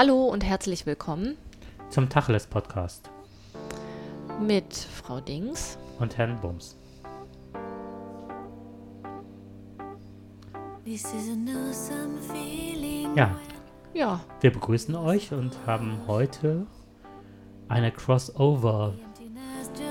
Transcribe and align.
Hallo 0.00 0.26
und 0.26 0.44
herzlich 0.44 0.86
willkommen 0.86 1.36
zum 1.90 2.08
Tacheles 2.08 2.46
Podcast 2.46 3.10
mit 4.40 4.72
Frau 4.72 5.20
Dings 5.20 5.76
und 5.98 6.16
Herrn 6.16 6.40
Bums. 6.40 6.76
Ja. 13.16 13.36
Ja. 13.92 14.20
Wir 14.40 14.52
begrüßen 14.52 14.94
euch 14.94 15.32
und 15.32 15.58
haben 15.66 15.98
heute 16.06 16.64
eine 17.66 17.90
Crossover 17.90 18.94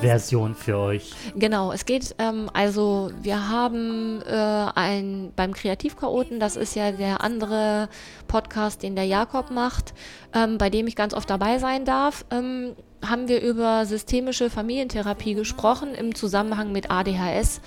Version 0.01 0.55
für 0.55 0.77
euch. 0.77 1.11
Genau, 1.35 1.71
es 1.71 1.85
geht, 1.85 2.15
ähm, 2.19 2.49
also 2.53 3.11
wir 3.21 3.49
haben 3.49 4.21
äh, 4.21 4.31
ein, 4.75 5.31
beim 5.35 5.53
Kreativchaoten, 5.53 6.39
das 6.39 6.55
ist 6.55 6.75
ja 6.75 6.91
der 6.91 7.21
andere 7.21 7.89
Podcast, 8.27 8.83
den 8.83 8.95
der 8.95 9.05
Jakob 9.05 9.49
macht, 9.49 9.93
ähm, 10.33 10.57
bei 10.57 10.69
dem 10.69 10.87
ich 10.87 10.95
ganz 10.95 11.13
oft 11.13 11.29
dabei 11.29 11.57
sein 11.57 11.85
darf, 11.85 12.25
ähm, 12.31 12.75
haben 13.05 13.27
wir 13.27 13.41
über 13.41 13.85
systemische 13.85 14.49
Familientherapie 14.49 15.33
gesprochen 15.33 15.93
im 15.95 16.15
Zusammenhang 16.15 16.71
mit 16.71 16.91
ADHS. 16.91 17.61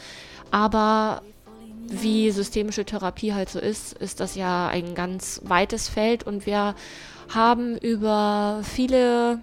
Aber 0.51 1.23
wie 1.87 2.31
systemische 2.31 2.85
Therapie 2.85 3.35
halt 3.35 3.49
so 3.49 3.59
ist, 3.59 3.93
ist 3.95 4.21
das 4.21 4.37
ja 4.37 4.69
ein 4.69 4.95
ganz 4.95 5.41
weites 5.45 5.89
Feld 5.89 6.25
und 6.25 6.47
wir 6.47 6.75
haben 7.29 7.77
über 7.79 8.61
viele 8.65 9.41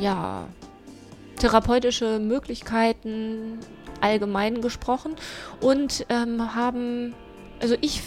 ja, 0.00 0.48
therapeutische 1.38 2.18
Möglichkeiten 2.18 3.58
allgemein 4.00 4.60
gesprochen 4.60 5.16
und 5.60 6.06
ähm, 6.08 6.54
haben, 6.54 7.14
also 7.60 7.76
ich 7.80 8.02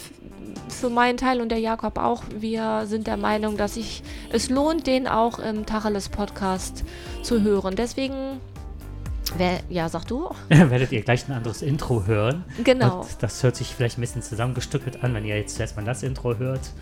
für 0.68 0.90
meinen 0.90 1.16
Teil 1.16 1.40
und 1.40 1.50
der 1.50 1.58
Jakob 1.58 1.98
auch, 1.98 2.22
wir 2.34 2.86
sind 2.86 3.06
der 3.06 3.16
Meinung, 3.16 3.56
dass 3.56 3.74
sich 3.74 4.02
es 4.32 4.50
lohnt, 4.50 4.86
den 4.86 5.06
auch 5.08 5.38
im 5.38 5.66
Tacheles 5.66 6.08
Podcast 6.08 6.84
zu 7.22 7.42
hören. 7.42 7.76
Deswegen 7.76 8.40
Wer, 9.36 9.60
ja, 9.68 9.88
sag 9.88 10.06
du. 10.06 10.28
werdet 10.48 10.90
ihr 10.90 11.02
gleich 11.02 11.28
ein 11.28 11.32
anderes 11.32 11.62
Intro 11.62 12.04
hören. 12.06 12.44
Genau. 12.64 13.02
Und 13.02 13.08
das 13.20 13.42
hört 13.44 13.54
sich 13.54 13.74
vielleicht 13.74 13.96
ein 13.96 14.00
bisschen 14.00 14.22
zusammengestückelt 14.22 15.04
an, 15.04 15.14
wenn 15.14 15.24
ihr 15.24 15.36
jetzt 15.36 15.60
erstmal 15.60 15.84
das 15.84 16.02
Intro 16.02 16.36
hört 16.38 16.72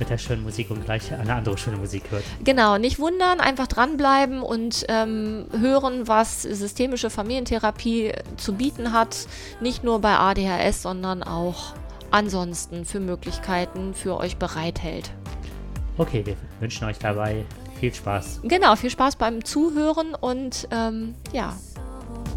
mit 0.00 0.10
der 0.10 0.18
schönen 0.18 0.42
Musik 0.42 0.70
und 0.70 0.84
gleich 0.84 1.12
eine 1.12 1.34
andere 1.34 1.56
schöne 1.56 1.76
Musik 1.76 2.10
hört. 2.10 2.24
Genau, 2.42 2.78
nicht 2.78 2.98
wundern, 2.98 3.38
einfach 3.38 3.68
dranbleiben 3.68 4.42
und 4.42 4.84
ähm, 4.88 5.46
hören, 5.56 6.08
was 6.08 6.42
systemische 6.42 7.10
Familientherapie 7.10 8.12
zu 8.36 8.54
bieten 8.54 8.92
hat. 8.92 9.28
Nicht 9.60 9.84
nur 9.84 10.00
bei 10.00 10.16
ADHS, 10.16 10.82
sondern 10.82 11.22
auch 11.22 11.74
ansonsten 12.10 12.84
für 12.84 12.98
Möglichkeiten 12.98 13.94
für 13.94 14.16
euch 14.16 14.36
bereithält. 14.36 15.12
Okay, 15.98 16.24
wir 16.24 16.34
wünschen 16.58 16.88
euch 16.88 16.98
dabei 16.98 17.44
viel 17.78 17.94
Spaß. 17.94 18.40
Genau, 18.44 18.74
viel 18.76 18.90
Spaß 18.90 19.16
beim 19.16 19.44
Zuhören 19.44 20.14
und 20.14 20.66
ähm, 20.70 21.14
ja, 21.32 21.54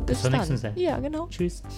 bis, 0.06 0.22
bis 0.22 0.31
dann. 0.31 0.47
Nächsten 0.47 0.78
ja, 0.78 1.00
genau. 1.00 1.28
Tschüss. 1.30 1.64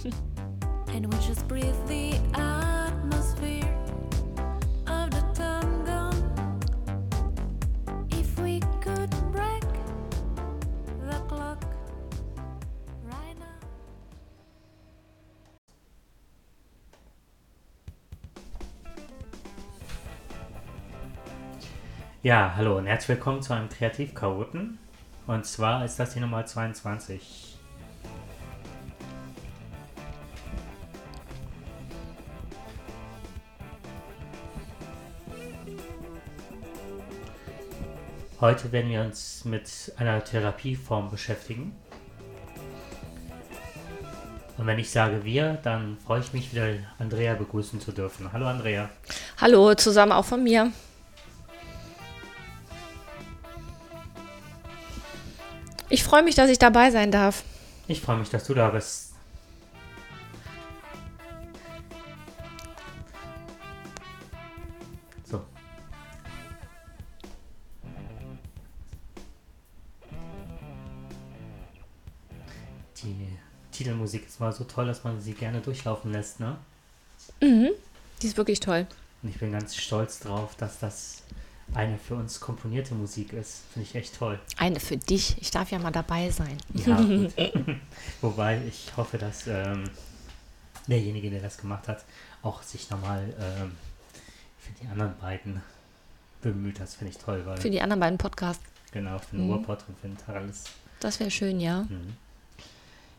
Ja, 22.26 22.54
hallo 22.56 22.76
und 22.76 22.86
herzlich 22.86 23.10
willkommen 23.10 23.40
zu 23.40 23.54
einem 23.54 23.68
Kreativchaoten. 23.68 24.80
Und 25.28 25.46
zwar 25.46 25.84
ist 25.84 26.00
das 26.00 26.12
die 26.12 26.18
Nummer 26.18 26.44
22. 26.44 27.56
Heute 38.40 38.72
werden 38.72 38.90
wir 38.90 39.02
uns 39.02 39.44
mit 39.44 39.92
einer 39.96 40.24
Therapieform 40.24 41.12
beschäftigen. 41.12 41.76
Und 44.58 44.66
wenn 44.66 44.80
ich 44.80 44.90
sage 44.90 45.22
wir, 45.22 45.60
dann 45.62 45.96
freue 46.04 46.18
ich 46.18 46.32
mich 46.32 46.52
wieder, 46.52 46.70
Andrea 46.98 47.34
begrüßen 47.34 47.80
zu 47.80 47.92
dürfen. 47.92 48.32
Hallo 48.32 48.46
Andrea. 48.46 48.90
Hallo, 49.40 49.76
zusammen 49.76 50.10
auch 50.10 50.24
von 50.24 50.42
mir. 50.42 50.72
Freue 56.06 56.22
mich, 56.22 56.36
dass 56.36 56.48
ich 56.50 56.58
dabei 56.58 56.90
sein 56.90 57.10
darf. 57.10 57.42
Ich 57.88 58.00
freue 58.00 58.18
mich, 58.18 58.30
dass 58.30 58.44
du 58.44 58.54
da 58.54 58.70
bist. 58.70 59.12
So. 65.24 65.44
Die 73.02 73.28
Titelmusik 73.72 74.26
ist 74.26 74.40
mal 74.40 74.52
so 74.52 74.64
toll, 74.64 74.86
dass 74.86 75.04
man 75.04 75.20
sie 75.20 75.32
gerne 75.32 75.60
durchlaufen 75.60 76.12
lässt, 76.12 76.40
ne? 76.40 76.56
Mhm. 77.40 77.70
Die 78.22 78.26
ist 78.26 78.36
wirklich 78.36 78.60
toll. 78.60 78.86
Und 79.22 79.28
ich 79.28 79.38
bin 79.38 79.52
ganz 79.52 79.74
stolz 79.76 80.20
drauf, 80.20 80.54
dass 80.56 80.78
das 80.78 81.22
eine 81.74 81.98
für 81.98 82.14
uns 82.14 82.40
komponierte 82.40 82.94
Musik 82.94 83.32
ist. 83.32 83.62
Finde 83.72 83.88
ich 83.88 83.94
echt 83.94 84.16
toll. 84.16 84.38
Eine 84.56 84.80
für 84.80 84.96
dich. 84.96 85.36
Ich 85.40 85.50
darf 85.50 85.70
ja 85.70 85.78
mal 85.78 85.90
dabei 85.90 86.30
sein. 86.30 86.56
Ja, 86.74 86.96
gut. 87.00 87.32
Wobei 88.20 88.62
ich 88.66 88.96
hoffe, 88.96 89.18
dass 89.18 89.46
ähm, 89.46 89.84
derjenige, 90.86 91.30
der 91.30 91.40
das 91.40 91.58
gemacht 91.58 91.88
hat, 91.88 92.04
auch 92.42 92.62
sich 92.62 92.90
nochmal 92.90 93.34
ähm, 93.40 93.72
für 94.58 94.72
die 94.80 94.88
anderen 94.88 95.14
beiden 95.18 95.62
bemüht. 96.40 96.80
Das 96.80 96.94
finde 96.94 97.12
ich 97.12 97.18
toll. 97.18 97.42
Weil, 97.44 97.58
für 97.58 97.70
die 97.70 97.80
anderen 97.80 98.00
beiden 98.00 98.18
Podcasts. 98.18 98.64
Genau, 98.92 99.18
für 99.18 99.36
den 99.36 99.46
mhm. 99.46 99.50
Urpod 99.50 99.84
und 99.88 99.98
für 99.98 100.08
den 100.08 100.16
Talis. 100.16 100.64
Das 101.00 101.20
wäre 101.20 101.30
schön, 101.30 101.60
ja. 101.60 101.82
Mhm. 101.82 102.14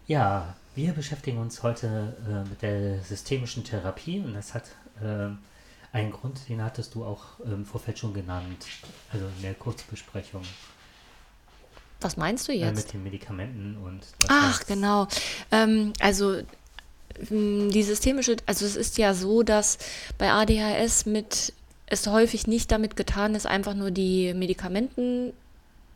Ja, 0.07 0.56
wir 0.74 0.94
beschäftigen 0.94 1.38
uns 1.38 1.63
heute 1.63 2.16
äh, 2.28 2.50
mit 2.50 2.62
der 2.62 3.02
systemischen 3.02 3.63
Therapie 3.63 4.19
und 4.19 4.34
das 4.34 4.53
hat 4.53 4.63
äh, 5.02 5.30
ein 5.97 6.12
Grund, 6.12 6.47
den 6.47 6.62
hattest 6.63 6.96
du 6.96 7.03
auch 7.03 7.40
im 7.44 7.53
ähm, 7.53 7.66
Vorfeld 7.66 7.97
schon 7.97 8.13
genannt, 8.13 8.66
also 9.12 9.25
in 9.25 9.41
der 9.41 9.53
Kurzbesprechung. 9.53 10.44
Was 12.02 12.18
meinst 12.18 12.47
du 12.47 12.53
jetzt? 12.53 12.68
Äh, 12.68 12.81
mit 12.81 12.94
den 12.94 13.03
Medikamenten 13.03 13.78
und. 13.78 14.02
Ach, 14.28 14.63
genau. 14.66 15.07
Ähm, 15.52 15.94
also 16.00 16.41
die 17.19 17.84
systemische, 17.84 18.38
also 18.46 18.66
es 18.66 18.75
ist 18.75 19.00
ja 19.00 19.16
so, 19.16 19.41
dass 19.41 19.80
bei 20.19 20.31
ADHS 20.31 21.07
mit 21.07 21.53
es 21.88 22.06
häufig 22.06 22.46
nicht 22.46 22.72
damit 22.72 22.96
getan 22.96 23.34
ist, 23.34 23.47
einfach 23.47 23.74
nur 23.74 23.91
die 23.91 24.34
Medikamenten 24.34 25.34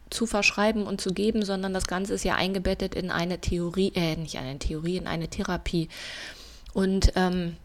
zu 0.10 0.26
verschreiben 0.26 0.84
und 0.84 1.00
zu 1.00 1.14
geben, 1.14 1.46
sondern 1.46 1.74
das 1.74 1.86
Ganze 1.86 2.14
ist 2.14 2.24
ja 2.24 2.36
eingebettet 2.36 2.96
in 2.96 3.12
eine 3.12 3.40
Theorie, 3.40 3.92
äh, 3.94 4.16
nicht 4.16 4.38
eine 4.38 4.58
Theorie, 4.58 4.98
in 4.98 5.08
eine 5.08 5.28
Therapie. 5.28 5.90
Und 6.74 7.12
ähm, 7.16 7.58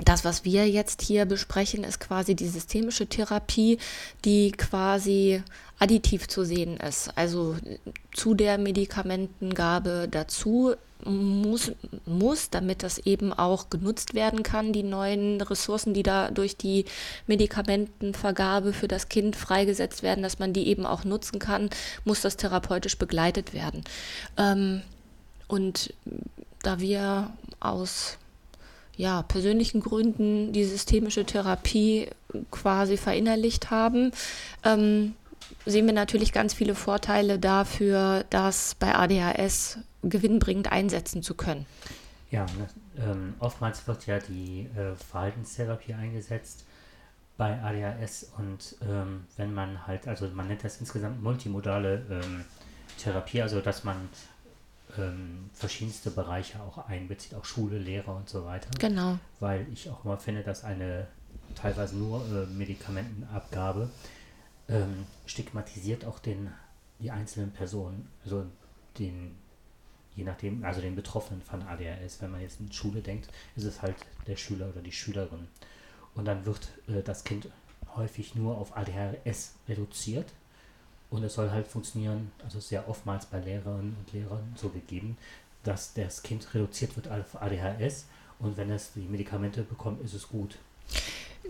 das, 0.00 0.24
was 0.24 0.44
wir 0.44 0.68
jetzt 0.68 1.02
hier 1.02 1.26
besprechen, 1.26 1.84
ist 1.84 2.00
quasi 2.00 2.34
die 2.34 2.48
systemische 2.48 3.06
Therapie, 3.06 3.78
die 4.24 4.52
quasi 4.52 5.42
additiv 5.78 6.28
zu 6.28 6.44
sehen 6.44 6.78
ist. 6.78 7.10
Also 7.16 7.56
zu 8.12 8.34
der 8.34 8.56
Medikamentengabe 8.56 10.08
dazu 10.10 10.74
muss, 11.04 11.72
muss, 12.06 12.48
damit 12.50 12.82
das 12.82 12.98
eben 12.98 13.32
auch 13.32 13.68
genutzt 13.68 14.14
werden 14.14 14.42
kann, 14.42 14.72
die 14.72 14.82
neuen 14.82 15.40
Ressourcen, 15.40 15.94
die 15.94 16.02
da 16.02 16.30
durch 16.30 16.56
die 16.56 16.84
Medikamentenvergabe 17.26 18.72
für 18.72 18.88
das 18.88 19.08
Kind 19.08 19.36
freigesetzt 19.36 20.02
werden, 20.02 20.22
dass 20.22 20.38
man 20.38 20.52
die 20.52 20.68
eben 20.68 20.86
auch 20.86 21.04
nutzen 21.04 21.38
kann, 21.38 21.70
muss 22.04 22.20
das 22.20 22.36
therapeutisch 22.36 22.96
begleitet 22.96 23.52
werden. 23.52 23.82
Ähm, 24.38 24.82
und 25.48 25.92
da 26.62 26.78
wir 26.78 27.32
aus 27.60 28.18
ja, 28.96 29.22
persönlichen 29.22 29.80
Gründen 29.80 30.52
die 30.52 30.64
systemische 30.64 31.24
Therapie 31.24 32.08
quasi 32.50 32.96
verinnerlicht 32.96 33.70
haben, 33.70 34.12
ähm, 34.64 35.14
sehen 35.66 35.86
wir 35.86 35.92
natürlich 35.92 36.32
ganz 36.32 36.54
viele 36.54 36.74
Vorteile 36.74 37.38
dafür, 37.38 38.24
das 38.30 38.74
bei 38.74 38.94
ADHS 38.94 39.78
gewinnbringend 40.02 40.70
einsetzen 40.70 41.22
zu 41.22 41.34
können. 41.34 41.66
Ja, 42.30 42.46
ne, 42.46 42.68
ähm, 42.98 43.34
oftmals 43.38 43.86
wird 43.86 44.06
ja 44.06 44.18
die 44.18 44.68
äh, 44.76 44.94
Verhaltenstherapie 44.96 45.94
eingesetzt 45.94 46.64
bei 47.36 47.60
ADHS 47.62 48.32
und 48.38 48.76
ähm, 48.88 49.24
wenn 49.36 49.52
man 49.54 49.86
halt, 49.86 50.08
also 50.08 50.28
man 50.28 50.48
nennt 50.48 50.64
das 50.64 50.78
insgesamt 50.78 51.22
multimodale 51.22 52.04
ähm, 52.10 52.44
Therapie, 52.98 53.42
also 53.42 53.60
dass 53.60 53.84
man 53.84 53.96
ähm, 54.98 55.50
verschiedenste 55.52 56.10
Bereiche 56.10 56.60
auch 56.60 56.86
einbezieht, 56.88 57.34
auch 57.34 57.44
Schule, 57.44 57.78
Lehrer 57.78 58.16
und 58.16 58.28
so 58.28 58.44
weiter. 58.44 58.68
Genau. 58.78 59.18
Weil 59.40 59.66
ich 59.72 59.88
auch 59.90 60.04
immer 60.04 60.18
finde, 60.18 60.42
dass 60.42 60.64
eine 60.64 61.06
teilweise 61.54 61.96
nur 61.96 62.24
äh, 62.26 62.46
Medikamentenabgabe 62.46 63.90
ähm, 64.68 65.06
stigmatisiert 65.26 66.04
auch 66.04 66.18
den, 66.18 66.50
die 66.98 67.10
einzelnen 67.10 67.52
Personen, 67.52 68.08
also 68.24 68.46
den, 68.98 69.36
je 70.14 70.24
nachdem, 70.24 70.64
also 70.64 70.80
den 70.80 70.96
Betroffenen 70.96 71.42
von 71.42 71.62
ADHS. 71.62 72.20
Wenn 72.20 72.30
man 72.30 72.40
jetzt 72.40 72.60
in 72.60 72.72
Schule 72.72 73.00
denkt, 73.00 73.28
ist 73.56 73.64
es 73.64 73.82
halt 73.82 73.96
der 74.26 74.36
Schüler 74.36 74.68
oder 74.68 74.82
die 74.82 74.92
Schülerin. 74.92 75.48
Und 76.14 76.26
dann 76.26 76.44
wird 76.44 76.68
äh, 76.88 77.02
das 77.02 77.24
Kind 77.24 77.48
häufig 77.96 78.34
nur 78.34 78.58
auf 78.58 78.76
ADHS 78.76 79.54
reduziert. 79.68 80.32
Und 81.12 81.22
es 81.24 81.34
soll 81.34 81.50
halt 81.50 81.66
funktionieren, 81.68 82.32
also 82.42 82.58
sehr 82.58 82.88
oftmals 82.88 83.26
bei 83.26 83.38
Lehrerinnen 83.38 83.94
und 83.98 84.12
Lehrern 84.14 84.54
so 84.56 84.70
gegeben, 84.70 85.18
dass 85.62 85.92
das 85.92 86.22
Kind 86.22 86.54
reduziert 86.54 86.96
wird 86.96 87.08
auf 87.08 87.40
ADHS 87.40 88.06
und 88.38 88.56
wenn 88.56 88.70
es 88.70 88.92
die 88.94 89.02
Medikamente 89.02 89.62
bekommt, 89.62 90.02
ist 90.02 90.14
es 90.14 90.26
gut. 90.26 90.56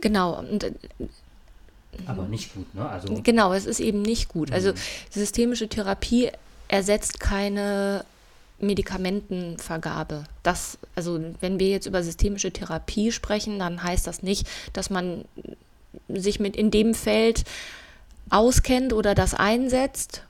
Genau. 0.01 0.41
Und, 0.41 0.65
äh, 0.65 0.73
aber 2.07 2.25
nicht 2.25 2.55
gut, 2.55 2.75
ne? 2.75 2.89
Also 2.89 3.21
genau, 3.23 3.53
es 3.53 3.67
ist 3.67 3.79
eben 3.79 4.03
nicht 4.03 4.29
gut. 4.29 4.51
Also 4.51 4.73
mhm. 4.73 4.77
systemische 5.11 5.69
Therapie 5.69 6.31
ersetzt 6.67 7.21
keine 7.21 8.05
Medikamentenvergabe. 8.59 10.25
Das, 10.43 10.77
also 10.97 11.21
wenn 11.41 11.61
wir 11.61 11.69
jetzt 11.69 11.87
über 11.87 12.03
systemische 12.03 12.51
Therapie 12.51 13.13
sprechen, 13.13 13.61
dann 13.61 13.83
heißt 13.83 14.09
das 14.09 14.25
nicht, 14.25 14.49
dass 14.73 14.91
man 14.91 15.25
sich 16.09 16.41
mit 16.41 16.57
in 16.57 16.73
dem 16.73 16.95
Feld 16.95 17.45
auskennt 18.31 18.93
oder 18.93 19.15
das 19.15 19.35
einsetzt 19.35 20.25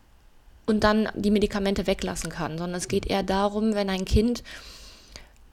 und 0.67 0.85
dann 0.85 1.09
die 1.15 1.31
Medikamente 1.31 1.87
weglassen 1.87 2.31
kann, 2.31 2.59
sondern 2.59 2.79
es 2.79 2.89
geht 2.89 3.07
eher 3.07 3.23
darum, 3.23 3.75
wenn 3.75 3.91
ein 3.91 4.05
Kind 4.05 4.43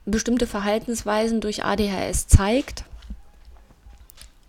bestimmte 0.04 0.46
Verhaltensweisen 0.46 1.40
durch 1.40 1.64
ADHS 1.64 2.26
zeigt 2.26 2.84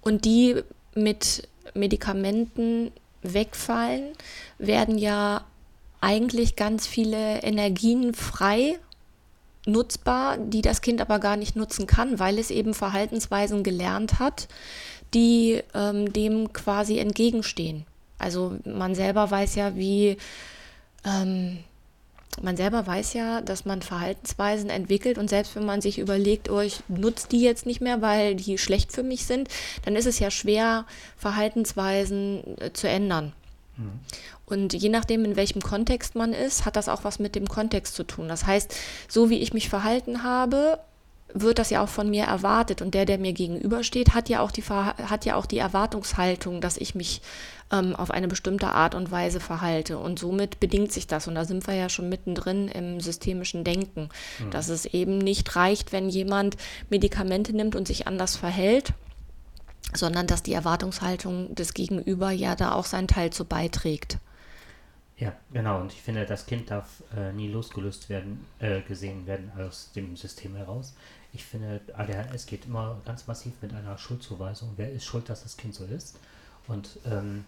und 0.01 0.25
die 0.25 0.63
mit 0.95 1.47
Medikamenten 1.73 2.91
wegfallen, 3.21 4.13
werden 4.57 4.97
ja 4.97 5.45
eigentlich 5.99 6.55
ganz 6.55 6.87
viele 6.87 7.41
Energien 7.43 8.13
frei 8.13 8.79
nutzbar, 9.67 10.37
die 10.37 10.63
das 10.63 10.81
Kind 10.81 11.01
aber 11.01 11.19
gar 11.19 11.37
nicht 11.37 11.55
nutzen 11.55 11.85
kann, 11.85 12.17
weil 12.17 12.39
es 12.39 12.49
eben 12.49 12.73
Verhaltensweisen 12.73 13.63
gelernt 13.63 14.19
hat, 14.19 14.47
die 15.13 15.61
ähm, 15.73 16.11
dem 16.13 16.53
quasi 16.53 16.99
entgegenstehen. 16.99 17.85
Also 18.17 18.57
man 18.65 18.95
selber 18.95 19.29
weiß 19.29 19.55
ja, 19.55 19.75
wie 19.75 20.17
ähm, 21.05 21.59
man 22.41 22.55
selber 22.55 22.87
weiß 22.87 23.13
ja, 23.13 23.41
dass 23.41 23.65
man 23.65 23.81
Verhaltensweisen 23.81 24.69
entwickelt 24.69 25.17
und 25.17 25.29
selbst 25.29 25.55
wenn 25.55 25.65
man 25.65 25.81
sich 25.81 25.99
überlegt, 25.99 26.49
oh, 26.49 26.61
ich 26.61 26.81
nutze 26.87 27.27
die 27.27 27.41
jetzt 27.41 27.65
nicht 27.65 27.81
mehr, 27.81 28.01
weil 28.01 28.35
die 28.35 28.57
schlecht 28.57 28.91
für 28.93 29.03
mich 29.03 29.25
sind, 29.25 29.49
dann 29.83 29.95
ist 29.95 30.05
es 30.05 30.19
ja 30.19 30.31
schwer, 30.31 30.85
Verhaltensweisen 31.17 32.57
äh, 32.59 32.71
zu 32.71 32.87
ändern. 32.87 33.33
Mhm. 33.77 33.99
Und 34.45 34.73
je 34.73 34.89
nachdem, 34.89 35.25
in 35.25 35.35
welchem 35.35 35.61
Kontext 35.61 36.15
man 36.15 36.33
ist, 36.33 36.65
hat 36.65 36.75
das 36.75 36.89
auch 36.89 37.03
was 37.03 37.19
mit 37.19 37.35
dem 37.35 37.47
Kontext 37.47 37.95
zu 37.95 38.03
tun. 38.03 38.27
Das 38.27 38.45
heißt, 38.45 38.75
so 39.07 39.29
wie 39.29 39.39
ich 39.39 39.53
mich 39.53 39.69
verhalten 39.69 40.23
habe, 40.23 40.79
wird 41.33 41.59
das 41.59 41.69
ja 41.69 41.83
auch 41.83 41.89
von 41.89 42.09
mir 42.09 42.25
erwartet. 42.25 42.81
Und 42.81 42.93
der, 42.93 43.05
der 43.05 43.17
mir 43.17 43.33
gegenübersteht, 43.33 44.13
hat 44.13 44.29
ja 44.29 44.41
auch 44.41 44.51
die, 44.51 44.63
hat 44.63 45.25
ja 45.25 45.35
auch 45.35 45.45
die 45.45 45.57
Erwartungshaltung, 45.57 46.61
dass 46.61 46.77
ich 46.77 46.95
mich 46.95 47.21
ähm, 47.71 47.95
auf 47.95 48.11
eine 48.11 48.27
bestimmte 48.27 48.67
Art 48.67 48.95
und 48.95 49.11
Weise 49.11 49.39
verhalte. 49.39 49.97
Und 49.97 50.19
somit 50.19 50.59
bedingt 50.59 50.91
sich 50.91 51.07
das. 51.07 51.27
Und 51.27 51.35
da 51.35 51.45
sind 51.45 51.65
wir 51.67 51.73
ja 51.73 51.89
schon 51.89 52.09
mittendrin 52.09 52.67
im 52.67 52.99
systemischen 52.99 53.63
Denken, 53.63 54.09
mhm. 54.39 54.51
dass 54.51 54.69
es 54.69 54.85
eben 54.85 55.17
nicht 55.17 55.55
reicht, 55.55 55.91
wenn 55.91 56.09
jemand 56.09 56.57
Medikamente 56.89 57.55
nimmt 57.55 57.75
und 57.75 57.87
sich 57.87 58.07
anders 58.07 58.35
verhält, 58.35 58.93
sondern 59.93 60.27
dass 60.27 60.43
die 60.43 60.53
Erwartungshaltung 60.53 61.55
des 61.55 61.73
Gegenüber 61.73 62.31
ja 62.31 62.55
da 62.55 62.73
auch 62.73 62.85
seinen 62.85 63.07
Teil 63.07 63.31
zu 63.31 63.45
beiträgt. 63.45 64.17
Ja, 65.21 65.33
genau. 65.53 65.79
Und 65.81 65.93
ich 65.93 66.01
finde, 66.01 66.25
das 66.25 66.47
Kind 66.47 66.71
darf 66.71 67.03
äh, 67.15 67.31
nie 67.31 67.47
losgelöst 67.47 68.09
werden, 68.09 68.43
äh, 68.57 68.81
gesehen 68.81 69.27
werden 69.27 69.51
aus 69.55 69.91
dem 69.95 70.15
System 70.15 70.55
heraus. 70.55 70.95
Ich 71.33 71.45
finde, 71.45 71.81
ADHS 71.93 72.45
geht 72.45 72.65
immer 72.65 72.99
ganz 73.05 73.27
massiv 73.27 73.53
mit 73.61 73.73
einer 73.73 73.97
Schuldzuweisung. 73.97 74.73
Wer 74.75 74.91
ist 74.91 75.05
schuld, 75.05 75.29
dass 75.29 75.43
das 75.43 75.55
Kind 75.57 75.73
so 75.73 75.85
ist? 75.85 76.17
Und 76.67 76.99
ähm, 77.05 77.45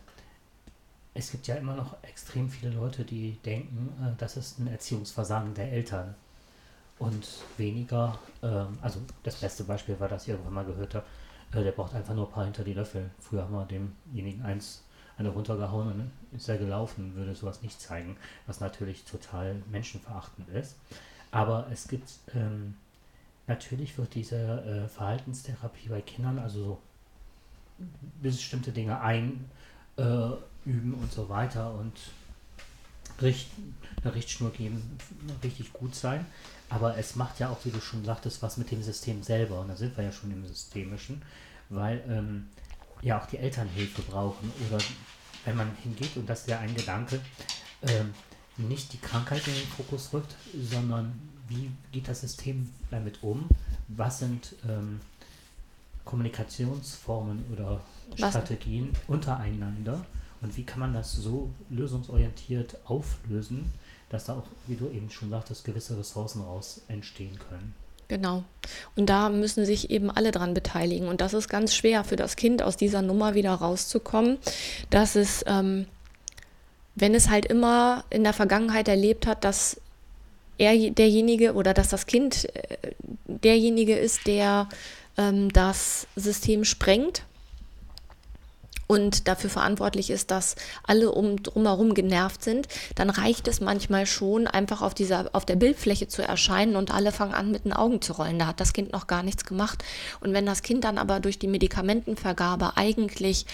es 1.14 1.32
gibt 1.32 1.48
ja 1.48 1.56
immer 1.56 1.76
noch 1.76 1.96
extrem 2.04 2.50
viele 2.50 2.72
Leute, 2.72 3.04
die 3.04 3.38
denken, 3.46 3.94
äh, 4.02 4.18
das 4.18 4.38
ist 4.38 4.60
ein 4.60 4.68
Erziehungsversagen 4.68 5.54
der 5.54 5.72
Eltern. 5.72 6.16
Und 7.00 7.28
weniger, 7.58 8.18
ähm, 8.42 8.78
also 8.82 9.00
das 9.24 9.36
beste 9.36 9.64
Beispiel 9.64 10.00
war, 10.00 10.08
dass 10.08 10.24
ich 10.24 10.30
irgendwann 10.30 10.54
mal 10.54 10.66
gehört 10.66 10.96
habe, 10.96 11.06
äh, 11.54 11.64
der 11.64 11.72
braucht 11.72 11.94
einfach 11.94 12.14
nur 12.14 12.28
ein 12.28 12.32
paar 12.32 12.46
hinter 12.46 12.64
die 12.64 12.74
Löffel. 12.74 13.10
Früher 13.20 13.44
haben 13.44 13.54
wir 13.54 13.66
demjenigen 13.66 14.44
eins 14.44 14.84
eine 15.18 15.30
runtergehauen 15.30 15.88
und 15.92 16.12
ist 16.36 16.50
er 16.50 16.58
gelaufen, 16.58 17.16
würde 17.16 17.36
sowas 17.36 17.62
nicht 17.62 17.80
zeigen, 17.80 18.18
was 18.48 18.60
natürlich 18.60 19.04
total 19.04 19.62
menschenverachtend 19.70 20.50
ist. 20.50 20.76
Aber 21.32 21.68
es 21.72 21.88
gibt, 21.88 22.10
ähm, 22.34 22.76
natürlich 23.48 23.98
wird 23.98 24.16
diese 24.16 24.38
äh, 24.38 24.88
Verhaltenstherapie 24.88 25.90
bei 25.90 26.02
Kindern, 26.02 26.40
also 26.40 26.64
so 26.64 26.82
bestimmte 28.22 28.72
Dinge 28.72 29.02
einüben 29.02 29.50
äh, 29.98 30.04
und 30.66 31.12
so 31.12 31.30
weiter 31.30 31.74
und 31.74 31.94
richt, 33.22 33.50
eine 34.04 34.16
Richtschnur 34.16 34.52
geben, 34.52 34.98
richtig 35.44 35.74
gut 35.74 35.96
sein. 35.96 36.26
Aber 36.70 36.98
es 36.98 37.16
macht 37.16 37.40
ja 37.40 37.50
auch, 37.50 37.64
wie 37.66 37.72
du 37.72 37.80
schon 37.80 38.04
sagtest, 38.04 38.42
was 38.42 38.58
mit 38.58 38.72
dem 38.72 38.82
System 38.82 39.22
selber. 39.22 39.62
Und 39.62 39.68
da 39.68 39.76
sind 39.76 39.96
wir 39.96 40.04
ja 40.04 40.12
schon 40.12 40.32
im 40.32 40.46
Systemischen, 40.46 41.22
weil 41.70 42.04
ähm, 42.08 42.48
ja 43.02 43.22
auch 43.22 43.28
die 43.28 43.38
Eltern 43.38 43.68
Hilfe 43.68 44.02
brauchen 44.04 44.52
oder 44.68 44.84
wenn 45.46 45.58
man 45.58 45.70
hingeht, 45.84 46.16
und 46.16 46.28
das 46.28 46.42
ist 46.42 46.50
ja 46.50 46.60
ein 46.60 46.74
Gedanke, 46.74 47.20
ähm, 47.82 48.14
nicht 48.58 48.94
die 48.94 48.98
Krankheit 48.98 49.46
in 49.48 49.54
den 49.54 49.68
Fokus 49.68 50.14
rückt, 50.14 50.36
sondern 50.54 51.20
wie 51.54 51.72
geht 51.92 52.08
das 52.08 52.22
System 52.22 52.70
damit 52.90 53.22
um? 53.22 53.48
Was 53.88 54.20
sind 54.20 54.56
ähm, 54.68 55.00
Kommunikationsformen 56.06 57.46
oder 57.54 57.82
Strategien 58.16 58.90
Was? 58.92 59.16
untereinander? 59.16 60.06
Und 60.42 60.58
wie 60.58 60.64
kann 60.64 60.80
man 60.80 60.94
das 60.94 61.14
so 61.14 61.50
lösungsorientiert 61.70 62.78
auflösen, 62.86 63.72
dass 64.10 64.26
da 64.26 64.34
auch, 64.34 64.44
wie 64.68 64.76
du 64.76 64.90
eben 64.90 65.10
schon 65.10 65.30
sagtest, 65.30 65.64
gewisse 65.64 65.98
Ressourcen 65.98 66.42
raus 66.42 66.82
entstehen 66.90 67.40
können? 67.50 67.74
Genau. 68.10 68.44
Und 68.98 69.10
da 69.10 69.30
müssen 69.30 69.66
sich 69.66 69.90
eben 69.90 70.12
alle 70.12 70.32
dran 70.32 70.54
beteiligen. 70.54 71.08
Und 71.08 71.22
das 71.22 71.34
ist 71.34 71.48
ganz 71.48 71.74
schwer 71.74 72.04
für 72.04 72.18
das 72.18 72.36
Kind, 72.36 72.62
aus 72.62 72.76
dieser 72.76 73.02
Nummer 73.02 73.36
wieder 73.36 73.54
rauszukommen, 73.54 74.38
dass 74.90 75.16
es, 75.16 75.46
ähm, 75.48 75.88
wenn 76.96 77.16
es 77.16 77.30
halt 77.30 77.46
immer 77.46 78.04
in 78.10 78.24
der 78.24 78.34
Vergangenheit 78.34 78.90
erlebt 78.90 79.26
hat, 79.26 79.46
dass 79.46 79.80
er 80.58 80.92
derjenige 80.92 81.54
oder 81.54 81.74
dass 81.74 81.90
das 81.90 82.06
Kind 82.06 82.54
äh, 82.56 82.78
derjenige 83.28 83.96
ist, 83.96 84.28
der 84.28 84.70
ähm, 85.18 85.52
das 85.52 86.08
System 86.16 86.66
sprengt 86.66 87.24
und 88.88 89.28
dafür 89.28 89.50
verantwortlich 89.50 90.10
ist, 90.10 90.32
dass 90.32 90.56
alle 90.84 91.12
um 91.12 91.42
drumherum 91.42 91.94
genervt 91.94 92.44
sind, 92.44 92.68
dann 92.96 93.10
reicht 93.10 93.48
es 93.48 93.62
manchmal 93.62 94.06
schon, 94.06 94.46
einfach 94.48 94.82
auf 94.82 94.94
dieser, 94.94 95.30
auf 95.34 95.46
der 95.46 95.56
Bildfläche 95.56 96.08
zu 96.08 96.22
erscheinen 96.22 96.76
und 96.76 96.94
alle 96.94 97.12
fangen 97.12 97.34
an, 97.34 97.52
mit 97.52 97.66
den 97.66 97.74
Augen 97.74 98.02
zu 98.02 98.14
rollen. 98.14 98.40
Da 98.40 98.48
hat 98.48 98.60
das 98.60 98.74
Kind 98.74 98.92
noch 98.92 99.08
gar 99.08 99.24
nichts 99.24 99.46
gemacht. 99.46 99.84
Und 100.20 100.34
wenn 100.34 100.46
das 100.46 100.62
Kind 100.62 100.84
dann 100.84 100.98
aber 100.98 101.20
durch 101.20 101.40
die 101.40 101.48
Medikamentenvergabe 101.48 102.78
eigentlich 102.78 103.46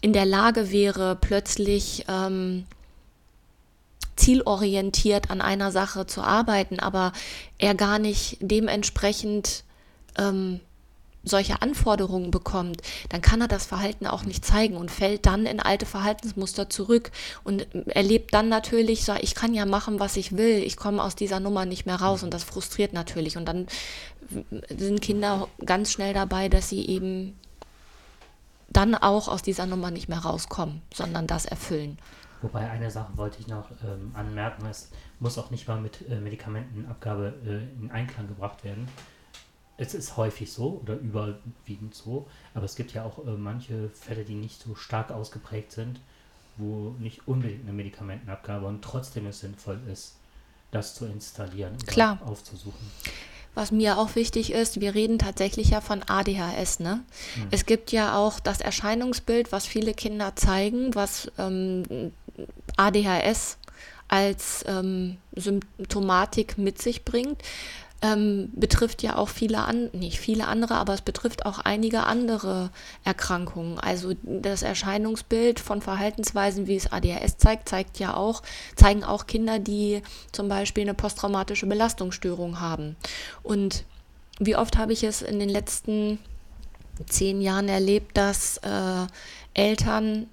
in 0.00 0.12
der 0.12 0.26
Lage 0.26 0.70
wäre, 0.70 1.16
plötzlich 1.20 2.04
ähm, 2.08 2.64
zielorientiert 4.24 5.30
an 5.30 5.40
einer 5.42 5.70
Sache 5.70 6.06
zu 6.06 6.22
arbeiten, 6.22 6.80
aber 6.80 7.12
er 7.58 7.74
gar 7.74 7.98
nicht 7.98 8.38
dementsprechend 8.40 9.64
ähm, 10.16 10.60
solche 11.24 11.62
Anforderungen 11.62 12.30
bekommt, 12.30 12.82
dann 13.08 13.20
kann 13.20 13.40
er 13.40 13.48
das 13.48 13.66
Verhalten 13.66 14.06
auch 14.06 14.24
nicht 14.24 14.44
zeigen 14.44 14.76
und 14.76 14.90
fällt 14.90 15.26
dann 15.26 15.46
in 15.46 15.60
alte 15.60 15.86
Verhaltensmuster 15.86 16.68
zurück 16.68 17.10
und 17.44 17.66
erlebt 17.88 18.34
dann 18.34 18.48
natürlich, 18.48 19.04
so, 19.04 19.14
ich 19.20 19.34
kann 19.34 19.54
ja 19.54 19.66
machen, 19.66 20.00
was 20.00 20.16
ich 20.16 20.36
will, 20.36 20.62
ich 20.62 20.76
komme 20.76 21.02
aus 21.02 21.16
dieser 21.16 21.40
Nummer 21.40 21.64
nicht 21.64 21.86
mehr 21.86 21.96
raus 21.96 22.22
und 22.22 22.32
das 22.32 22.44
frustriert 22.44 22.92
natürlich 22.92 23.36
und 23.36 23.46
dann 23.46 23.66
sind 24.68 25.00
Kinder 25.02 25.48
ganz 25.64 25.92
schnell 25.92 26.14
dabei, 26.14 26.48
dass 26.48 26.68
sie 26.68 26.86
eben 26.86 27.38
dann 28.68 28.94
auch 28.94 29.28
aus 29.28 29.42
dieser 29.42 29.66
Nummer 29.66 29.90
nicht 29.90 30.08
mehr 30.08 30.18
rauskommen, 30.18 30.82
sondern 30.92 31.26
das 31.26 31.44
erfüllen. 31.46 31.98
Wobei 32.44 32.70
eine 32.70 32.90
Sache 32.90 33.16
wollte 33.16 33.40
ich 33.40 33.48
noch 33.48 33.70
ähm, 33.82 34.12
anmerken, 34.14 34.66
es 34.66 34.90
muss 35.18 35.38
auch 35.38 35.50
nicht 35.50 35.66
mal 35.66 35.80
mit 35.80 36.08
äh, 36.08 36.16
Medikamentenabgabe 36.20 37.34
äh, 37.46 37.82
in 37.82 37.90
Einklang 37.90 38.28
gebracht 38.28 38.64
werden 38.64 38.86
es 39.76 39.94
ist 39.94 40.16
häufig 40.16 40.52
so 40.52 40.80
oder 40.82 40.94
überwiegend 40.94 41.94
so, 41.94 42.26
aber 42.54 42.64
es 42.64 42.76
gibt 42.76 42.92
ja 42.92 43.04
auch 43.04 43.18
äh, 43.26 43.30
manche 43.30 43.88
Fälle, 43.90 44.24
die 44.24 44.34
nicht 44.34 44.62
so 44.62 44.74
stark 44.74 45.10
ausgeprägt 45.10 45.72
sind, 45.72 46.00
wo 46.56 46.94
nicht 46.98 47.26
unbedingt 47.26 47.62
eine 47.62 47.72
Medikamentenabgabe 47.72 48.66
und 48.66 48.82
trotzdem 48.82 49.26
es 49.26 49.40
sinnvoll 49.40 49.80
ist, 49.92 50.14
das 50.70 50.94
zu 50.94 51.06
installieren 51.06 51.76
Klar. 51.86 52.18
aufzusuchen. 52.24 52.90
was 53.56 53.72
mir 53.72 53.98
auch 53.98 54.14
wichtig 54.14 54.52
ist, 54.52 54.80
wir 54.80 54.94
reden 54.94 55.18
tatsächlich 55.18 55.70
ja 55.70 55.80
von 55.80 56.02
ADHS. 56.04 56.78
Ne? 56.78 57.04
Mhm. 57.36 57.48
Es 57.50 57.66
gibt 57.66 57.90
ja 57.90 58.16
auch 58.16 58.38
das 58.38 58.60
Erscheinungsbild, 58.60 59.50
was 59.50 59.66
viele 59.66 59.94
Kinder 59.94 60.36
zeigen, 60.36 60.94
was 60.94 61.30
ähm, 61.38 62.12
ADHS 62.76 63.58
als 64.08 64.64
ähm, 64.68 65.16
Symptomatik 65.34 66.58
mit 66.58 66.80
sich 66.80 67.04
bringt 67.04 67.42
ähm, 68.04 68.50
betrifft 68.54 69.02
ja 69.02 69.16
auch 69.16 69.30
viele 69.30 69.60
an, 69.60 69.88
nicht 69.94 70.18
viele 70.18 70.46
andere, 70.46 70.74
aber 70.74 70.92
es 70.92 71.00
betrifft 71.00 71.46
auch 71.46 71.58
einige 71.60 72.04
andere 72.04 72.70
Erkrankungen. 73.02 73.80
Also 73.80 74.12
das 74.22 74.62
Erscheinungsbild 74.62 75.58
von 75.58 75.80
Verhaltensweisen, 75.80 76.66
wie 76.66 76.76
es 76.76 76.92
ADHS 76.92 77.38
zeigt, 77.38 77.66
zeigt 77.66 77.98
ja 77.98 78.14
auch, 78.14 78.42
zeigen 78.76 79.04
auch 79.04 79.26
Kinder, 79.26 79.58
die 79.58 80.02
zum 80.32 80.48
Beispiel 80.48 80.82
eine 80.82 80.92
posttraumatische 80.92 81.66
Belastungsstörung 81.66 82.60
haben. 82.60 82.96
Und 83.42 83.84
wie 84.38 84.56
oft 84.56 84.76
habe 84.76 84.92
ich 84.92 85.02
es 85.02 85.22
in 85.22 85.38
den 85.38 85.48
letzten 85.48 86.18
zehn 87.08 87.40
Jahren 87.40 87.70
erlebt, 87.70 88.18
dass 88.18 88.58
äh, 88.58 89.06
Eltern 89.54 90.26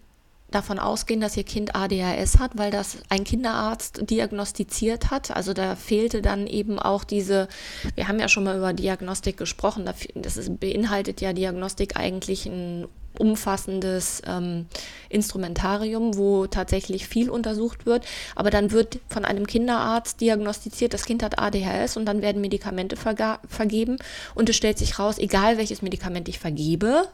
davon 0.52 0.80
ausgehen, 0.80 1.22
dass 1.22 1.38
ihr 1.38 1.44
Kind 1.44 1.76
ADHS 1.76 2.40
hat, 2.40 2.52
weil 2.56 2.72
das 2.72 2.98
ein 3.10 3.24
Kinderarzt 3.24 4.10
diagnostiziert 4.10 5.10
hat. 5.10 5.36
Also 5.36 5.54
da 5.54 5.76
fehlte 5.76 6.22
dann 6.22 6.46
eben 6.48 6.78
auch 6.78 7.04
diese, 7.04 7.48
wir 7.96 8.08
haben 8.08 8.20
ja 8.20 8.28
schon 8.28 8.44
mal 8.44 8.58
über 8.58 8.74
Diagnostik 8.74 9.38
gesprochen, 9.38 9.90
das 10.16 10.38
ist, 10.38 10.60
beinhaltet 10.60 11.22
ja 11.22 11.34
Diagnostik 11.34 11.98
eigentlich 11.98 12.46
ein 12.46 12.88
umfassendes 13.18 14.22
ähm, 14.26 14.68
Instrumentarium, 15.10 16.18
wo 16.18 16.48
tatsächlich 16.48 17.08
viel 17.08 17.30
untersucht 17.30 17.86
wird. 17.86 18.06
Aber 18.36 18.50
dann 18.50 18.72
wird 18.72 19.00
von 19.10 19.26
einem 19.26 19.48
Kinderarzt 19.48 20.22
diagnostiziert, 20.22 20.94
das 20.94 21.06
Kind 21.06 21.24
hat 21.24 21.40
ADHS 21.40 21.98
und 21.98 22.06
dann 22.06 22.22
werden 22.22 22.42
Medikamente 22.42 22.96
vergeben 22.96 23.98
und 24.36 24.50
es 24.50 24.56
stellt 24.56 24.78
sich 24.78 25.00
raus, 25.00 25.18
egal 25.18 25.58
welches 25.58 25.82
Medikament 25.82 26.30
ich 26.30 26.40
vergebe, 26.40 27.08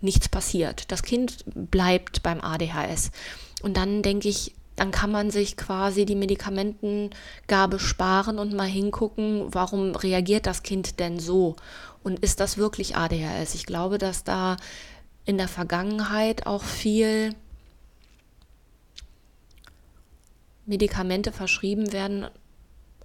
nichts 0.00 0.28
passiert. 0.28 0.90
Das 0.90 1.02
Kind 1.02 1.44
bleibt 1.46 2.22
beim 2.22 2.40
ADHS. 2.40 3.10
Und 3.62 3.76
dann 3.76 4.02
denke 4.02 4.28
ich, 4.28 4.54
dann 4.76 4.90
kann 4.90 5.10
man 5.10 5.30
sich 5.30 5.56
quasi 5.56 6.06
die 6.06 6.14
Medikamentengabe 6.14 7.78
sparen 7.78 8.38
und 8.38 8.54
mal 8.54 8.68
hingucken, 8.68 9.52
warum 9.52 9.94
reagiert 9.94 10.46
das 10.46 10.62
Kind 10.62 11.00
denn 11.00 11.18
so? 11.18 11.56
Und 12.02 12.20
ist 12.20 12.40
das 12.40 12.56
wirklich 12.56 12.96
ADHS? 12.96 13.54
Ich 13.54 13.66
glaube, 13.66 13.98
dass 13.98 14.24
da 14.24 14.56
in 15.26 15.36
der 15.36 15.48
Vergangenheit 15.48 16.46
auch 16.46 16.62
viel 16.62 17.34
Medikamente 20.64 21.30
verschrieben 21.32 21.92
werden, 21.92 22.26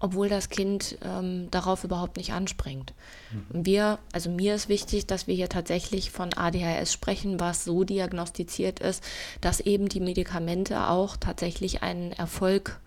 obwohl 0.05 0.29
das 0.29 0.49
Kind 0.49 0.99
ähm, 1.01 1.49
darauf 1.49 1.83
überhaupt 1.83 2.17
nicht 2.17 2.31
anspringt. 2.31 2.93
Mhm. 3.31 3.65
Wir, 3.65 3.97
also 4.11 4.29
mir 4.29 4.53
ist 4.53 4.69
wichtig, 4.69 5.07
dass 5.07 5.25
wir 5.25 5.33
hier 5.33 5.49
tatsächlich 5.49 6.11
von 6.11 6.31
ADHS 6.31 6.93
sprechen, 6.93 7.39
was 7.39 7.65
so 7.65 7.83
diagnostiziert 7.83 8.79
ist, 8.79 9.03
dass 9.41 9.61
eben 9.61 9.89
die 9.89 9.99
Medikamente 9.99 10.89
auch 10.89 11.17
tatsächlich 11.17 11.81
einen 11.81 12.11
Erfolg 12.11 12.79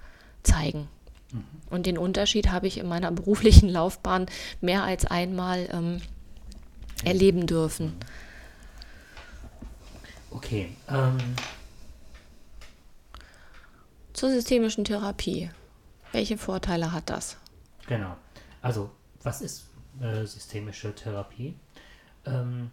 zeigen. 0.45 0.87
Mhm. 1.33 1.45
Und 1.71 1.87
den 1.87 1.99
Unterschied 1.99 2.53
habe 2.53 2.69
ich 2.69 2.79
in 2.79 2.87
meiner 2.87 3.11
beruflichen 3.21 3.69
Laufbahn 3.69 4.27
mehr 4.61 4.85
als 4.85 5.05
einmal 5.05 5.69
ähm, 5.73 6.01
erleben 7.05 7.49
dürfen. 7.49 7.95
Okay. 10.31 10.69
Ähm. 10.89 11.19
Zur 14.13 14.31
systemischen 14.31 14.85
Therapie. 14.85 15.51
Welche 16.13 16.39
Vorteile 16.39 16.93
hat 16.93 17.11
das? 17.11 17.37
Genau. 17.87 18.17
Also, 18.63 18.91
was 19.23 19.41
ist 19.41 19.69
äh, 20.01 20.25
systemische 20.25 20.95
Therapie? 20.95 21.55
Ähm, 22.27 22.71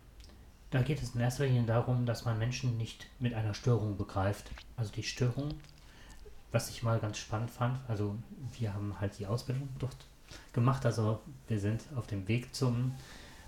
da 0.71 0.81
geht 0.81 1.01
es 1.01 1.15
in 1.15 1.21
erster 1.21 1.45
Linie 1.45 1.63
darum, 1.63 2.05
dass 2.05 2.25
man 2.25 2.37
Menschen 2.37 2.77
nicht 2.77 3.07
mit 3.19 3.33
einer 3.33 3.53
Störung 3.53 3.97
begreift. 3.97 4.51
Also 4.75 4.91
die 4.91 5.03
Störung, 5.03 5.53
was 6.51 6.69
ich 6.69 6.83
mal 6.83 6.99
ganz 6.99 7.17
spannend 7.17 7.51
fand, 7.51 7.79
also 7.87 8.15
wir 8.57 8.73
haben 8.73 8.99
halt 8.99 9.17
die 9.19 9.27
Ausbildung 9.27 9.69
dort 9.79 9.95
gemacht, 10.53 10.85
also 10.85 11.21
wir 11.47 11.59
sind 11.59 11.83
auf 11.95 12.07
dem 12.07 12.27
Weg 12.27 12.53
zum 12.53 12.93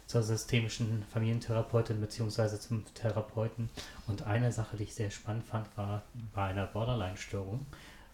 zur 0.08 0.24
systemischen 0.24 1.04
Familientherapeutin 1.12 2.00
bzw. 2.00 2.58
zum 2.60 2.86
Therapeuten. 2.94 3.70
Und 4.08 4.24
eine 4.24 4.52
Sache, 4.54 4.78
die 4.78 4.84
ich 4.84 4.96
sehr 4.96 5.12
spannend 5.12 5.44
fand, 5.44 5.68
war 5.78 6.04
bei 6.34 6.46
einer 6.46 6.66
Borderline-Störung. 6.66 7.66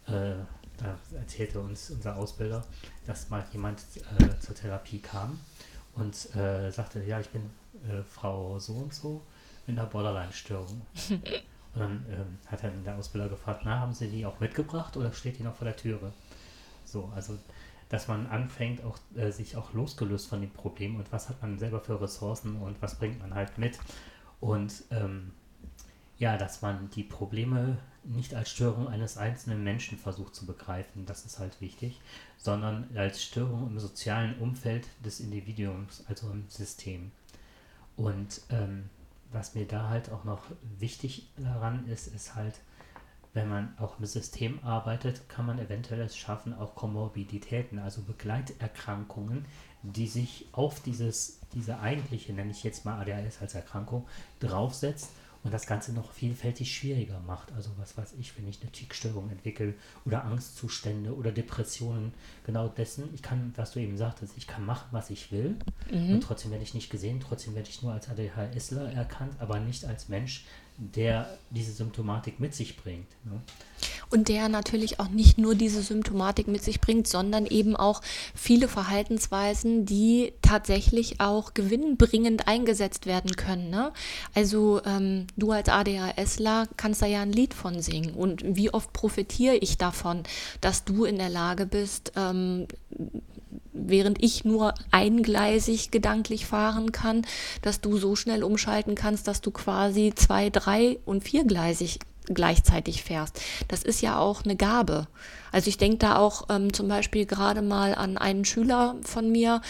Äh, 0.08 0.38
da 0.78 0.98
erzählte 1.18 1.60
uns 1.60 1.92
unser 1.92 2.16
Ausbilder, 2.16 2.66
dass 3.06 3.30
mal 3.30 3.46
jemand 3.52 3.82
äh, 4.20 4.40
zur 4.40 4.56
Therapie 4.56 5.00
kam 5.00 5.40
und 5.96 6.36
äh, 6.36 6.72
sagte, 6.72 7.04
ja, 7.04 7.20
ich 7.20 7.30
bin 7.30 7.44
äh, 7.88 8.04
Frau 8.04 8.60
so 8.60 8.74
und 8.74 8.94
so 8.94 9.22
mit 9.68 9.78
einer 9.78 9.88
Borderline-Störung. 9.88 10.82
und 11.10 11.80
dann 11.80 12.06
ähm, 12.10 12.38
hat 12.48 12.64
er 12.64 12.72
der 12.72 12.98
Ausbilder 12.98 13.30
gefragt, 13.30 13.62
na, 13.66 13.80
haben 13.80 13.94
Sie 13.94 14.10
die 14.10 14.26
auch 14.26 14.40
mitgebracht 14.40 14.98
oder 14.98 15.12
steht 15.12 15.40
die 15.40 15.44
noch 15.44 15.56
vor 15.56 15.66
der 15.66 15.76
Türe? 15.76 16.12
So, 16.86 17.12
also 17.16 17.38
dass 17.90 18.08
man 18.08 18.26
anfängt, 18.26 18.84
auch 18.84 18.98
äh, 19.16 19.30
sich 19.30 19.56
auch 19.56 19.72
losgelöst 19.74 20.28
von 20.28 20.42
dem 20.42 20.50
Problem 20.50 20.96
und 20.96 21.12
was 21.12 21.30
hat 21.30 21.40
man 21.44 21.60
selber 21.60 21.80
für 21.80 22.02
Ressourcen 22.02 22.56
und 22.56 22.82
was 22.82 22.98
bringt 22.98 23.20
man 23.20 23.36
halt 23.36 23.60
mit. 23.60 23.78
Und 24.40 24.84
ähm, 24.90 25.32
ja, 26.18 26.38
dass 26.38 26.62
man 26.62 26.90
die 26.92 27.04
Probleme 27.04 27.78
nicht 28.04 28.36
als 28.36 28.50
Störung 28.50 28.88
eines 28.88 29.18
einzelnen 29.18 29.64
Menschen 29.64 29.98
versucht 29.98 30.36
zu 30.36 30.46
begreifen, 30.46 31.06
das 31.06 31.26
ist 31.26 31.40
halt 31.40 31.62
wichtig, 31.62 32.02
sondern 32.38 32.90
als 32.96 33.24
Störung 33.24 33.68
im 33.68 33.80
sozialen 33.80 34.38
Umfeld 34.40 34.88
des 35.04 35.20
Individuums, 35.20 36.04
also 36.08 36.30
im 36.30 36.46
System. 36.50 37.12
Und 37.96 38.42
ähm, 38.50 38.90
was 39.32 39.56
mir 39.56 39.66
da 39.66 39.90
halt 39.90 40.12
auch 40.12 40.24
noch 40.24 40.44
wichtig 40.80 41.28
daran 41.38 41.88
ist, 41.88 42.08
ist 42.08 42.36
halt, 42.36 42.60
wenn 43.34 43.50
man 43.50 43.76
auch 43.80 43.98
im 44.00 44.06
System 44.06 44.60
arbeitet, 44.64 45.28
kann 45.28 45.46
man 45.46 45.58
eventuell 45.58 46.02
es 46.02 46.16
schaffen, 46.16 46.54
auch 46.54 46.76
Komorbiditäten, 46.76 47.80
also 47.80 48.02
Begleiterkrankungen, 48.04 49.46
die 49.82 50.08
sich 50.08 50.48
auf 50.52 50.82
dieses, 50.82 51.40
diese 51.54 51.80
eigentliche, 51.80 52.34
nenne 52.34 52.52
ich 52.52 52.64
jetzt 52.64 52.86
mal 52.86 53.00
ADHS 53.02 53.42
als 53.42 53.56
Erkrankung, 53.56 54.08
draufsetzt 54.40 55.10
und 55.44 55.54
das 55.54 55.66
Ganze 55.66 55.94
noch 55.94 56.12
vielfältig 56.12 56.74
schwieriger 56.74 57.20
macht. 57.20 57.52
Also 57.54 57.72
was 57.78 57.98
weiß 57.98 58.14
ich, 58.20 58.38
wenn 58.38 58.48
ich 58.48 58.62
eine 58.62 58.72
Tickstörung 58.72 59.30
entwickle 59.30 59.74
oder 60.06 60.24
Angstzustände 60.24 61.16
oder 61.16 61.32
Depressionen, 61.32 62.14
genau 62.46 62.70
dessen, 62.70 63.10
ich 63.14 63.22
kann, 63.22 63.54
was 63.56 63.72
du 63.72 63.80
eben 63.80 63.98
sagtest, 63.98 64.34
ich 64.38 64.48
kann 64.48 64.66
machen, 64.66 64.88
was 64.92 65.10
ich 65.10 65.32
will 65.32 65.58
mhm. 65.92 66.16
und 66.16 66.22
trotzdem 66.22 66.52
werde 66.52 66.64
ich 66.64 66.74
nicht 66.74 66.90
gesehen, 66.90 67.20
trotzdem 67.20 67.56
werde 67.56 67.70
ich 67.70 67.82
nur 67.82 67.94
als 67.94 68.10
ADHSler 68.10 68.92
erkannt, 68.94 69.34
aber 69.40 69.60
nicht 69.60 69.86
als 69.86 70.08
Mensch, 70.08 70.46
der 70.92 71.38
diese 71.50 71.72
Symptomatik 71.72 72.40
mit 72.40 72.54
sich 72.54 72.78
bringt. 72.78 73.08
Ne? 73.26 73.42
Und 74.10 74.28
der 74.28 74.48
natürlich 74.50 75.00
auch 75.00 75.10
nicht 75.10 75.38
nur 75.38 75.56
diese 75.56 75.82
Symptomatik 75.82 76.48
mit 76.48 76.64
sich 76.64 76.80
bringt, 76.80 77.08
sondern 77.08 77.46
eben 77.46 77.76
auch 77.76 78.02
viele 78.36 78.68
Verhaltensweisen, 78.68 79.86
die 79.86 80.34
tatsächlich 80.42 81.20
auch 81.20 81.54
gewinnbringend 81.54 82.48
eingesetzt 82.48 83.06
werden 83.06 83.36
können. 83.36 83.70
Ne? 83.70 83.92
Also 84.36 84.82
ähm, 84.86 85.28
du 85.36 85.52
als 85.52 85.70
ADHSler 85.70 86.68
kannst 86.78 87.02
da 87.02 87.06
ja 87.06 87.22
ein 87.22 87.34
Lied 87.34 87.54
von 87.54 87.82
singen. 87.82 88.14
Und 88.14 88.44
wie 88.46 88.74
oft 88.74 88.94
profitiere 88.94 89.56
ich 89.56 89.78
davon, 89.78 90.24
dass 90.62 90.84
du 90.86 91.06
in 91.06 91.18
der 91.18 91.30
Lage 91.30 91.66
bist, 91.66 92.14
ähm, 92.16 92.68
während 93.72 94.24
ich 94.24 94.46
nur 94.46 94.74
eingleisig 94.92 95.92
gedanklich 95.92 96.46
fahren 96.46 96.92
kann, 96.92 97.26
dass 97.62 97.82
du 97.82 97.98
so 97.98 98.16
schnell 98.16 98.44
umschalten 98.44 98.96
kannst, 98.96 99.28
dass 99.28 99.42
du 99.42 99.52
quasi 99.52 100.14
zwei, 100.16 100.50
drei 100.50 101.00
und 101.06 101.24
viergleisig 101.24 102.00
gleichzeitig 102.26 103.04
fährst. 103.04 103.42
Das 103.68 103.84
ist 103.84 104.02
ja 104.02 104.18
auch 104.18 104.44
eine 104.44 104.56
Gabe. 104.56 105.08
Also 105.52 105.68
ich 105.68 105.78
denke 105.78 105.98
da 105.98 106.18
auch 106.18 106.48
ähm, 106.50 106.74
zum 106.74 106.88
Beispiel 106.88 107.26
gerade 107.26 107.62
mal 107.62 107.96
an 107.96 108.18
einen 108.18 108.46
Schüler 108.46 108.96
von 109.04 109.32
mir, 109.32 109.62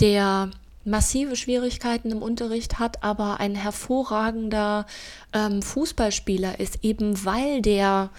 der 0.00 0.50
massive 0.84 1.36
Schwierigkeiten 1.36 2.10
im 2.10 2.22
Unterricht 2.22 2.78
hat, 2.78 3.02
aber 3.02 3.40
ein 3.40 3.54
hervorragender 3.54 4.86
ähm, 5.32 5.62
Fußballspieler 5.62 6.60
ist, 6.60 6.84
eben 6.84 7.24
weil 7.24 7.62
der 7.62 8.10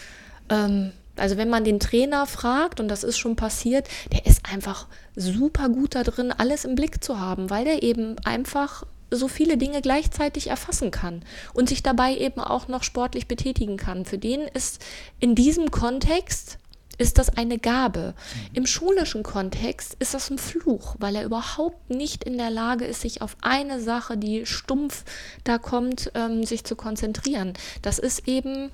ähm, 0.49 0.91
also 1.17 1.37
wenn 1.37 1.49
man 1.49 1.63
den 1.63 1.79
Trainer 1.79 2.25
fragt, 2.25 2.79
und 2.79 2.87
das 2.87 3.03
ist 3.03 3.17
schon 3.17 3.35
passiert, 3.35 3.87
der 4.11 4.25
ist 4.25 4.41
einfach 4.51 4.87
super 5.15 5.69
gut 5.69 5.95
da 5.95 6.03
drin, 6.03 6.31
alles 6.31 6.65
im 6.65 6.75
Blick 6.75 7.03
zu 7.03 7.19
haben, 7.19 7.49
weil 7.49 7.65
der 7.65 7.83
eben 7.83 8.15
einfach 8.25 8.85
so 9.11 9.27
viele 9.27 9.57
Dinge 9.57 9.81
gleichzeitig 9.81 10.47
erfassen 10.47 10.91
kann 10.91 11.23
und 11.53 11.69
sich 11.69 11.83
dabei 11.83 12.15
eben 12.15 12.41
auch 12.41 12.67
noch 12.67 12.83
sportlich 12.83 13.27
betätigen 13.27 13.77
kann. 13.77 14.05
Für 14.05 14.17
den 14.17 14.41
ist 14.41 14.83
in 15.19 15.35
diesem 15.35 15.71
Kontext 15.71 16.57
ist 16.97 17.17
das 17.17 17.37
eine 17.37 17.59
Gabe. 17.59 18.13
Mhm. 18.15 18.49
Im 18.53 18.65
schulischen 18.65 19.23
Kontext 19.23 19.95
ist 19.99 20.13
das 20.13 20.29
ein 20.29 20.37
Fluch, 20.37 20.95
weil 20.99 21.15
er 21.15 21.25
überhaupt 21.25 21.89
nicht 21.89 22.23
in 22.23 22.37
der 22.37 22.49
Lage 22.49 22.85
ist, 22.85 23.01
sich 23.01 23.21
auf 23.21 23.35
eine 23.41 23.81
Sache, 23.81 24.17
die 24.17 24.45
stumpf 24.45 25.03
da 25.43 25.57
kommt, 25.57 26.11
ähm, 26.15 26.43
sich 26.45 26.63
zu 26.63 26.75
konzentrieren. 26.75 27.53
Das 27.81 27.99
ist 27.99 28.27
eben 28.27 28.71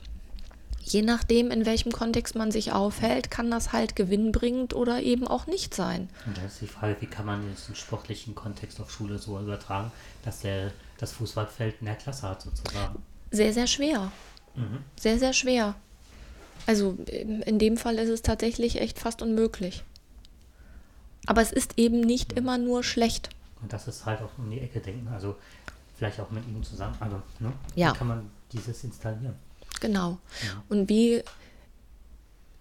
je 0.84 1.02
nachdem, 1.02 1.52
in 1.52 1.66
welchem 1.66 1.92
Kontext 1.92 2.36
man 2.36 2.52
sich 2.52 2.72
aufhält, 2.72 3.32
kann 3.32 3.52
das 3.52 3.72
halt 3.72 3.96
gewinnbringend 3.96 4.74
oder 4.74 5.02
eben 5.02 5.28
auch 5.28 5.48
nicht 5.48 5.74
sein. 5.74 6.10
Und 6.26 6.38
da 6.38 6.44
ist 6.44 6.62
die 6.62 6.68
Frage, 6.68 6.98
wie 7.00 7.08
kann 7.08 7.26
man 7.26 7.48
jetzt 7.50 7.68
den 7.68 7.76
sportlichen 7.76 8.36
Kontext 8.36 8.80
auf 8.80 8.92
Schule 8.92 9.18
so 9.20 9.40
übertragen, 9.40 9.92
dass 10.24 10.42
der 10.42 10.72
das 10.98 11.12
Fußballfeld 11.14 11.76
in 11.80 11.86
der 11.86 11.96
Klasse 11.96 12.28
hat 12.28 12.42
sozusagen? 12.42 13.02
Sehr, 13.32 13.54
sehr 13.54 13.68
schwer. 13.68 14.12
Mhm. 14.56 14.80
Sehr, 15.00 15.18
sehr 15.20 15.34
schwer. 15.34 15.76
Also 16.68 16.98
in 17.08 17.60
dem 17.60 17.78
Fall 17.78 17.98
ist 17.98 18.10
es 18.10 18.22
tatsächlich 18.22 18.80
echt 18.80 19.00
fast 19.00 19.22
unmöglich. 19.22 19.84
Aber 21.26 21.42
es 21.42 21.52
ist 21.52 21.78
eben 21.78 22.02
nicht 22.02 22.34
mhm. 22.34 22.38
immer 22.38 22.58
nur 22.58 22.84
schlecht. 22.84 23.30
Und 23.62 23.74
das 23.74 23.88
ist 23.88 24.06
halt 24.06 24.22
auch 24.22 24.38
um 24.38 24.50
die 24.50 24.60
Ecke 24.60 24.80
denken. 24.80 25.08
Also 25.08 25.36
vielleicht 25.98 26.20
auch 26.20 26.32
mit 26.32 26.48
ihm 26.48 26.64
zusammen. 26.64 26.96
Also, 27.00 27.22
ne? 27.40 27.54
Ja. 27.76 27.94
Wie 27.94 27.98
kann 27.98 28.08
man 28.08 28.30
dieses 28.52 28.84
installieren? 28.84 29.36
Genau. 29.82 30.20
Ja. 30.46 30.64
Und 30.70 30.88
wie 30.90 31.22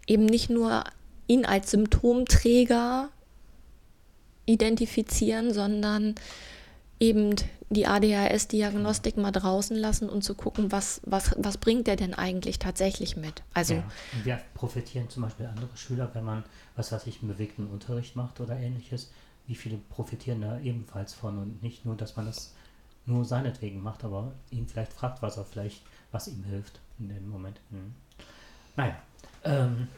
eben 0.06 0.26
nicht 0.26 0.50
nur 0.50 0.82
ihn 1.28 1.46
als 1.46 1.70
Symptomträger 1.70 3.10
identifizieren, 4.46 5.54
sondern 5.54 6.16
eben 6.98 7.36
die 7.70 7.86
ADHS-Diagnostik 7.86 9.16
mal 9.16 9.30
draußen 9.30 9.76
lassen 9.76 10.08
und 10.08 10.22
zu 10.22 10.34
gucken, 10.34 10.72
was, 10.72 11.00
was, 11.04 11.34
was 11.38 11.56
bringt 11.56 11.86
der 11.86 11.94
denn 11.94 12.14
eigentlich 12.14 12.58
tatsächlich 12.58 13.16
mit. 13.16 13.44
Also 13.54 13.74
ja. 13.74 13.84
Und 14.12 14.24
wir 14.24 14.40
profitieren 14.54 15.08
zum 15.08 15.22
Beispiel 15.22 15.46
andere 15.46 15.76
Schüler, 15.76 16.10
wenn 16.14 16.24
man, 16.24 16.42
was 16.74 16.90
weiß 16.90 17.06
ich, 17.06 17.20
einen 17.20 17.30
bewegten 17.30 17.68
Unterricht 17.68 18.16
macht 18.16 18.40
oder 18.40 18.56
ähnliches, 18.56 19.12
wie 19.46 19.54
viele 19.54 19.78
profitieren 19.78 20.40
da 20.40 20.58
ebenfalls 20.58 21.14
von 21.14 21.38
und 21.38 21.62
nicht 21.62 21.84
nur, 21.84 21.96
dass 21.96 22.16
man 22.16 22.26
das 22.26 22.54
nur 23.06 23.24
seinetwegen 23.24 23.82
macht, 23.82 24.04
aber 24.04 24.32
ihn 24.50 24.66
vielleicht 24.66 24.92
fragt, 24.92 25.22
was 25.22 25.36
er 25.36 25.44
vielleicht, 25.44 25.82
was 26.12 26.28
ihm 26.28 26.44
hilft 26.44 26.80
in 26.98 27.08
dem 27.08 27.28
Moment. 27.28 27.60
Hm. 27.70 27.94
Naja, 28.76 28.96
ähm, 29.44 29.88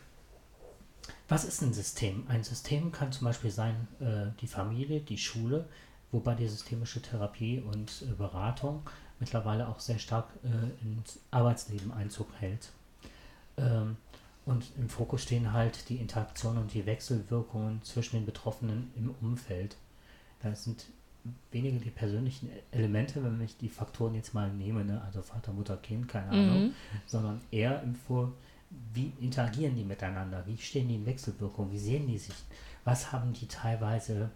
was 1.29 1.45
ist 1.45 1.63
ein 1.63 1.73
System? 1.73 2.25
Ein 2.29 2.45
System 2.45 2.93
kann 2.93 3.13
zum 3.13 3.27
Beispiel 3.27 3.51
sein, 3.51 3.89
äh, 4.01 4.39
die 4.41 4.47
Familie, 4.47 5.01
die 5.01 5.19
Schule, 5.19 5.67
wobei 6.11 6.35
die 6.35 6.49
systemische 6.49 7.01
Therapie 7.01 7.61
und 7.61 8.03
äh, 8.03 8.13
Beratung 8.13 8.83
mittlerweile 9.19 9.69
auch 9.69 9.81
sehr 9.81 9.99
stark 9.99 10.29
äh, 10.43 10.85
ins 10.85 11.21
Arbeitsleben 11.31 11.93
Einzug 11.93 12.29
hält. 12.41 12.71
Ähm, 13.57 13.97
und 14.45 14.73
im 14.77 14.89
Fokus 14.89 15.23
stehen 15.23 15.53
halt 15.53 15.89
die 15.89 15.97
Interaktionen 15.97 16.63
und 16.63 16.75
die 16.75 16.87
Wechselwirkungen 16.87 17.83
zwischen 17.85 18.17
den 18.17 18.27
Betroffenen 18.27 18.93
im 18.97 19.15
Umfeld. 19.21 19.77
Da 20.43 20.55
sind 20.55 20.87
weniger 21.51 21.79
die 21.79 21.91
persönlichen 21.91 22.51
Elemente, 22.71 23.23
wenn 23.23 23.41
ich 23.41 23.57
die 23.57 23.69
Faktoren 23.69 24.15
jetzt 24.15 24.35
mal 24.35 24.51
nehme, 24.51 24.85
ne? 24.85 25.01
also 25.05 25.23
Vater, 25.23 25.53
Mutter, 25.53 25.77
Kind, 25.77 26.09
keine 26.09 26.27
mhm. 26.27 26.33
Ahnung, 26.33 26.75
sondern 27.07 27.41
eher 27.51 27.83
im 27.83 27.95
Vor, 27.95 28.33
wie 28.95 29.13
interagieren 29.21 29.77
die 29.77 29.85
miteinander, 29.85 30.43
wie 30.47 30.57
stehen 30.57 30.89
die 30.89 30.97
in 30.97 31.07
Wechselwirkung, 31.07 31.71
wie 31.71 31.79
sehen 31.79 32.07
die 32.07 32.19
sich, 32.19 32.35
was 32.85 33.13
haben 33.13 33.33
die 33.33 33.47
teilweise 33.47 34.31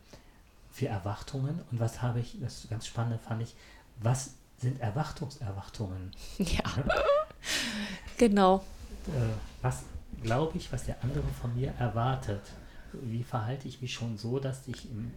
für 0.70 0.88
Erwartungen 0.88 1.60
und 1.70 1.80
was 1.80 2.02
habe 2.02 2.20
ich, 2.20 2.38
das 2.40 2.66
ganz 2.68 2.86
spannende 2.86 3.18
fand 3.18 3.42
ich, 3.42 3.54
was 4.00 4.34
sind 4.58 4.80
Erwartungserwartungen? 4.80 6.12
Ja, 6.38 6.62
genau. 8.18 8.64
Äh, 9.08 9.32
was 9.62 9.84
glaube 10.22 10.58
ich, 10.58 10.72
was 10.72 10.84
der 10.84 11.02
andere 11.02 11.24
von 11.40 11.54
mir 11.54 11.72
erwartet? 11.78 12.42
Wie 12.92 13.22
verhalte 13.22 13.68
ich 13.68 13.80
mich 13.80 13.92
schon 13.92 14.16
so, 14.16 14.38
dass 14.38 14.66
ich 14.68 14.90
im 14.90 15.12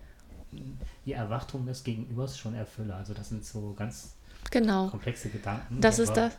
die 1.06 1.14
Erwartungen 1.14 1.68
des 1.68 1.84
Gegenübers 1.84 2.38
schon 2.38 2.56
erfülle. 2.56 2.96
Also 2.96 3.14
das 3.14 3.30
sind 3.30 3.46
so 3.46 3.74
ganz 3.78 4.16
genau. 4.52 4.88
komplexe 4.88 5.30
Gedanken. 5.30 5.82
Das 5.82 6.00
ist 6.00 6.14
das. 6.14 6.34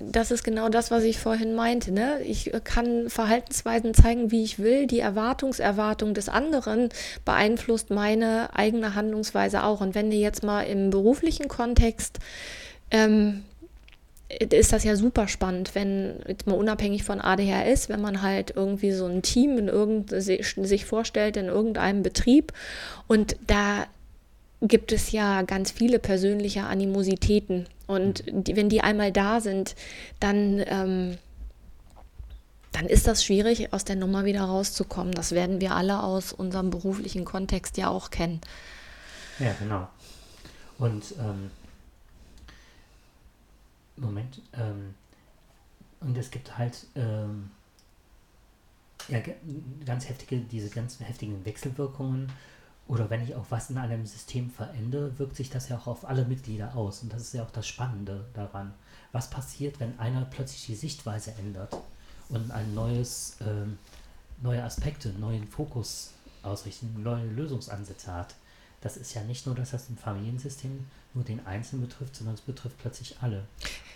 Das 0.00 0.30
ist 0.30 0.44
genau 0.44 0.68
das, 0.68 0.90
was 0.90 1.02
ich 1.04 1.18
vorhin 1.18 1.54
meinte. 1.54 1.90
Ne? 1.90 2.20
Ich 2.20 2.52
kann 2.64 3.08
Verhaltensweisen 3.08 3.94
zeigen, 3.94 4.30
wie 4.30 4.44
ich 4.44 4.58
will. 4.58 4.86
Die 4.86 5.00
Erwartungserwartung 5.00 6.12
des 6.12 6.28
anderen 6.28 6.90
beeinflusst 7.24 7.88
meine 7.88 8.50
eigene 8.54 8.94
Handlungsweise 8.94 9.64
auch. 9.64 9.80
Und 9.80 9.94
wenn 9.94 10.10
du 10.10 10.16
jetzt 10.16 10.42
mal 10.42 10.64
im 10.64 10.90
beruflichen 10.90 11.48
Kontext 11.48 12.18
ähm, 12.90 13.44
ist 14.28 14.72
das 14.72 14.84
ja 14.84 14.96
super 14.96 15.28
spannend, 15.28 15.74
wenn 15.74 16.16
jetzt 16.26 16.46
mal 16.46 16.54
unabhängig 16.54 17.04
von 17.04 17.20
ADHS, 17.20 17.88
wenn 17.88 18.00
man 18.00 18.22
halt 18.22 18.52
irgendwie 18.56 18.92
so 18.92 19.06
ein 19.06 19.22
Team 19.22 19.58
in 19.58 19.68
irgend, 19.68 20.10
sich 20.10 20.84
vorstellt 20.84 21.36
in 21.36 21.46
irgendeinem 21.46 22.02
Betrieb 22.02 22.52
und 23.06 23.36
da 23.46 23.86
gibt 24.62 24.90
es 24.90 25.12
ja 25.12 25.42
ganz 25.42 25.70
viele 25.70 25.98
persönliche 25.98 26.64
Animositäten 26.64 27.66
und 27.86 28.24
die, 28.26 28.56
wenn 28.56 28.68
die 28.68 28.80
einmal 28.80 29.12
da 29.12 29.40
sind, 29.40 29.76
dann 30.18 30.62
ähm, 30.66 31.18
dann 32.76 32.86
ist 32.86 33.06
das 33.06 33.24
schwierig, 33.24 33.72
aus 33.72 33.84
der 33.84 33.96
Nummer 33.96 34.26
wieder 34.26 34.42
rauszukommen. 34.42 35.14
Das 35.14 35.32
werden 35.32 35.62
wir 35.62 35.74
alle 35.74 36.02
aus 36.02 36.34
unserem 36.34 36.68
beruflichen 36.68 37.24
Kontext 37.24 37.78
ja 37.78 37.88
auch 37.88 38.10
kennen. 38.10 38.42
Ja, 39.38 39.54
genau. 39.58 39.88
Und 40.78 41.14
ähm, 41.18 41.50
Moment. 43.96 44.42
Ähm, 44.52 44.94
und 46.00 46.16
es 46.16 46.30
gibt 46.30 46.56
halt 46.58 46.86
ähm, 46.94 47.50
ja, 49.08 49.20
ganz 49.84 50.08
heftige, 50.08 50.40
diese 50.40 50.68
ganz 50.70 51.00
heftigen 51.00 51.44
Wechselwirkungen. 51.44 52.30
Oder 52.88 53.10
wenn 53.10 53.22
ich 53.22 53.34
auch 53.34 53.46
was 53.50 53.70
in 53.70 53.78
einem 53.78 54.06
System 54.06 54.50
verändere, 54.50 55.18
wirkt 55.18 55.36
sich 55.36 55.50
das 55.50 55.68
ja 55.68 55.76
auch 55.76 55.88
auf 55.88 56.04
alle 56.04 56.24
Mitglieder 56.24 56.76
aus. 56.76 57.02
Und 57.02 57.12
das 57.12 57.22
ist 57.22 57.34
ja 57.34 57.42
auch 57.42 57.50
das 57.50 57.66
Spannende 57.66 58.26
daran. 58.34 58.72
Was 59.12 59.28
passiert, 59.28 59.80
wenn 59.80 59.98
einer 59.98 60.24
plötzlich 60.24 60.66
die 60.66 60.76
Sichtweise 60.76 61.32
ändert 61.38 61.76
und 62.28 62.50
ein 62.52 62.74
neues, 62.74 63.38
ähm, 63.40 63.78
neue 64.40 64.62
Aspekte, 64.62 65.08
neuen 65.10 65.48
Fokus 65.48 66.12
ausrichten, 66.42 67.02
neue 67.02 67.26
Lösungsansätze 67.26 68.12
hat? 68.12 68.34
Das 68.82 68.96
ist 68.96 69.14
ja 69.14 69.22
nicht 69.24 69.46
nur, 69.46 69.56
dass 69.56 69.72
das 69.72 69.88
im 69.88 69.96
Familiensystem 69.96 70.86
nur 71.16 71.24
den 71.24 71.44
Einzelnen 71.46 71.86
betrifft, 71.88 72.14
sondern 72.16 72.34
es 72.34 72.42
betrifft 72.42 72.78
plötzlich 72.78 73.16
alle. 73.20 73.44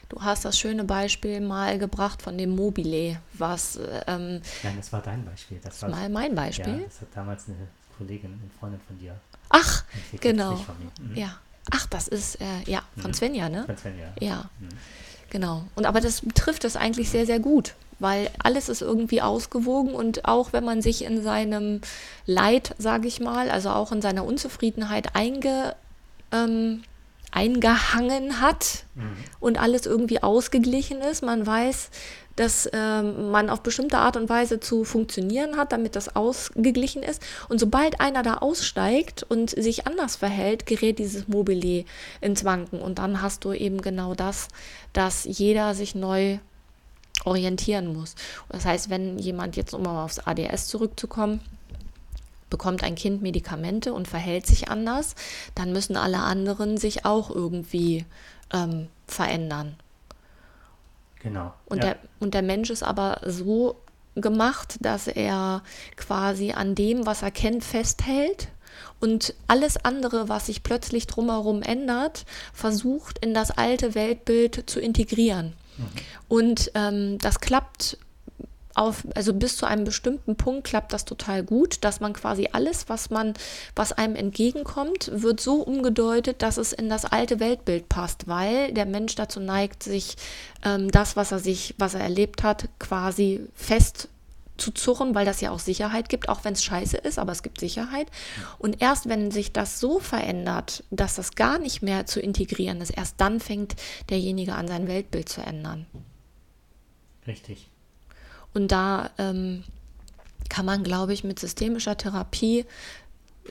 Du 0.08 0.20
hast 0.22 0.44
das 0.44 0.58
schöne 0.58 0.82
Beispiel 0.82 1.40
mal 1.40 1.78
gebracht 1.78 2.20
von 2.20 2.36
dem 2.36 2.56
Mobile, 2.56 3.20
was. 3.34 3.78
Ähm, 4.08 4.40
Nein, 4.64 4.76
das 4.76 4.92
war 4.92 5.02
dein 5.02 5.24
Beispiel. 5.24 5.60
Das 5.62 5.80
war 5.82 5.90
mal 5.90 6.08
mein 6.08 6.34
Beispiel. 6.34 6.80
Ja, 6.80 6.84
das 6.84 7.00
hat 7.02 7.08
damals 7.14 7.46
eine 7.46 7.56
Kollegin, 7.96 8.32
eine 8.32 8.50
Freundin 8.58 8.80
von 8.80 8.98
dir. 8.98 9.14
Ach, 9.50 9.84
genau. 10.20 10.54
Mhm. 11.00 11.14
Ja. 11.14 11.36
Ach, 11.70 11.86
das 11.86 12.08
ist, 12.08 12.40
äh, 12.40 12.44
ja, 12.66 12.82
von 12.96 13.10
mhm. 13.10 13.14
Svenja, 13.14 13.48
ne? 13.48 13.64
Von 13.64 13.76
Svenja. 13.76 14.08
Ja. 14.18 14.50
Mhm. 14.58 14.68
Genau. 15.30 15.64
Und 15.76 15.86
aber 15.86 16.00
das 16.00 16.22
trifft 16.34 16.64
es 16.64 16.74
eigentlich 16.74 17.10
sehr, 17.10 17.26
sehr 17.26 17.38
gut, 17.38 17.74
weil 18.00 18.30
alles 18.42 18.68
ist 18.68 18.82
irgendwie 18.82 19.22
ausgewogen 19.22 19.94
und 19.94 20.24
auch 20.24 20.52
wenn 20.52 20.64
man 20.64 20.82
sich 20.82 21.04
in 21.04 21.22
seinem 21.22 21.82
Leid, 22.26 22.74
sage 22.78 23.06
ich 23.06 23.20
mal, 23.20 23.48
also 23.50 23.70
auch 23.70 23.92
in 23.92 24.02
seiner 24.02 24.24
Unzufriedenheit 24.24 25.14
einge, 25.14 25.76
ähm, 26.32 26.82
eingehangen 27.30 28.40
hat 28.40 28.84
mhm. 28.94 29.16
und 29.40 29.60
alles 29.60 29.86
irgendwie 29.86 30.22
ausgeglichen 30.22 31.00
ist. 31.00 31.22
Man 31.22 31.46
weiß, 31.46 31.90
dass 32.36 32.68
ähm, 32.72 33.30
man 33.30 33.50
auf 33.50 33.62
bestimmte 33.62 33.98
Art 33.98 34.16
und 34.16 34.28
Weise 34.28 34.60
zu 34.60 34.84
funktionieren 34.84 35.56
hat, 35.56 35.72
damit 35.72 35.94
das 35.94 36.16
ausgeglichen 36.16 37.02
ist. 37.02 37.22
Und 37.48 37.58
sobald 37.58 38.00
einer 38.00 38.22
da 38.22 38.38
aussteigt 38.38 39.24
und 39.28 39.50
sich 39.50 39.86
anders 39.86 40.16
verhält, 40.16 40.64
gerät 40.64 40.98
dieses 40.98 41.28
Mobile 41.28 41.84
ins 42.20 42.44
Wanken. 42.44 42.80
Und 42.80 42.98
dann 42.98 43.20
hast 43.20 43.44
du 43.44 43.52
eben 43.52 43.82
genau 43.82 44.14
das, 44.14 44.48
dass 44.92 45.24
jeder 45.24 45.74
sich 45.74 45.94
neu 45.94 46.38
orientieren 47.24 47.92
muss. 47.92 48.14
Das 48.48 48.64
heißt, 48.64 48.88
wenn 48.88 49.18
jemand 49.18 49.56
jetzt, 49.56 49.74
um 49.74 49.82
mal 49.82 50.04
aufs 50.04 50.20
ADS 50.20 50.66
zurückzukommen, 50.66 51.40
bekommt 52.50 52.82
ein 52.82 52.94
Kind 52.94 53.22
Medikamente 53.22 53.92
und 53.92 54.08
verhält 54.08 54.46
sich 54.46 54.68
anders, 54.68 55.14
dann 55.54 55.72
müssen 55.72 55.96
alle 55.96 56.18
anderen 56.18 56.76
sich 56.76 57.04
auch 57.04 57.30
irgendwie 57.30 58.04
ähm, 58.52 58.88
verändern. 59.06 59.76
Genau. 61.22 61.54
Und, 61.66 61.78
ja. 61.78 61.90
der, 61.90 61.96
und 62.18 62.34
der 62.34 62.42
Mensch 62.42 62.70
ist 62.70 62.82
aber 62.82 63.20
so 63.24 63.76
gemacht, 64.14 64.76
dass 64.80 65.06
er 65.06 65.62
quasi 65.96 66.52
an 66.52 66.74
dem, 66.74 67.06
was 67.06 67.22
er 67.22 67.30
kennt, 67.30 67.62
festhält 67.62 68.48
und 69.00 69.34
alles 69.46 69.84
andere, 69.84 70.28
was 70.28 70.46
sich 70.46 70.62
plötzlich 70.62 71.06
drumherum 71.06 71.62
ändert, 71.62 72.24
versucht 72.52 73.18
in 73.24 73.34
das 73.34 73.50
alte 73.50 73.94
Weltbild 73.94 74.68
zu 74.68 74.80
integrieren. 74.80 75.54
Mhm. 75.76 75.84
Und 76.28 76.70
ähm, 76.74 77.18
das 77.18 77.40
klappt 77.40 77.98
auf, 78.74 79.04
also 79.14 79.34
bis 79.34 79.56
zu 79.56 79.66
einem 79.66 79.84
bestimmten 79.84 80.36
Punkt 80.36 80.64
klappt 80.64 80.92
das 80.92 81.04
total 81.04 81.42
gut, 81.42 81.84
dass 81.84 82.00
man 82.00 82.12
quasi 82.12 82.48
alles, 82.52 82.88
was 82.88 83.10
man, 83.10 83.34
was 83.74 83.92
einem 83.92 84.16
entgegenkommt, 84.16 85.10
wird 85.12 85.40
so 85.40 85.62
umgedeutet, 85.62 86.42
dass 86.42 86.56
es 86.56 86.72
in 86.72 86.88
das 86.88 87.04
alte 87.04 87.40
Weltbild 87.40 87.88
passt, 87.88 88.28
weil 88.28 88.72
der 88.72 88.86
Mensch 88.86 89.14
dazu 89.14 89.40
neigt, 89.40 89.82
sich 89.82 90.16
ähm, 90.64 90.90
das, 90.90 91.16
was 91.16 91.32
er 91.32 91.38
sich, 91.38 91.74
was 91.78 91.94
er 91.94 92.00
erlebt 92.00 92.42
hat, 92.42 92.68
quasi 92.78 93.40
fest 93.54 94.08
zu 94.60 94.70
zurren, 94.70 95.14
weil 95.14 95.24
das 95.24 95.40
ja 95.40 95.50
auch 95.50 95.58
Sicherheit 95.58 96.08
gibt, 96.08 96.28
auch 96.28 96.44
wenn 96.44 96.52
es 96.52 96.62
scheiße 96.62 96.98
ist, 96.98 97.18
aber 97.18 97.32
es 97.32 97.42
gibt 97.42 97.58
Sicherheit. 97.60 98.08
Und 98.58 98.80
erst 98.80 99.08
wenn 99.08 99.30
sich 99.30 99.52
das 99.52 99.80
so 99.80 99.98
verändert, 99.98 100.84
dass 100.90 101.16
das 101.16 101.34
gar 101.34 101.58
nicht 101.58 101.82
mehr 101.82 102.06
zu 102.06 102.20
integrieren 102.20 102.80
ist, 102.80 102.90
erst 102.90 103.20
dann 103.20 103.40
fängt 103.40 103.74
derjenige 104.10 104.54
an, 104.54 104.68
sein 104.68 104.86
Weltbild 104.86 105.28
zu 105.28 105.40
ändern. 105.40 105.86
Richtig. 107.26 107.70
Und 108.54 108.72
da 108.72 109.10
ähm, 109.18 109.64
kann 110.48 110.66
man, 110.66 110.82
glaube 110.82 111.12
ich, 111.12 111.24
mit 111.24 111.38
systemischer 111.38 111.96
Therapie 111.96 112.66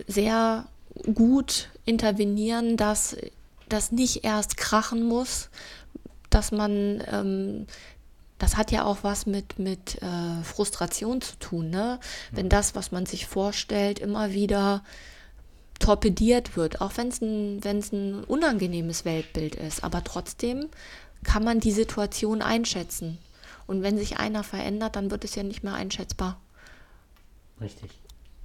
sehr 0.07 0.65
gut 1.13 1.69
intervenieren, 1.85 2.77
dass 2.77 3.15
das 3.69 3.91
nicht 3.91 4.23
erst 4.23 4.57
krachen 4.57 5.03
muss, 5.03 5.49
dass 6.29 6.51
man, 6.51 7.03
ähm, 7.11 7.67
das 8.37 8.57
hat 8.57 8.71
ja 8.71 8.85
auch 8.85 8.99
was 9.03 9.25
mit, 9.25 9.59
mit 9.59 10.01
äh, 10.01 10.43
Frustration 10.43 11.21
zu 11.21 11.37
tun, 11.39 11.69
ne? 11.69 11.99
Wenn 12.31 12.49
das, 12.49 12.75
was 12.75 12.91
man 12.91 13.05
sich 13.05 13.25
vorstellt, 13.25 13.99
immer 13.99 14.31
wieder 14.33 14.83
torpediert 15.79 16.57
wird, 16.57 16.81
auch 16.81 16.97
wenn 16.97 17.07
es 17.07 17.21
ein, 17.21 17.63
wenn's 17.63 17.91
ein 17.91 18.23
unangenehmes 18.25 19.05
Weltbild 19.05 19.55
ist, 19.55 19.83
aber 19.83 20.03
trotzdem 20.03 20.67
kann 21.23 21.43
man 21.43 21.59
die 21.59 21.71
Situation 21.71 22.41
einschätzen. 22.41 23.17
Und 23.69 23.83
wenn 23.83 23.99
sich 23.99 24.17
einer 24.17 24.43
verändert, 24.43 24.95
dann 24.95 25.11
wird 25.11 25.23
es 25.23 25.35
ja 25.35 25.43
nicht 25.43 25.63
mehr 25.63 25.75
einschätzbar. 25.75 26.41
Richtig. 27.61 27.91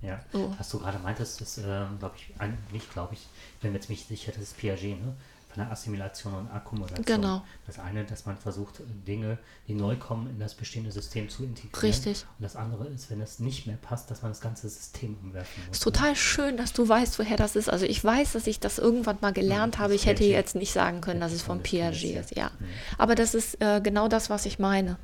Ja. 0.02 0.20
Oh. 0.34 0.52
Was 0.58 0.68
du 0.68 0.78
gerade 0.78 0.98
meintest, 0.98 1.40
ist, 1.40 1.56
äh, 1.56 1.86
glaube 1.98 2.16
ich, 2.18 2.38
ein, 2.38 2.58
nicht 2.72 2.92
glaube 2.92 3.14
ich, 3.14 3.20
ich 3.54 3.60
bin 3.62 3.72
mir 3.72 3.78
jetzt 3.78 3.88
nicht 3.88 4.06
sicher, 4.06 4.32
das 4.32 4.42
ist 4.42 4.58
Piaget, 4.58 5.00
ne? 5.00 5.16
Von 5.54 5.62
der 5.62 5.72
Assimilation 5.72 6.34
und 6.34 6.50
Akkumulation. 6.50 7.04
Genau. 7.04 7.44
Das 7.66 7.78
eine, 7.78 8.02
dass 8.04 8.26
man 8.26 8.36
versucht, 8.36 8.80
Dinge, 9.06 9.38
die 9.68 9.74
neu 9.74 9.94
kommen, 9.94 10.28
in 10.28 10.40
das 10.40 10.54
bestehende 10.54 10.90
System 10.90 11.28
zu 11.28 11.44
integrieren. 11.44 11.80
Richtig. 11.80 12.26
Und 12.38 12.42
das 12.42 12.56
andere 12.56 12.86
ist, 12.88 13.08
wenn 13.08 13.20
es 13.20 13.38
nicht 13.38 13.66
mehr 13.68 13.76
passt, 13.76 14.10
dass 14.10 14.22
man 14.22 14.32
das 14.32 14.40
ganze 14.40 14.68
System 14.68 15.16
umwerfen 15.22 15.62
muss. 15.68 15.76
Ist 15.76 15.82
total 15.84 16.16
schön, 16.16 16.56
dass 16.56 16.72
du 16.72 16.88
weißt, 16.88 17.20
woher 17.20 17.36
das 17.36 17.54
ist. 17.54 17.68
Also 17.68 17.86
ich 17.86 18.02
weiß, 18.02 18.32
dass 18.32 18.48
ich 18.48 18.58
das 18.58 18.78
irgendwann 18.80 19.18
mal 19.20 19.32
gelernt 19.32 19.76
Ja, 19.76 19.82
habe. 19.82 19.94
Ich 19.94 20.06
hätte 20.06 20.24
Piaget. 20.24 20.34
jetzt 20.34 20.54
nicht 20.56 20.72
sagen 20.72 21.00
können, 21.00 21.20
dass 21.20 21.32
es 21.32 21.42
von 21.42 21.62
Piaget 21.62 22.16
ist. 22.16 22.36
Ja. 22.36 22.50
Mhm. 22.58 22.66
Aber 22.98 23.14
das 23.14 23.34
ist 23.36 23.60
äh, 23.60 23.80
genau 23.80 24.08
das, 24.08 24.30
was 24.30 24.46
ich 24.46 24.58
meine. 24.58 24.98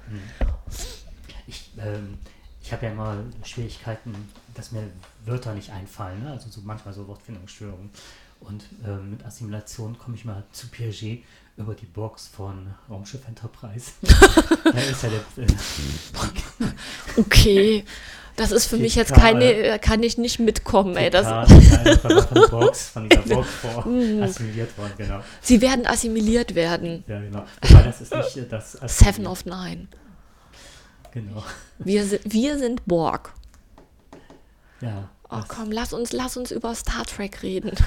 Ich, 1.46 1.70
ähm, 1.78 2.18
ich 2.60 2.72
habe 2.72 2.86
ja 2.86 2.92
immer 2.92 3.22
Schwierigkeiten, 3.44 4.14
dass 4.54 4.72
mir 4.72 4.82
Wörter 5.24 5.54
nicht 5.54 5.70
einfallen, 5.70 6.22
ne? 6.22 6.32
also 6.32 6.48
so 6.50 6.60
manchmal 6.64 6.92
so 6.92 7.06
Wortfindungsstörungen. 7.06 7.90
Und 8.40 8.64
ähm, 8.86 9.10
mit 9.10 9.24
Assimilation 9.24 9.98
komme 9.98 10.16
ich 10.16 10.24
mal 10.24 10.44
zu 10.52 10.68
Piaget 10.68 11.22
über 11.56 11.74
die 11.74 11.86
Box 11.86 12.26
von 12.28 12.74
Raumschiff 12.88 13.26
Enterprise. 13.28 13.92
da 14.64 14.70
ist 14.90 15.02
ja 15.02 15.10
der, 15.10 15.44
äh, 15.44 15.46
Okay. 17.18 17.84
Das 18.36 18.52
ist 18.52 18.66
für 18.66 18.78
mich 18.78 18.94
jetzt 18.94 19.12
keine, 19.12 19.52
äh, 19.52 19.78
kann 19.78 20.02
ich 20.02 20.16
nicht 20.16 20.38
mitkommen, 20.38 20.96
ey. 20.96 21.10
Das, 21.10 21.26
verwaffene 21.26 22.48
Box 22.48 22.88
von 22.88 23.08
dieser 23.08 23.22
Box 23.22 23.48
vor 23.60 23.86
Mhm. 23.86 24.22
assimiliert 24.22 24.78
worden, 24.78 24.92
genau. 24.96 25.20
sie 25.42 25.60
werden 25.60 25.86
assimiliert 25.86 26.54
werden. 26.54 27.04
Ja, 27.06 27.20
genau. 27.20 27.44
Wobei 27.60 27.82
das 27.82 28.00
ist 28.00 28.14
nicht 28.14 28.36
äh, 28.38 28.46
das 28.48 28.72
Seven 28.86 29.26
of 29.26 29.44
Nine. 29.44 29.88
Genau. 31.12 31.44
Wir, 31.80 32.06
wir 32.24 32.58
sind 32.58 32.86
Borg. 32.86 33.34
Ja. 34.80 35.10
Oh 35.30 35.42
komm, 35.46 35.70
lass 35.70 35.92
uns, 35.92 36.12
lass 36.12 36.36
uns 36.36 36.50
über 36.50 36.74
Star 36.74 37.04
Trek 37.04 37.42
reden. 37.42 37.72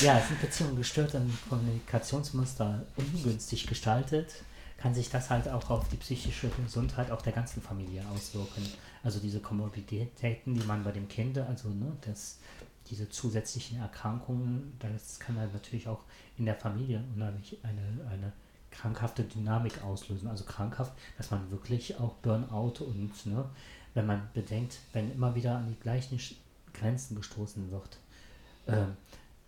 Ja, 0.00 0.20
sind 0.20 0.40
Beziehungen 0.40 0.76
gestört 0.76 1.14
und 1.14 1.32
Kommunikationsmuster 1.48 2.86
ungünstig 2.96 3.66
gestaltet, 3.66 4.28
kann 4.76 4.94
sich 4.94 5.10
das 5.10 5.30
halt 5.30 5.48
auch 5.48 5.70
auf 5.70 5.88
die 5.88 5.96
psychische 5.96 6.48
Gesundheit 6.48 7.10
auch 7.10 7.22
der 7.22 7.32
ganzen 7.32 7.62
Familie 7.62 8.04
auswirken. 8.14 8.66
Also 9.02 9.18
diese 9.18 9.40
Komorbiditäten, 9.40 10.54
die 10.54 10.66
man 10.66 10.84
bei 10.84 10.92
dem 10.92 11.08
Kind, 11.08 11.38
also 11.38 11.68
ne, 11.70 11.92
das, 12.02 12.38
diese 12.90 13.08
zusätzlichen 13.08 13.80
Erkrankungen, 13.80 14.74
das 14.80 15.18
kann 15.18 15.38
halt 15.38 15.52
natürlich 15.52 15.88
auch 15.88 16.04
in 16.36 16.44
der 16.44 16.56
Familie 16.56 17.02
unheimlich 17.14 17.58
eine, 17.62 18.10
eine 18.10 18.32
krankhafte 18.70 19.24
Dynamik 19.24 19.82
auslösen. 19.82 20.28
Also 20.28 20.44
krankhaft, 20.44 20.92
dass 21.16 21.30
man 21.30 21.50
wirklich 21.50 21.98
auch 21.98 22.14
Burnout 22.16 22.84
und 22.84 23.26
ne, 23.26 23.44
wenn 23.94 24.06
man 24.06 24.28
bedenkt, 24.34 24.78
wenn 24.92 25.12
immer 25.12 25.34
wieder 25.34 25.56
an 25.56 25.68
die 25.68 25.78
gleichen 25.80 26.20
Grenzen 26.72 27.16
gestoßen 27.16 27.70
wird, 27.70 27.98
ähm, 28.68 28.96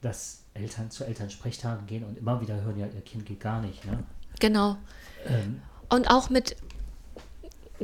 dass 0.01 0.43
Eltern 0.55 0.91
zu 0.91 1.05
Eltern 1.05 1.31
Sprechtagen 1.31 1.87
gehen 1.87 2.05
und 2.05 2.19
immer 2.19 2.41
wieder 2.41 2.61
hören, 2.63 2.79
ja, 2.79 2.87
ihr 2.87 3.01
Kind 3.03 3.25
geht 3.27 3.41
gar 3.41 3.61
nicht. 3.61 3.85
Ne? 3.85 4.03
Genau. 4.41 4.77
Ähm, 5.27 5.63
Und 5.89 6.11
auch 6.11 6.29
mit, 6.29 6.57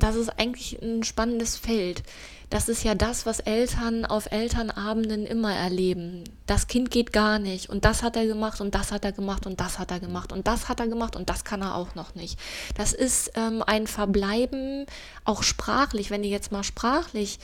das 0.02 0.16
ist 0.16 0.30
eigentlich 0.38 0.80
ein 0.82 1.02
spannendes 1.02 1.56
Feld. 1.56 2.02
Das 2.50 2.70
ist 2.70 2.82
ja 2.82 2.94
das, 2.94 3.26
was 3.26 3.40
Eltern 3.40 4.06
auf 4.06 4.32
Elternabenden 4.32 5.26
immer 5.26 5.54
erleben. 5.54 6.24
Das 6.46 6.66
Kind 6.66 6.90
geht 6.90 7.12
gar 7.12 7.38
nicht 7.38 7.68
und 7.68 7.84
das 7.84 8.02
hat 8.02 8.16
er 8.16 8.26
gemacht 8.26 8.62
und 8.62 8.74
das 8.74 8.90
hat 8.90 9.04
er 9.04 9.12
gemacht 9.12 9.46
und 9.46 9.60
das 9.60 9.78
hat 9.78 9.90
er 9.90 10.00
gemacht 10.00 10.32
und 10.32 10.46
das 10.46 10.68
hat 10.68 10.80
er 10.80 10.88
gemacht 10.88 11.14
und 11.14 11.28
das 11.28 11.44
kann 11.44 11.60
er 11.60 11.74
auch 11.74 11.94
noch 11.94 12.14
nicht. 12.14 12.38
Das 12.76 12.94
ist 12.94 13.32
ähm, 13.34 13.62
ein 13.66 13.86
Verbleiben, 13.86 14.86
auch 15.24 15.42
sprachlich, 15.42 16.10
wenn 16.10 16.22
du 16.22 16.28
jetzt 16.28 16.50
mal 16.50 16.64
sprachlich 16.64 17.38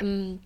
ähm, 0.00 0.38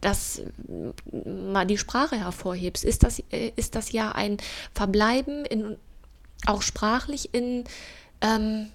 das 0.00 0.38
äh, 0.38 1.28
mal 1.28 1.66
die 1.66 1.78
Sprache 1.78 2.16
hervorhebst, 2.16 2.84
ist 2.84 3.02
das, 3.02 3.20
äh, 3.30 3.52
ist 3.56 3.74
das 3.74 3.90
ja 3.90 4.12
ein 4.12 4.36
Verbleiben 4.72 5.44
in, 5.44 5.76
auch 6.46 6.62
sprachlich 6.62 7.34
in 7.34 7.64
ähm, 8.20 8.70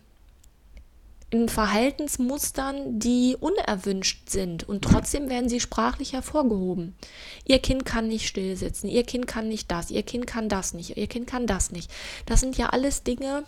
in 1.33 1.49
Verhaltensmustern, 1.49 2.99
die 2.99 3.35
unerwünscht 3.39 4.29
sind 4.29 4.69
und 4.69 4.83
trotzdem 4.83 5.31
werden 5.31 5.49
sie 5.49 5.59
sprachlich 5.59 6.13
hervorgehoben. 6.13 6.93
Ihr 7.43 7.57
Kind 7.57 7.85
kann 7.85 8.07
nicht 8.07 8.27
still 8.27 8.55
sitzen, 8.55 8.87
ihr 8.87 9.03
Kind 9.03 9.25
kann 9.25 9.47
nicht 9.47 9.71
das, 9.71 9.89
ihr 9.89 10.03
Kind 10.03 10.27
kann 10.27 10.47
das 10.47 10.75
nicht, 10.75 10.95
ihr 10.95 11.07
Kind 11.07 11.25
kann 11.25 11.47
das 11.47 11.71
nicht. 11.71 11.89
Das 12.27 12.39
sind 12.39 12.55
ja 12.55 12.67
alles 12.69 13.01
Dinge, 13.01 13.45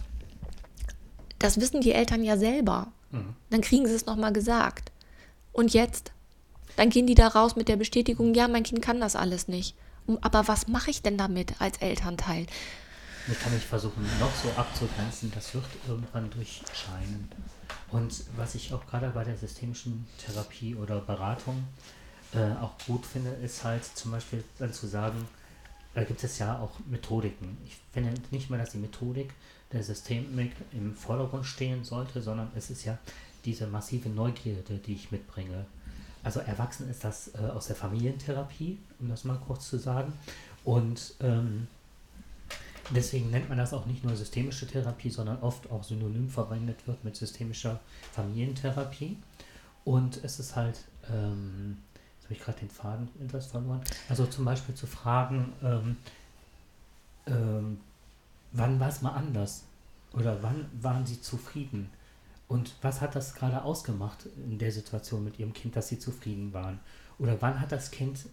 das 1.37 1.61
wissen 1.61 1.81
die 1.81 1.91
Eltern 1.91 2.23
ja 2.23 2.37
selber. 2.37 2.91
Dann 3.51 3.61
kriegen 3.61 3.85
sie 3.85 3.93
es 3.93 4.07
nochmal 4.07 4.33
gesagt. 4.33 4.91
Und 5.53 5.73
jetzt? 5.73 6.11
Dann 6.77 6.89
gehen 6.89 7.05
die 7.05 7.15
da 7.15 7.27
raus 7.27 7.55
mit 7.55 7.69
der 7.69 7.77
Bestätigung, 7.77 8.33
ja, 8.33 8.47
mein 8.47 8.63
Kind 8.63 8.81
kann 8.81 8.99
das 8.99 9.15
alles 9.15 9.47
nicht. 9.47 9.75
Aber 10.21 10.47
was 10.47 10.67
mache 10.67 10.89
ich 10.89 11.03
denn 11.03 11.19
damit 11.19 11.61
als 11.61 11.77
Elternteil? 11.77 12.47
ich 13.27 13.39
kann 13.39 13.53
mich 13.53 13.63
versuchen, 13.63 14.03
noch 14.19 14.33
so 14.35 14.49
abzugrenzen, 14.55 15.31
das 15.33 15.53
wird 15.53 15.65
irgendwann 15.87 16.29
durchscheinen. 16.29 17.29
Und 17.95 18.25
was 18.35 18.55
ich 18.55 18.73
auch 18.73 18.85
gerade 18.87 19.09
bei 19.11 19.23
der 19.23 19.37
systemischen 19.37 20.05
Therapie 20.17 20.75
oder 20.75 20.99
Beratung 20.99 21.63
äh, 22.33 22.51
auch 22.61 22.73
gut 22.85 23.05
finde, 23.05 23.29
ist 23.29 23.63
halt 23.63 23.85
zum 23.85 24.11
Beispiel 24.11 24.43
dann 24.59 24.73
zu 24.73 24.85
sagen, 24.85 25.25
da 25.93 26.03
gibt 26.03 26.21
es 26.21 26.37
ja 26.37 26.59
auch 26.59 26.71
Methodiken. 26.87 27.57
Ich 27.65 27.77
finde 27.93 28.13
nicht 28.31 28.49
mehr, 28.49 28.59
dass 28.59 28.71
die 28.71 28.79
Methodik 28.79 29.31
der 29.71 29.81
Systemik 29.81 30.51
im 30.73 30.93
Vordergrund 30.93 31.45
stehen 31.45 31.85
sollte, 31.85 32.21
sondern 32.21 32.51
es 32.53 32.69
ist 32.69 32.83
ja 32.83 32.97
diese 33.45 33.65
massive 33.65 34.09
Neugierde, 34.09 34.77
die 34.85 34.95
ich 34.95 35.13
mitbringe. 35.13 35.65
Also 36.21 36.41
erwachsen 36.41 36.89
ist 36.89 37.05
das 37.05 37.33
äh, 37.35 37.47
aus 37.47 37.67
der 37.67 37.77
Familientherapie, 37.77 38.77
um 38.99 39.07
das 39.07 39.23
mal 39.23 39.39
kurz 39.47 39.69
zu 39.69 39.77
sagen. 39.77 40.11
Und 40.65 41.13
ähm, 41.21 41.67
deswegen 42.91 43.31
nennt 43.31 43.49
man 43.49 43.57
das 43.57 43.73
auch 43.73 43.85
nicht 43.85 44.03
nur 44.03 44.15
systemische 44.15 44.67
Therapie, 44.67 45.09
sondern 45.09 45.41
oft 45.41 45.69
auch 45.71 45.83
synonym 45.83 46.29
verwendet 46.29 46.87
wird 46.87 47.03
mit 47.03 47.15
systemischer 47.15 47.79
Familientherapie. 48.11 49.17
Und 49.83 50.23
es 50.23 50.39
ist 50.39 50.55
halt, 50.55 50.85
ähm, 51.11 51.77
jetzt 52.15 52.25
habe 52.25 52.33
ich 52.33 52.39
gerade 52.39 52.59
den 52.59 52.69
Faden 52.69 53.07
etwas 53.23 53.47
verloren, 53.47 53.81
also 54.09 54.25
zum 54.25 54.45
Beispiel 54.45 54.75
zu 54.75 54.87
fragen, 54.87 55.53
ähm, 55.63 55.97
ähm, 57.27 57.79
wann 58.51 58.79
war 58.79 58.89
es 58.89 59.01
mal 59.01 59.11
anders? 59.11 59.63
Oder 60.13 60.41
wann 60.41 60.69
waren 60.81 61.05
Sie 61.05 61.21
zufrieden? 61.21 61.89
Und 62.47 62.75
was 62.81 63.01
hat 63.01 63.15
das 63.15 63.33
gerade 63.33 63.63
ausgemacht 63.63 64.27
in 64.47 64.59
der 64.59 64.71
Situation 64.71 65.23
mit 65.23 65.39
Ihrem 65.39 65.53
Kind, 65.53 65.75
dass 65.75 65.87
Sie 65.87 65.97
zufrieden 65.99 66.53
waren? 66.53 66.79
Oder 67.17 67.41
wann 67.41 67.59
hat 67.59 67.71
das 67.71 67.91
Kind 67.91 68.25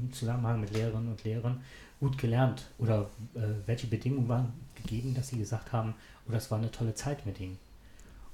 im 0.00 0.12
Zusammenhang 0.12 0.60
mit 0.60 0.72
Lehrerinnen 0.72 1.08
und 1.08 1.24
Lehrern 1.24 1.60
gut 1.98 2.18
gelernt? 2.18 2.66
Oder 2.78 3.10
äh, 3.34 3.40
welche 3.66 3.86
Bedingungen 3.88 4.28
waren 4.28 4.52
gegeben, 4.76 5.14
dass 5.14 5.28
Sie 5.28 5.38
gesagt 5.38 5.72
haben, 5.72 5.94
oh, 6.28 6.32
das 6.32 6.50
war 6.50 6.58
eine 6.58 6.70
tolle 6.70 6.94
Zeit 6.94 7.26
mit 7.26 7.40
Ihnen? 7.40 7.58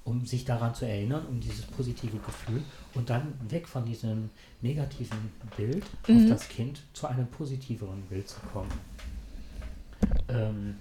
Um 0.05 0.27
sich 0.27 0.45
daran 0.45 0.75
zu 0.75 0.85
erinnern, 0.87 1.25
um 1.27 1.41
dieses 1.41 1.65
positive 1.65 2.19
Gefühl 2.19 2.63
und 2.93 3.09
dann 3.09 3.33
weg 3.49 3.67
von 3.67 3.87
diesem 3.87 4.29
negativen 4.61 5.17
Bild 5.57 5.85
Mhm. 6.07 6.25
auf 6.25 6.29
das 6.29 6.49
Kind 6.51 6.83
zu 6.93 7.07
einem 7.07 7.27
positiveren 7.29 8.03
Bild 8.03 8.29
zu 8.29 8.39
kommen. 8.53 8.71
Ähm, 10.29 10.75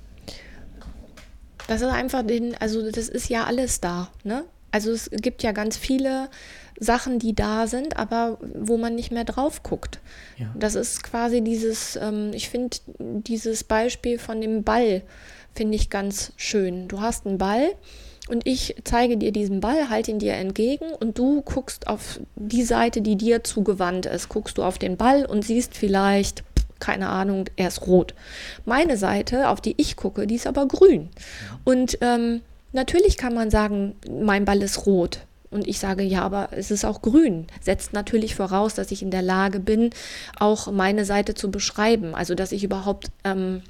Das 1.68 1.82
ist 1.82 1.88
einfach 1.88 2.26
den, 2.26 2.56
also 2.60 2.90
das 2.90 3.10
ist 3.10 3.30
ja 3.30 3.46
alles 3.46 3.82
da, 3.82 4.10
ne? 4.24 4.44
Also 4.72 4.92
es 4.92 5.10
gibt 5.12 5.44
ja 5.44 5.52
ganz 5.52 5.78
viele 5.78 6.30
Sachen, 6.80 7.20
die 7.20 7.36
da 7.36 7.68
sind, 7.68 7.98
aber 7.98 8.40
wo 8.42 8.78
man 8.78 8.96
nicht 8.96 9.12
mehr 9.12 9.24
drauf 9.24 9.62
guckt. 9.62 10.00
ja. 10.38 10.54
Das 10.58 10.74
ist 10.74 11.04
quasi 11.04 11.42
dieses, 11.42 11.96
ähm, 11.96 12.32
ich 12.34 12.50
finde 12.50 12.78
dieses 12.98 13.64
Beispiel 13.64 14.18
von 14.18 14.42
dem 14.42 14.64
Ball, 14.64 15.04
finde 15.54 15.76
ich 15.76 15.92
ganz 15.92 16.34
schön. 16.38 16.88
Du 16.88 17.02
hast 17.02 17.28
einen 17.28 17.38
Ball 17.38 17.70
und 18.30 18.48
ich 18.48 18.76
zeige 18.84 19.18
dir 19.18 19.32
diesen 19.32 19.60
Ball, 19.60 19.90
halte 19.90 20.12
ihn 20.12 20.20
dir 20.20 20.34
entgegen 20.34 20.86
und 21.00 21.18
du 21.20 21.42
guckst 21.42 21.88
auf 21.88 22.20
die 22.36 22.64
Seite, 22.64 23.02
die 23.02 23.16
dir 23.16 23.44
zugewandt 23.44 24.06
ist. 24.06 24.30
Guckst 24.30 24.58
du 24.58 24.64
auf 24.64 24.80
den 24.80 24.98
Ball 24.98 25.26
und 25.26 25.46
siehst 25.46 25.78
vielleicht, 25.78 26.44
keine 26.84 27.08
Ahnung, 27.08 27.46
er 27.56 27.70
ist 27.70 27.88
rot. 27.88 28.14
Meine 28.66 28.98
Seite, 28.98 29.48
auf 29.48 29.62
die 29.62 29.74
ich 29.78 29.96
gucke, 29.96 30.28
die 30.28 30.36
ist 30.36 30.48
aber 30.48 30.68
grün. 30.68 31.10
Und 31.64 31.98
ähm, 32.02 32.42
natürlich 32.74 33.16
kann 33.16 33.34
man 33.34 33.50
sagen, 33.50 33.96
mein 34.12 34.44
Ball 34.44 34.62
ist 34.62 34.86
rot. 34.86 35.22
Und 35.50 35.66
ich 35.66 35.80
sage, 35.80 36.04
ja, 36.04 36.24
aber 36.24 36.50
es 36.52 36.72
ist 36.72 36.84
auch 36.84 37.02
grün. 37.02 37.48
Setzt 37.62 37.94
natürlich 37.94 38.36
voraus, 38.36 38.74
dass 38.74 38.92
ich 38.92 39.02
in 39.02 39.12
der 39.12 39.22
Lage 39.22 39.62
bin, 39.62 39.92
auch 40.38 40.70
meine 40.72 41.06
Seite 41.06 41.36
zu 41.36 41.52
beschreiben. 41.52 42.16
Also, 42.16 42.36
dass 42.36 42.52
ich 42.52 42.66
überhaupt 42.66 43.08
ähm, 43.24 43.62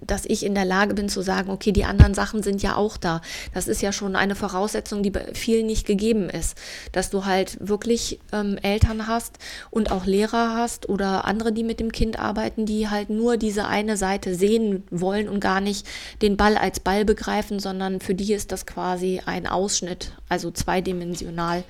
dass 0.00 0.24
ich 0.24 0.44
in 0.44 0.54
der 0.54 0.64
Lage 0.64 0.94
bin 0.94 1.08
zu 1.08 1.22
sagen, 1.22 1.50
okay, 1.50 1.70
die 1.72 1.84
anderen 1.84 2.14
Sachen 2.14 2.42
sind 2.42 2.62
ja 2.62 2.76
auch 2.76 2.96
da. 2.96 3.20
Das 3.54 3.68
ist 3.68 3.80
ja 3.80 3.92
schon 3.92 4.16
eine 4.16 4.34
Voraussetzung, 4.34 5.02
die 5.02 5.10
bei 5.10 5.34
vielen 5.34 5.66
nicht 5.66 5.86
gegeben 5.86 6.28
ist. 6.28 6.58
Dass 6.90 7.10
du 7.10 7.24
halt 7.24 7.56
wirklich 7.60 8.18
ähm, 8.32 8.58
Eltern 8.62 9.06
hast 9.06 9.38
und 9.70 9.92
auch 9.92 10.06
Lehrer 10.06 10.56
hast 10.56 10.88
oder 10.88 11.24
andere, 11.24 11.52
die 11.52 11.62
mit 11.62 11.78
dem 11.78 11.92
Kind 11.92 12.18
arbeiten, 12.18 12.66
die 12.66 12.88
halt 12.88 13.10
nur 13.10 13.36
diese 13.36 13.66
eine 13.66 13.96
Seite 13.96 14.34
sehen 14.34 14.82
wollen 14.90 15.28
und 15.28 15.40
gar 15.40 15.60
nicht 15.60 15.86
den 16.20 16.36
Ball 16.36 16.56
als 16.56 16.80
Ball 16.80 17.04
begreifen, 17.04 17.60
sondern 17.60 18.00
für 18.00 18.14
die 18.14 18.32
ist 18.32 18.50
das 18.50 18.66
quasi 18.66 19.22
ein 19.24 19.46
Ausschnitt, 19.46 20.12
also 20.28 20.50
zweidimensional. 20.50 21.64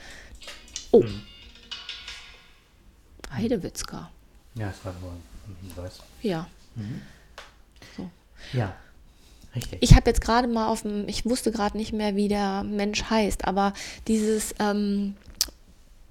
Oh. 0.91 1.03
Hm. 1.03 1.23
Heidewitzka. 3.31 4.11
Ja, 4.55 4.67
das 4.67 4.85
war 4.85 4.95
nur 5.01 5.13
ein 5.13 5.57
Hinweis. 5.63 6.01
Ja. 6.23 6.47
Mhm. 6.77 7.03
Ja, 8.53 8.75
richtig. 9.55 9.79
Ich 9.83 9.95
habe 9.95 10.11
jetzt 10.11 10.21
gerade 10.21 10.49
mal 10.49 10.69
auf 10.69 10.83
dem, 10.83 11.09
ich 11.09 11.25
wusste 11.25 11.53
gerade 11.53 11.77
nicht 11.77 11.93
mehr, 11.93 12.17
wie 12.17 12.29
der 12.29 12.63
Mensch 12.65 13.05
heißt, 13.05 13.47
aber 13.47 13.73
dieses 14.09 14.55
ähm, 14.59 15.15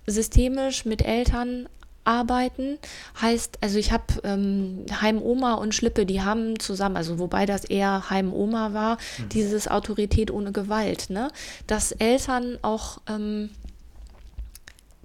systemisch 0.07 0.85
mit 0.85 1.03
Eltern 1.03 1.67
arbeiten 2.03 2.79
heißt, 3.21 3.59
also 3.61 3.77
ich 3.77 3.91
habe 3.91 4.05
ähm, 4.23 4.85
Heimoma 5.01 5.53
und 5.55 5.75
Schlippe, 5.75 6.05
die 6.05 6.21
haben 6.21 6.59
zusammen, 6.59 6.97
also 6.97 7.19
wobei 7.19 7.45
das 7.45 7.63
eher 7.63 8.09
Heimoma 8.09 8.73
war, 8.73 8.97
mhm. 9.17 9.29
dieses 9.29 9.67
Autorität 9.67 10.31
ohne 10.31 10.51
Gewalt, 10.51 11.09
ne? 11.09 11.29
Dass 11.67 11.91
Eltern 11.91 12.57
auch, 12.63 13.01
ähm, 13.07 13.51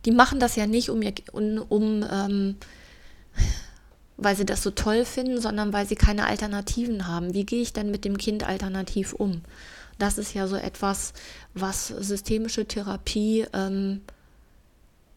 die 0.04 0.10
machen 0.10 0.40
das 0.40 0.56
ja 0.56 0.66
nicht, 0.66 0.88
um, 0.88 1.02
ihr, 1.02 1.12
um, 1.32 1.58
um 1.68 2.04
ähm, 2.10 2.56
weil 4.16 4.36
sie 4.36 4.46
das 4.46 4.62
so 4.62 4.70
toll 4.70 5.04
finden, 5.04 5.40
sondern 5.40 5.72
weil 5.72 5.86
sie 5.86 5.94
keine 5.94 6.26
Alternativen 6.26 7.06
haben. 7.06 7.34
Wie 7.34 7.44
gehe 7.44 7.62
ich 7.62 7.72
denn 7.72 7.90
mit 7.90 8.04
dem 8.04 8.18
Kind 8.18 8.46
alternativ 8.46 9.12
um? 9.12 9.42
Das 9.98 10.18
ist 10.18 10.34
ja 10.34 10.46
so 10.46 10.56
etwas, 10.56 11.12
was 11.54 11.88
systemische 11.88 12.66
Therapie 12.66 13.46
ähm, 13.52 14.02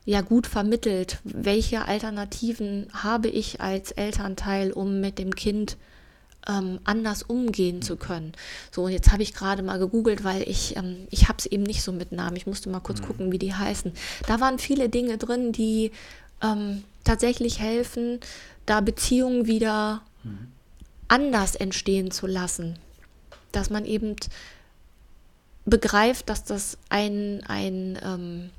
ja 0.06 0.22
gut 0.22 0.48
vermittelt. 0.48 1.20
Welche 1.24 1.86
Alternativen 1.86 2.88
habe 2.94 3.28
ich 3.28 3.62
als 3.62 3.92
Elternteil, 3.92 4.72
um 4.72 5.02
mit 5.02 5.20
dem 5.20 5.36
Kind 5.36 5.78
ähm, 6.48 6.80
anders 6.84 7.24
umgehen 7.24 7.82
zu 7.82 7.98
können. 7.98 8.34
So, 8.72 8.84
und 8.84 8.92
jetzt 8.92 9.12
habe 9.12 9.24
ich 9.24 9.34
gerade 9.34 9.62
mal 9.62 9.80
gegoogelt, 9.80 10.24
weil 10.24 10.44
ich, 10.44 10.76
ähm, 10.78 11.08
ich 11.10 11.28
habe 11.28 11.38
es 11.38 11.46
eben 11.46 11.64
nicht 11.64 11.84
so 11.84 11.92
mit 11.92 12.12
Namen. 12.12 12.38
Ich 12.38 12.48
musste 12.48 12.70
mal 12.70 12.80
kurz 12.80 13.02
mhm. 13.02 13.06
gucken, 13.06 13.32
wie 13.32 13.40
die 13.40 13.54
heißen. 13.54 13.92
Da 14.28 14.40
waren 14.40 14.60
viele 14.60 14.90
Dinge 14.90 15.18
drin, 15.18 15.52
die 15.52 15.92
ähm, 16.42 16.84
tatsächlich 17.10 17.60
helfen, 17.60 18.20
da 18.68 18.82
Beziehungen 18.82 19.48
wieder 19.48 20.04
mhm. 20.24 20.52
anders 21.08 21.56
entstehen 21.56 22.12
zu 22.12 22.28
lassen. 22.28 22.78
Dass 23.52 23.72
man 23.72 23.84
eben 23.86 24.16
begreift, 25.66 26.30
dass 26.30 26.44
das 26.44 26.78
ein, 26.90 27.44
ein 27.48 27.98
ähm, 28.04 28.52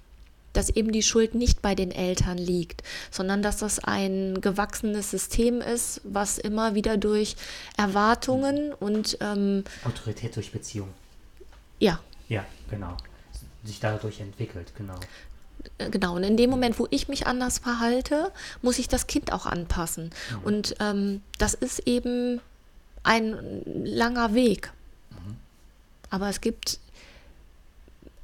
dass 0.53 0.69
eben 0.69 0.91
die 0.91 1.05
Schuld 1.05 1.37
nicht 1.37 1.63
bei 1.63 1.77
den 1.77 1.93
Eltern 1.93 2.37
liegt, 2.37 2.83
sondern 3.13 3.41
dass 3.41 3.59
das 3.59 3.79
ein 3.79 4.41
gewachsenes 4.41 5.13
System 5.13 5.61
ist, 5.61 6.01
was 6.03 6.39
immer 6.39 6.75
wieder 6.75 6.97
durch 6.97 7.37
Erwartungen 7.77 8.73
und 8.73 9.17
ähm, 9.21 9.63
Autorität 9.85 10.35
durch 10.35 10.51
Beziehung. 10.51 10.89
Ja. 11.79 12.01
Ja, 12.29 12.45
genau. 12.69 12.97
Sich 13.63 13.79
dadurch 13.79 14.19
entwickelt, 14.19 14.73
genau. 14.77 14.99
Äh, 15.81 15.91
genau, 15.91 16.17
und 16.17 16.23
in 16.23 16.37
dem 16.37 16.51
Moment, 16.51 16.79
wo 16.79 16.87
ich 16.91 17.09
mich 17.09 17.27
anders 17.27 17.59
verhalte, 17.59 18.33
muss 18.63 18.79
ich 18.79 18.89
das 18.89 19.07
Kind 19.07 19.33
auch 19.33 19.47
anpassen. 19.47 20.11
Mhm. 20.31 20.45
Und 20.45 20.75
ähm, 20.81 21.23
das 21.39 21.55
ist 21.55 21.81
eben 21.87 22.41
ein 23.03 23.63
langer 23.85 24.35
Weg. 24.35 24.73
Mhm. 25.11 25.37
Aber 26.11 26.29
es 26.29 26.41
gibt, 26.41 26.79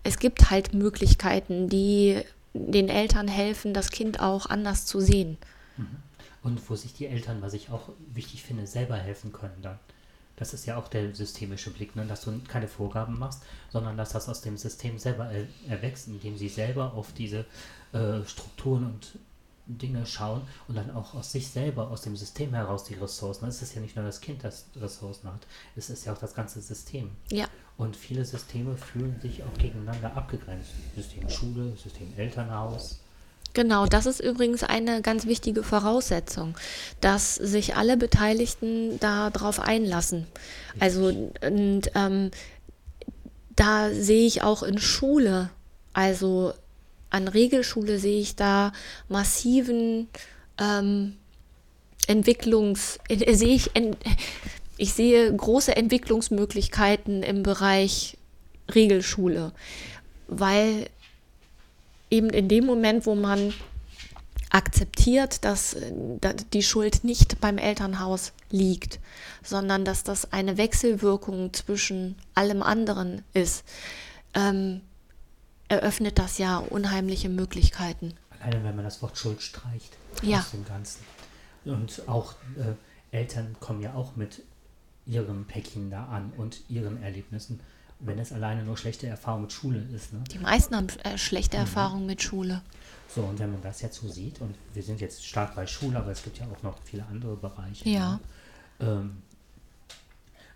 es 0.02 0.18
gibt 0.18 0.50
halt 0.50 0.74
Möglichkeiten, 0.74 1.68
die 1.68 2.22
den 2.52 2.88
Eltern 2.88 3.28
helfen, 3.28 3.74
das 3.74 3.90
Kind 3.90 4.20
auch 4.20 4.46
anders 4.46 4.86
zu 4.86 5.00
sehen. 5.00 5.38
Mhm. 5.76 5.86
Und 6.42 6.70
wo 6.70 6.76
sich 6.76 6.94
die 6.94 7.06
Eltern, 7.06 7.42
was 7.42 7.54
ich 7.54 7.70
auch 7.70 7.90
wichtig 8.14 8.42
finde, 8.44 8.66
selber 8.66 8.96
helfen 8.96 9.32
können 9.32 9.60
dann. 9.62 9.78
Das 10.36 10.52
ist 10.54 10.66
ja 10.66 10.76
auch 10.76 10.88
der 10.88 11.14
systemische 11.14 11.70
Blick, 11.70 11.96
ne? 11.96 12.06
dass 12.06 12.22
du 12.22 12.38
keine 12.46 12.68
Vorgaben 12.68 13.18
machst, 13.18 13.42
sondern 13.70 13.96
dass 13.96 14.10
das 14.10 14.28
aus 14.28 14.42
dem 14.42 14.56
System 14.56 14.98
selber 14.98 15.30
er 15.30 15.46
erwächst, 15.68 16.08
indem 16.08 16.36
sie 16.36 16.48
selber 16.48 16.92
auf 16.94 17.12
diese 17.12 17.46
äh, 17.92 18.22
Strukturen 18.26 18.84
und 18.84 19.18
Dinge 19.66 20.06
schauen 20.06 20.42
und 20.68 20.76
dann 20.76 20.90
auch 20.92 21.14
aus 21.14 21.32
sich 21.32 21.48
selber, 21.48 21.90
aus 21.90 22.02
dem 22.02 22.16
System 22.16 22.54
heraus 22.54 22.84
die 22.84 22.94
Ressourcen. 22.94 23.46
Es 23.48 23.62
ist 23.62 23.74
ja 23.74 23.80
nicht 23.80 23.96
nur 23.96 24.04
das 24.04 24.20
Kind, 24.20 24.44
das 24.44 24.66
Ressourcen 24.76 25.28
hat, 25.32 25.46
es 25.74 25.90
ist 25.90 26.04
ja 26.04 26.12
auch 26.12 26.18
das 26.18 26.34
ganze 26.34 26.60
System. 26.60 27.10
Ja. 27.30 27.48
Und 27.76 27.96
viele 27.96 28.24
Systeme 28.24 28.76
fühlen 28.76 29.20
sich 29.20 29.42
auch 29.42 29.58
gegeneinander 29.58 30.16
abgegrenzt. 30.16 30.70
System 30.94 31.28
Schule, 31.28 31.76
System 31.76 32.12
Elternhaus, 32.16 33.00
Genau, 33.56 33.86
das 33.86 34.04
ist 34.04 34.20
übrigens 34.20 34.62
eine 34.64 35.00
ganz 35.00 35.24
wichtige 35.24 35.62
Voraussetzung, 35.62 36.58
dass 37.00 37.36
sich 37.36 37.74
alle 37.74 37.96
Beteiligten 37.96 39.00
darauf 39.00 39.60
einlassen. 39.60 40.26
Also 40.78 41.06
und, 41.06 41.90
ähm, 41.94 42.30
da 43.56 43.94
sehe 43.94 44.26
ich 44.26 44.42
auch 44.42 44.62
in 44.62 44.76
Schule, 44.76 45.48
also 45.94 46.52
an 47.08 47.28
Regelschule 47.28 47.98
sehe 47.98 48.20
ich 48.20 48.36
da 48.36 48.74
massiven 49.08 50.08
ähm, 50.60 51.16
Entwicklungs, 52.08 52.98
äh, 53.08 53.32
sehe 53.32 53.54
ich, 53.54 53.70
ich 54.76 54.92
sehe 54.92 55.34
große 55.34 55.74
Entwicklungsmöglichkeiten 55.74 57.22
im 57.22 57.42
Bereich 57.42 58.18
Regelschule, 58.74 59.52
weil 60.28 60.90
eben 62.10 62.30
in 62.30 62.48
dem 62.48 62.66
Moment, 62.66 63.06
wo 63.06 63.14
man 63.14 63.52
akzeptiert, 64.50 65.44
dass, 65.44 65.76
dass 66.20 66.36
die 66.52 66.62
Schuld 66.62 67.04
nicht 67.04 67.40
beim 67.40 67.58
Elternhaus 67.58 68.32
liegt, 68.50 69.00
sondern 69.42 69.84
dass 69.84 70.04
das 70.04 70.32
eine 70.32 70.56
Wechselwirkung 70.56 71.52
zwischen 71.52 72.16
allem 72.34 72.62
anderen 72.62 73.22
ist, 73.34 73.64
ähm, 74.34 74.80
eröffnet 75.68 76.18
das 76.18 76.38
ja 76.38 76.58
unheimliche 76.58 77.28
Möglichkeiten. 77.28 78.14
Alleine 78.40 78.64
wenn 78.64 78.76
man 78.76 78.84
das 78.84 79.02
Wort 79.02 79.18
Schuld 79.18 79.42
streicht 79.42 79.96
ja. 80.22 80.38
aus 80.38 80.52
dem 80.52 80.64
Ganzen. 80.64 81.00
Und 81.64 82.02
auch 82.06 82.34
äh, 82.56 83.16
Eltern 83.16 83.56
kommen 83.58 83.82
ja 83.82 83.94
auch 83.94 84.14
mit 84.14 84.42
ihrem 85.06 85.44
Päckchen 85.46 85.90
da 85.90 86.06
an 86.06 86.32
und 86.36 86.60
ihren 86.68 87.02
Erlebnissen 87.02 87.60
wenn 87.98 88.18
es 88.18 88.32
alleine 88.32 88.62
nur 88.62 88.76
schlechte 88.76 89.06
Erfahrung 89.06 89.42
mit 89.42 89.52
Schule 89.52 89.80
ist. 89.94 90.12
Ne? 90.12 90.22
Die 90.30 90.38
meisten 90.38 90.76
haben 90.76 90.88
äh, 91.04 91.16
schlechte 91.16 91.56
mhm. 91.56 91.62
Erfahrungen 91.62 92.06
mit 92.06 92.22
Schule. 92.22 92.62
So, 93.14 93.22
und 93.22 93.38
wenn 93.38 93.52
man 93.52 93.62
das 93.62 93.80
jetzt 93.80 94.00
so 94.00 94.08
sieht, 94.08 94.40
und 94.40 94.54
wir 94.74 94.82
sind 94.82 95.00
jetzt 95.00 95.24
stark 95.24 95.54
bei 95.54 95.66
Schule, 95.66 95.98
aber 95.98 96.10
es 96.10 96.22
gibt 96.22 96.38
ja 96.38 96.46
auch 96.46 96.62
noch 96.62 96.78
viele 96.84 97.06
andere 97.06 97.36
Bereiche. 97.36 97.88
Ja. 97.88 98.20
Ne? 98.78 98.86
Ähm, 98.86 99.22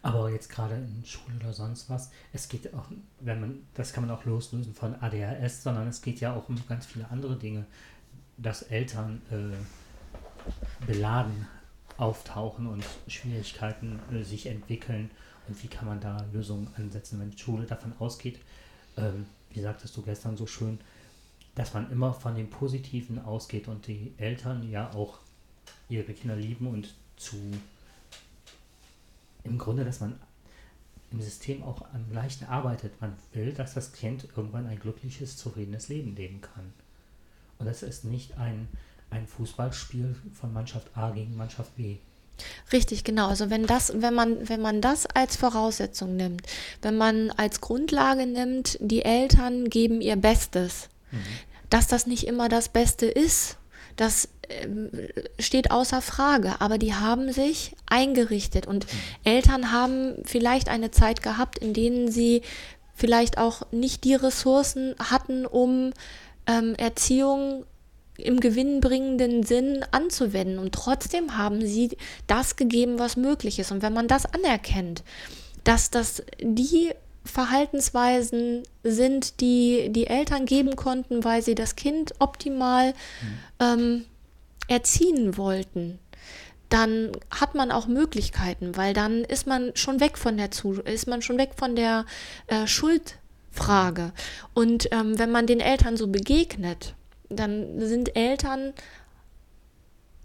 aber 0.02 0.30
jetzt 0.30 0.48
gerade 0.48 0.76
in 0.76 1.04
Schule 1.04 1.36
oder 1.40 1.52
sonst 1.52 1.90
was, 1.90 2.10
es 2.32 2.48
geht 2.48 2.72
auch, 2.74 2.86
wenn 3.20 3.40
man, 3.40 3.58
das 3.74 3.92
kann 3.92 4.06
man 4.06 4.16
auch 4.16 4.24
loslösen 4.24 4.74
von 4.74 4.94
ADHS, 4.94 5.62
sondern 5.62 5.88
es 5.88 6.00
geht 6.00 6.20
ja 6.20 6.34
auch 6.34 6.48
um 6.48 6.56
ganz 6.68 6.86
viele 6.86 7.08
andere 7.10 7.36
Dinge, 7.36 7.66
dass 8.38 8.62
Eltern 8.62 9.20
äh, 9.30 10.86
beladen 10.86 11.46
auftauchen 11.98 12.66
und 12.66 12.84
Schwierigkeiten 13.08 14.00
äh, 14.12 14.22
sich 14.22 14.46
entwickeln 14.46 15.10
wie 15.62 15.68
kann 15.68 15.86
man 15.86 16.00
da 16.00 16.24
Lösungen 16.32 16.68
ansetzen, 16.76 17.20
wenn 17.20 17.30
die 17.30 17.38
Schule 17.38 17.66
davon 17.66 17.92
ausgeht, 17.98 18.38
ähm, 18.96 19.26
wie 19.50 19.60
sagtest 19.60 19.96
du 19.96 20.02
gestern 20.02 20.36
so 20.36 20.46
schön, 20.46 20.78
dass 21.54 21.74
man 21.74 21.90
immer 21.90 22.14
von 22.14 22.34
dem 22.34 22.48
Positiven 22.48 23.18
ausgeht 23.18 23.68
und 23.68 23.86
die 23.86 24.12
Eltern 24.18 24.70
ja 24.70 24.92
auch 24.92 25.18
ihre 25.88 26.12
Kinder 26.12 26.36
lieben 26.36 26.66
und 26.66 26.94
zu 27.16 27.36
im 29.44 29.58
Grunde, 29.58 29.84
dass 29.84 30.00
man 30.00 30.18
im 31.10 31.20
System 31.20 31.62
auch 31.62 31.82
am 31.92 32.12
Leichten 32.12 32.44
arbeitet. 32.44 33.00
Man 33.00 33.14
will, 33.32 33.52
dass 33.52 33.74
das 33.74 33.92
Kind 33.92 34.28
irgendwann 34.36 34.66
ein 34.66 34.78
glückliches, 34.78 35.36
zufriedenes 35.36 35.88
Leben 35.88 36.14
leben 36.14 36.40
kann. 36.40 36.72
Und 37.58 37.66
das 37.66 37.82
ist 37.82 38.04
nicht 38.04 38.38
ein, 38.38 38.68
ein 39.10 39.26
Fußballspiel 39.26 40.14
von 40.34 40.52
Mannschaft 40.52 40.96
A 40.96 41.10
gegen 41.10 41.36
Mannschaft 41.36 41.74
B. 41.76 41.98
Richtig, 42.72 43.04
genau. 43.04 43.28
Also 43.28 43.50
wenn 43.50 43.66
das, 43.66 43.92
wenn 43.96 44.14
man, 44.14 44.48
wenn 44.48 44.60
man 44.60 44.80
das 44.80 45.06
als 45.06 45.36
Voraussetzung 45.36 46.16
nimmt, 46.16 46.42
wenn 46.82 46.96
man 46.96 47.30
als 47.30 47.60
Grundlage 47.60 48.26
nimmt, 48.26 48.78
die 48.80 49.04
Eltern 49.04 49.68
geben 49.70 50.00
ihr 50.00 50.16
Bestes, 50.16 50.88
mhm. 51.10 51.18
dass 51.68 51.86
das 51.86 52.06
nicht 52.06 52.26
immer 52.26 52.48
das 52.48 52.68
Beste 52.68 53.06
ist, 53.06 53.56
Das 53.96 54.28
äh, 54.48 54.66
steht 55.38 55.70
außer 55.70 56.00
Frage, 56.00 56.60
aber 56.60 56.78
die 56.78 56.94
haben 56.94 57.32
sich 57.32 57.76
eingerichtet 57.86 58.66
und 58.66 58.86
mhm. 58.86 58.98
Eltern 59.24 59.72
haben 59.72 60.14
vielleicht 60.24 60.68
eine 60.68 60.90
Zeit 60.90 61.22
gehabt, 61.22 61.58
in 61.58 61.74
denen 61.74 62.10
sie 62.10 62.42
vielleicht 62.94 63.36
auch 63.36 63.62
nicht 63.72 64.04
die 64.04 64.14
Ressourcen 64.14 64.94
hatten, 64.98 65.46
um 65.46 65.92
ähm, 66.46 66.74
Erziehung 66.76 67.64
im 68.24 68.40
gewinnbringenden 68.40 69.42
Sinn 69.42 69.84
anzuwenden. 69.90 70.58
Und 70.58 70.72
trotzdem 70.72 71.36
haben 71.36 71.64
sie 71.64 71.96
das 72.26 72.56
gegeben, 72.56 72.98
was 72.98 73.16
möglich 73.16 73.58
ist. 73.58 73.72
Und 73.72 73.82
wenn 73.82 73.92
man 73.92 74.08
das 74.08 74.26
anerkennt, 74.26 75.02
dass 75.64 75.90
das 75.90 76.22
die 76.40 76.92
Verhaltensweisen 77.24 78.62
sind, 78.82 79.40
die 79.40 79.88
die 79.90 80.06
Eltern 80.06 80.46
geben 80.46 80.76
konnten, 80.76 81.22
weil 81.24 81.42
sie 81.42 81.54
das 81.54 81.76
Kind 81.76 82.14
optimal 82.18 82.92
mhm. 82.92 82.94
ähm, 83.60 84.04
erziehen 84.68 85.36
wollten, 85.36 85.98
dann 86.70 87.12
hat 87.30 87.54
man 87.54 87.72
auch 87.72 87.86
Möglichkeiten, 87.86 88.76
weil 88.76 88.94
dann 88.94 89.24
ist 89.24 89.46
man 89.46 89.72
schon 89.74 90.00
weg 90.00 90.16
von 90.16 90.36
der 90.36 90.50
Zu 90.50 90.74
ist 90.80 91.08
man 91.08 91.20
schon 91.20 91.36
weg 91.36 91.50
von 91.56 91.76
der 91.76 92.06
äh, 92.46 92.66
Schuldfrage. 92.66 94.12
Und 94.54 94.88
ähm, 94.92 95.18
wenn 95.18 95.32
man 95.32 95.46
den 95.46 95.60
Eltern 95.60 95.96
so 95.96 96.06
begegnet, 96.06 96.94
dann 97.30 97.80
sind 97.80 98.16
Eltern 98.16 98.74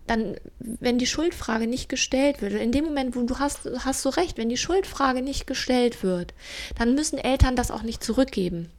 dann, 0.07 0.35
wenn 0.59 0.99
die 0.99 1.07
Schuldfrage 1.07 1.67
nicht 1.67 1.89
gestellt 1.89 2.41
wird, 2.41 2.53
in 2.53 2.71
dem 2.71 2.85
Moment, 2.85 3.15
wo 3.15 3.23
du 3.23 3.39
hast, 3.39 3.67
hast 3.79 4.05
du 4.05 4.09
recht, 4.09 4.37
wenn 4.37 4.49
die 4.49 4.57
Schuldfrage 4.57 5.21
nicht 5.21 5.47
gestellt 5.47 6.03
wird, 6.03 6.33
dann 6.77 6.93
müssen 6.93 7.17
Eltern 7.17 7.55
das 7.55 7.71
auch 7.71 7.81
nicht 7.81 8.03
zurückgeben. 8.03 8.69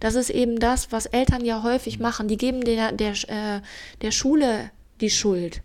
Das 0.00 0.14
ist 0.14 0.30
eben 0.30 0.58
das, 0.58 0.92
was 0.92 1.06
Eltern 1.06 1.44
ja 1.44 1.62
häufig 1.62 1.98
machen. 1.98 2.28
Die 2.28 2.36
geben 2.36 2.62
der, 2.62 2.92
der, 2.92 3.12
äh, 3.28 3.60
der 4.02 4.10
Schule 4.10 4.70
die 5.00 5.10
Schuld. 5.10 5.62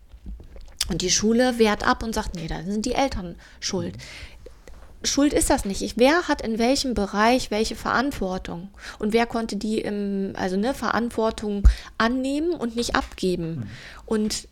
Und 0.89 1.03
die 1.03 1.11
Schule 1.11 1.59
wehrt 1.59 1.85
ab 1.85 2.01
und 2.03 2.15
sagt, 2.15 2.35
nee, 2.35 2.47
da 2.47 2.63
sind 2.63 2.85
die 2.85 2.93
Eltern 2.93 3.35
schuld. 3.59 3.95
Schuld 5.03 5.33
ist 5.33 5.49
das 5.49 5.63
nicht. 5.63 5.81
Ich, 5.81 5.97
wer 5.97 6.27
hat 6.27 6.41
in 6.41 6.59
welchem 6.59 6.93
Bereich 6.93 7.51
welche 7.51 7.75
Verantwortung? 7.75 8.69
Und 8.99 9.13
wer 9.13 9.25
konnte 9.25 9.55
die 9.55 9.79
im, 9.79 10.33
also 10.35 10.57
ne, 10.57 10.73
Verantwortung 10.73 11.67
annehmen 11.97 12.51
und 12.51 12.75
nicht 12.75 12.95
abgeben? 12.95 13.49
Mhm. 13.49 13.63
Und 14.05 14.47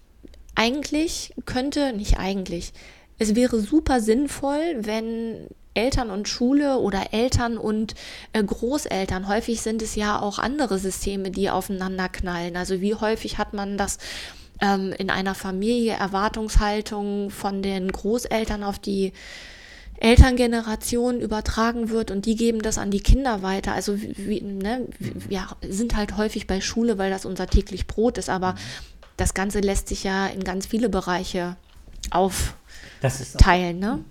eigentlich 0.55 1.33
könnte, 1.45 1.93
nicht 1.93 2.17
eigentlich, 2.17 2.73
es 3.19 3.35
wäre 3.35 3.59
super 3.59 3.99
sinnvoll, 3.99 4.77
wenn 4.79 5.47
Eltern 5.73 6.09
und 6.09 6.27
Schule 6.27 6.77
oder 6.77 7.13
Eltern 7.13 7.57
und 7.57 7.93
äh, 8.33 8.43
Großeltern, 8.43 9.27
häufig 9.27 9.61
sind 9.61 9.81
es 9.81 9.95
ja 9.95 10.19
auch 10.19 10.39
andere 10.39 10.79
Systeme, 10.79 11.29
die 11.29 11.49
aufeinander 11.49 12.09
knallen. 12.09 12.55
Also 12.57 12.81
wie 12.81 12.95
häufig 12.95 13.37
hat 13.37 13.53
man 13.53 13.77
das 13.77 13.97
ähm, 14.61 14.93
in 14.97 15.09
einer 15.09 15.35
Familie, 15.35 15.93
Erwartungshaltung 15.93 17.29
von 17.29 17.61
den 17.61 17.91
Großeltern 17.91 18.63
auf 18.63 18.79
die 18.79 19.13
Elterngeneration 19.99 21.19
übertragen 21.19 21.89
wird 21.89 22.11
und 22.11 22.25
die 22.25 22.35
geben 22.35 22.61
das 22.61 22.77
an 22.77 22.91
die 22.91 22.99
Kinder 22.99 23.41
weiter. 23.41 23.73
Also 23.73 23.99
wir 23.99 24.43
ne, 24.43 24.87
ja, 25.29 25.47
sind 25.61 25.95
halt 25.95 26.17
häufig 26.17 26.47
bei 26.47 26.61
Schule, 26.61 26.97
weil 26.97 27.09
das 27.09 27.25
unser 27.25 27.47
täglich 27.47 27.87
Brot 27.87 28.17
ist, 28.17 28.29
aber 28.29 28.53
mhm 28.53 28.57
das 29.17 29.33
Ganze 29.33 29.59
lässt 29.59 29.89
sich 29.89 30.03
ja 30.03 30.27
in 30.27 30.43
ganz 30.43 30.67
viele 30.67 30.89
Bereiche 30.89 31.57
aufteilen. 32.11 33.79
ne? 33.79 34.05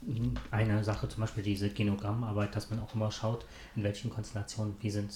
Eine 0.51 0.85
Sache, 0.85 1.09
zum 1.09 1.21
Beispiel 1.21 1.45
diese 1.45 1.71
Genogrammarbeit, 1.71 2.55
dass 2.55 2.69
man 2.71 2.81
auch 2.81 2.95
immer 2.95 3.11
schaut, 3.13 3.47
in 3.77 3.85
welchen 3.85 4.11
Konstellationen, 4.11 4.75
wie 4.81 4.91
sind 4.91 5.11
äh, 5.11 5.15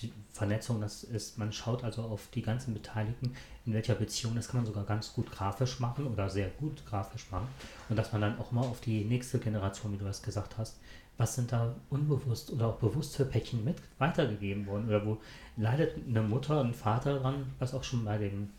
die 0.00 0.12
Vernetzung, 0.32 0.80
das 0.80 1.02
ist, 1.02 1.36
man 1.38 1.52
schaut 1.52 1.82
also 1.82 2.02
auf 2.02 2.28
die 2.32 2.42
ganzen 2.42 2.72
Beteiligten, 2.72 3.34
in 3.66 3.74
welcher 3.74 3.96
Beziehung, 3.96 4.36
das 4.36 4.48
kann 4.48 4.60
man 4.60 4.66
sogar 4.66 4.84
ganz 4.84 5.12
gut 5.12 5.30
grafisch 5.30 5.80
machen 5.80 6.06
oder 6.06 6.30
sehr 6.30 6.48
gut 6.50 6.86
grafisch 6.86 7.30
machen. 7.30 7.48
Und 7.88 7.96
dass 7.96 8.12
man 8.12 8.20
dann 8.20 8.38
auch 8.38 8.52
mal 8.52 8.62
auf 8.64 8.80
die 8.80 9.04
nächste 9.04 9.38
Generation, 9.38 9.92
wie 9.92 9.98
du 9.98 10.04
das 10.04 10.22
gesagt 10.22 10.56
hast, 10.56 10.78
was 11.18 11.34
sind 11.34 11.52
da 11.52 11.74
unbewusst 11.90 12.50
oder 12.50 12.68
auch 12.68 12.76
bewusst 12.76 13.16
für 13.16 13.26
Päckchen 13.26 13.64
mit 13.64 13.76
weitergegeben 13.98 14.66
worden? 14.66 14.88
Oder 14.88 15.04
wo 15.04 15.18
leidet 15.56 15.96
eine 16.08 16.22
Mutter, 16.22 16.62
ein 16.62 16.72
Vater 16.72 17.18
dran, 17.18 17.52
was 17.58 17.74
auch 17.74 17.84
schon 17.84 18.04
bei 18.04 18.16
dem 18.16 18.50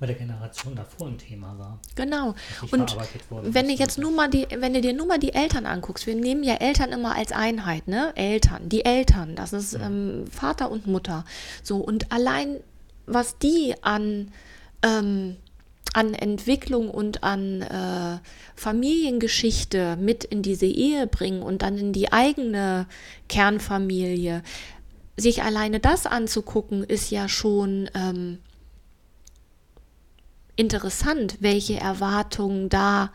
bei 0.00 0.06
der 0.06 0.14
Generation 0.14 0.76
davor 0.76 1.08
ein 1.08 1.18
Thema 1.18 1.58
war. 1.58 1.78
Genau. 1.94 2.34
Und 2.70 2.96
wenn 3.42 3.66
du 3.66 3.74
jetzt 3.74 3.98
nur 3.98 4.12
mal 4.12 4.28
die, 4.28 4.46
wenn 4.56 4.74
du 4.74 4.80
dir 4.80 4.92
nur 4.92 5.06
mal 5.06 5.18
die 5.18 5.34
Eltern 5.34 5.66
anguckst, 5.66 6.06
wir 6.06 6.14
nehmen 6.14 6.44
ja 6.44 6.54
Eltern 6.54 6.92
immer 6.92 7.16
als 7.16 7.32
Einheit, 7.32 7.88
ne? 7.88 8.12
Eltern, 8.16 8.68
die 8.68 8.84
Eltern, 8.84 9.34
das 9.34 9.52
ist 9.52 9.74
ja. 9.74 9.86
ähm, 9.86 10.26
Vater 10.30 10.70
und 10.70 10.86
Mutter. 10.86 11.24
So, 11.62 11.78
und 11.78 12.12
allein 12.12 12.60
was 13.06 13.38
die 13.38 13.74
an 13.82 14.30
ähm, 14.82 15.36
an 15.94 16.14
Entwicklung 16.14 16.90
und 16.90 17.24
an 17.24 17.62
äh, 17.62 18.18
Familiengeschichte 18.54 19.96
mit 19.96 20.22
in 20.24 20.42
diese 20.42 20.66
Ehe 20.66 21.06
bringen 21.06 21.42
und 21.42 21.62
dann 21.62 21.78
in 21.78 21.92
die 21.92 22.12
eigene 22.12 22.86
Kernfamilie. 23.28 24.42
Sich 25.16 25.42
alleine 25.42 25.80
das 25.80 26.06
anzugucken, 26.06 26.84
ist 26.84 27.10
ja 27.10 27.28
schon 27.28 27.90
ähm, 27.94 28.38
interessant, 30.58 31.36
welche 31.40 31.78
Erwartungen 31.78 32.68
da 32.68 33.10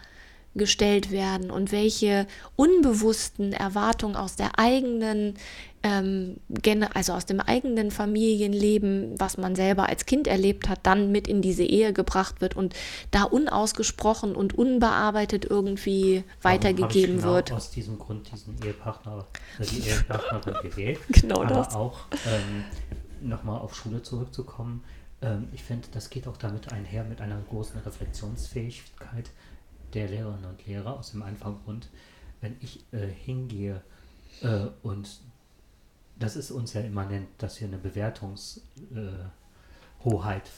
gestellt 0.56 1.12
werden 1.12 1.52
und 1.52 1.72
welche 1.72 2.28
unbewussten 2.56 3.54
Erwartungen 3.54 4.16
aus 4.16 4.36
der 4.36 4.60
eigenen, 4.60 5.34
ähm, 5.82 6.38
also 6.94 7.14
aus 7.14 7.26
dem 7.26 7.40
eigenen 7.40 7.90
Familienleben, 7.92 9.20
was 9.20 9.38
man 9.38 9.56
selber 9.56 9.90
als 9.90 10.06
Kind 10.06 10.28
erlebt 10.28 10.70
hat, 10.70 10.80
dann 10.84 11.12
mit 11.12 11.28
in 11.28 11.42
diese 11.42 11.64
Ehe 11.64 11.92
gebracht 11.92 12.40
wird 12.40 12.56
und 12.56 12.76
da 13.10 13.24
unausgesprochen 13.24 14.36
und 14.36 14.56
unbearbeitet 14.56 15.46
irgendwie 15.50 16.24
Warum 16.42 16.58
weitergegeben 16.58 17.18
genau 17.18 17.34
wird. 17.34 17.52
Aus 17.52 17.72
diesem 17.72 17.98
Grund 17.98 18.32
diesen 18.32 18.56
Ehepartner, 18.64 19.26
die 19.60 19.80
Ehepartnerin 19.90 20.70
gewählt. 20.70 21.00
Genau 21.10 21.42
aber 21.42 21.56
das. 21.56 21.76
auch 21.76 22.00
ähm, 22.28 23.28
nochmal 23.28 23.60
auf 23.60 23.76
Schule 23.76 24.04
zurückzukommen 24.04 24.84
ähm, 25.24 25.48
ich 25.54 25.64
finde, 25.64 25.88
das 25.92 26.10
geht 26.10 26.28
auch 26.28 26.38
damit 26.38 26.72
einher 26.72 27.04
mit 27.04 27.22
einer 27.22 27.40
großen 27.42 27.80
Reflexionsfähigkeit 27.80 29.32
der 29.94 30.10
Lehrerinnen 30.10 30.46
und 30.46 30.66
Lehrer 30.66 30.98
aus 31.00 31.12
dem 31.12 31.24
einfachen 31.24 31.64
Grund, 31.64 31.90
wenn 32.42 32.58
ich 32.60 32.84
äh, 32.92 33.08
hingehe 33.08 33.82
äh, 34.42 34.68
und 34.82 35.22
das 36.20 36.36
ist 36.36 36.52
uns 36.52 36.74
ja 36.74 36.82
immanent, 36.82 37.28
dass 37.38 37.60
wir 37.60 37.68
eine 37.68 37.78
Bewertungshoheit 37.78 38.52
äh, 40.06 40.50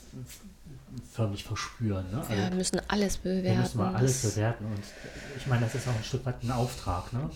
förmlich 1.12 1.44
verspüren. 1.44 2.10
Ne? 2.12 2.24
Wir 2.28 2.44
also, 2.46 2.58
müssen 2.58 2.82
alles 2.88 3.18
bewerten. 3.18 3.46
Wir 3.46 3.56
müssen 3.56 3.78
mal 3.78 3.96
alles 3.96 4.22
bewerten 4.22 4.66
und 4.66 4.84
ich 5.38 5.48
meine, 5.48 5.66
das 5.66 5.76
ist 5.76 5.88
auch 5.88 5.96
ein 5.96 6.04
Stück 6.04 6.26
weit 6.26 6.44
ein 6.44 6.52
Auftrag. 6.52 7.14
Ne? 7.14 7.30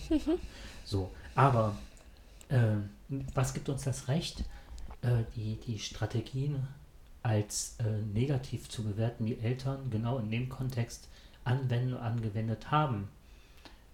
so, 0.84 1.10
aber 1.34 1.76
äh, 2.48 2.76
was 3.34 3.54
gibt 3.54 3.68
uns 3.68 3.84
das 3.84 4.08
Recht, 4.08 4.44
äh, 5.02 5.24
die, 5.36 5.56
die 5.60 5.78
Strategien 5.78 6.66
als 7.22 7.76
äh, 7.78 8.02
negativ 8.14 8.68
zu 8.68 8.82
bewerten, 8.82 9.26
die 9.26 9.38
Eltern 9.38 9.90
genau 9.90 10.18
in 10.18 10.30
dem 10.30 10.48
Kontext 10.48 11.08
anwenden 11.44 11.94
und 11.94 12.00
angewendet 12.00 12.70
haben, 12.70 13.08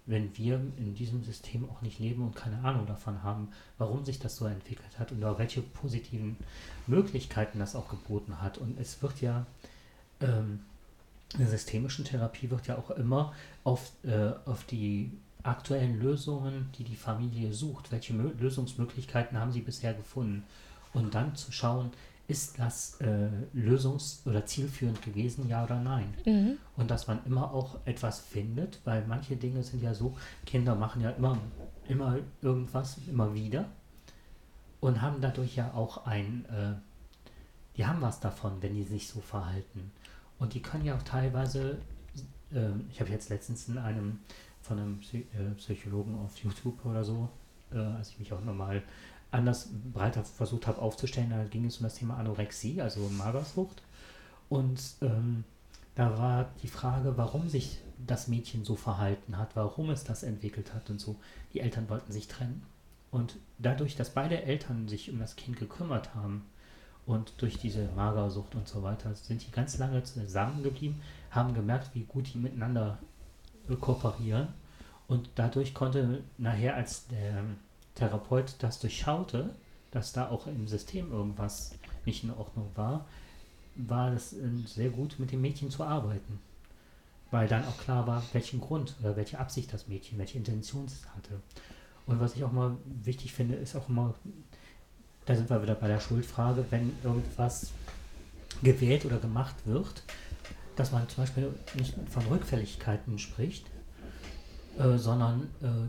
wenn 0.05 0.35
wir 0.37 0.55
in 0.77 0.95
diesem 0.95 1.23
System 1.23 1.69
auch 1.69 1.81
nicht 1.81 1.99
leben 1.99 2.23
und 2.23 2.35
keine 2.35 2.63
Ahnung 2.63 2.85
davon 2.85 3.23
haben, 3.23 3.49
warum 3.77 4.05
sich 4.05 4.19
das 4.19 4.37
so 4.37 4.45
entwickelt 4.45 4.97
hat 4.99 5.11
und 5.11 5.23
auch 5.23 5.37
welche 5.39 5.61
positiven 5.61 6.37
Möglichkeiten 6.87 7.59
das 7.59 7.75
auch 7.75 7.89
geboten 7.89 8.41
hat. 8.41 8.57
Und 8.57 8.79
es 8.79 9.01
wird 9.01 9.19
ja 9.21 9.45
ähm, 10.21 10.61
in 11.33 11.39
der 11.39 11.49
systemischen 11.49 12.05
Therapie 12.05 12.49
wird 12.49 12.67
ja 12.67 12.77
auch 12.77 12.91
immer 12.91 13.33
auf, 13.63 13.91
äh, 14.03 14.31
auf 14.45 14.63
die 14.63 15.11
aktuellen 15.43 15.99
Lösungen, 15.99 16.69
die 16.77 16.83
die 16.83 16.95
Familie 16.95 17.53
sucht, 17.53 17.91
welche 17.91 18.13
Mö 18.13 18.31
Lösungsmöglichkeiten 18.39 19.37
haben 19.37 19.51
sie 19.51 19.61
bisher 19.61 19.93
gefunden 19.93 20.43
und 20.93 21.13
dann 21.15 21.35
zu 21.35 21.51
schauen, 21.51 21.91
ist 22.27 22.59
das 22.59 22.99
äh, 22.99 23.29
lösungs- 23.55 24.27
oder 24.27 24.45
zielführend 24.45 25.01
gewesen, 25.01 25.47
ja 25.47 25.63
oder 25.63 25.79
nein? 25.79 26.13
Mhm. 26.25 26.57
Und 26.75 26.91
dass 26.91 27.07
man 27.07 27.19
immer 27.25 27.53
auch 27.53 27.79
etwas 27.85 28.19
findet, 28.19 28.81
weil 28.83 29.05
manche 29.07 29.37
Dinge 29.37 29.63
sind 29.63 29.81
ja 29.81 29.93
so, 29.93 30.15
Kinder 30.45 30.75
machen 30.75 31.01
ja 31.01 31.11
immer, 31.11 31.37
immer 31.87 32.17
irgendwas, 32.41 32.97
immer 33.07 33.33
wieder 33.33 33.65
und 34.81 35.01
haben 35.01 35.21
dadurch 35.21 35.55
ja 35.55 35.73
auch 35.73 36.05
ein, 36.05 36.45
äh, 36.49 36.73
die 37.77 37.85
haben 37.85 38.01
was 38.01 38.19
davon, 38.19 38.61
wenn 38.61 38.75
die 38.75 38.83
sich 38.83 39.07
so 39.07 39.21
verhalten. 39.21 39.91
Und 40.37 40.53
die 40.53 40.61
können 40.61 40.85
ja 40.85 40.95
auch 40.95 41.03
teilweise, 41.03 41.77
äh, 42.51 42.69
ich 42.91 42.99
habe 42.99 43.09
jetzt 43.09 43.29
letztens 43.29 43.69
in 43.69 43.77
einem 43.77 44.19
von 44.61 44.79
einem 44.79 44.99
äh, 45.13 45.55
Psychologen 45.55 46.15
auf 46.15 46.37
YouTube 46.37 46.85
oder 46.85 47.03
so, 47.03 47.29
äh, 47.71 47.77
als 47.77 48.09
ich 48.09 48.19
mich 48.19 48.33
auch 48.33 48.43
nochmal 48.43 48.83
anders 49.31 49.69
breiter 49.93 50.23
versucht 50.23 50.67
habe 50.67 50.81
aufzustellen. 50.81 51.29
Da 51.29 51.43
ging 51.43 51.65
es 51.65 51.77
um 51.77 51.83
das 51.83 51.95
Thema 51.95 52.17
Anorexie, 52.17 52.81
also 52.81 53.01
Magersucht. 53.09 53.81
Und 54.49 54.79
ähm, 55.01 55.43
da 55.95 56.17
war 56.17 56.49
die 56.61 56.67
Frage, 56.67 57.17
warum 57.17 57.49
sich 57.49 57.79
das 58.05 58.27
Mädchen 58.27 58.63
so 58.63 58.75
verhalten 58.75 59.37
hat, 59.37 59.55
warum 59.55 59.89
es 59.89 60.03
das 60.03 60.23
entwickelt 60.23 60.73
hat 60.73 60.89
und 60.89 61.01
so. 61.01 61.15
Die 61.53 61.59
Eltern 61.59 61.89
wollten 61.89 62.11
sich 62.11 62.27
trennen. 62.27 62.63
Und 63.09 63.37
dadurch, 63.57 63.95
dass 63.95 64.11
beide 64.11 64.43
Eltern 64.43 64.87
sich 64.87 65.09
um 65.11 65.19
das 65.19 65.35
Kind 65.35 65.57
gekümmert 65.57 66.13
haben 66.13 66.43
Und 67.07 67.31
durch 67.37 67.57
diese 67.57 67.87
Magersucht 67.95 68.53
und 68.55 68.67
so 68.67 68.83
weiter 68.83 69.15
sind 69.15 69.47
die 69.47 69.51
ganz 69.51 69.77
lange 69.77 70.03
zusammengeblieben, 70.03 71.01
haben 71.31 71.53
gemerkt, 71.53 71.91
wie 71.95 72.03
gut 72.03 72.33
die 72.33 72.37
miteinander 72.37 72.97
kooperieren. 73.79 74.49
Und 75.07 75.29
dadurch 75.35 75.73
konnte 75.73 76.21
nachher, 76.37 76.75
als 76.75 77.07
der 77.07 77.45
Therapeut 77.97 78.55
das 78.59 78.79
durchschaute, 78.79 79.55
dass 79.91 80.13
da 80.13 80.29
auch 80.29 80.47
im 80.47 80.67
System 80.67 81.11
irgendwas 81.11 81.71
nicht 82.05 82.23
in 82.23 82.31
Ordnung 82.31 82.69
war, 82.75 83.05
war 83.75 84.13
es 84.13 84.33
äh, 84.33 84.49
sehr 84.65 84.89
gut, 84.89 85.19
mit 85.19 85.31
dem 85.31 85.41
Mädchen 85.41 85.69
zu 85.69 85.83
arbeiten. 85.83 86.39
Weil 87.31 87.47
dann 87.47 87.65
auch 87.65 87.77
klar 87.77 88.07
war, 88.07 88.23
welchen 88.33 88.61
Grund 88.61 88.95
oder 89.01 89.15
welche 89.15 89.39
Absicht 89.39 89.73
das 89.73 89.87
Mädchen, 89.87 90.17
welche 90.17 90.37
Intention 90.37 90.85
es 90.85 91.05
hatte. 91.15 91.41
Und 92.05 92.19
was 92.21 92.35
ich 92.35 92.43
auch 92.43 92.51
mal 92.51 92.77
wichtig 93.03 93.33
finde, 93.33 93.55
ist 93.55 93.75
auch 93.75 93.89
immer, 93.89 94.13
da 95.25 95.35
sind 95.35 95.49
wir 95.49 95.61
wieder 95.61 95.75
bei 95.75 95.87
der 95.87 95.99
Schuldfrage, 95.99 96.65
wenn 96.69 96.93
irgendwas 97.03 97.71
gewählt 98.63 99.05
oder 99.05 99.17
gemacht 99.17 99.55
wird, 99.65 100.03
dass 100.77 100.91
man 100.91 101.07
zum 101.09 101.23
Beispiel 101.23 101.53
nicht 101.75 101.95
von 102.09 102.25
Rückfälligkeiten 102.27 103.19
spricht, 103.19 103.65
äh, 104.79 104.97
sondern 104.97 105.49
äh, 105.61 105.87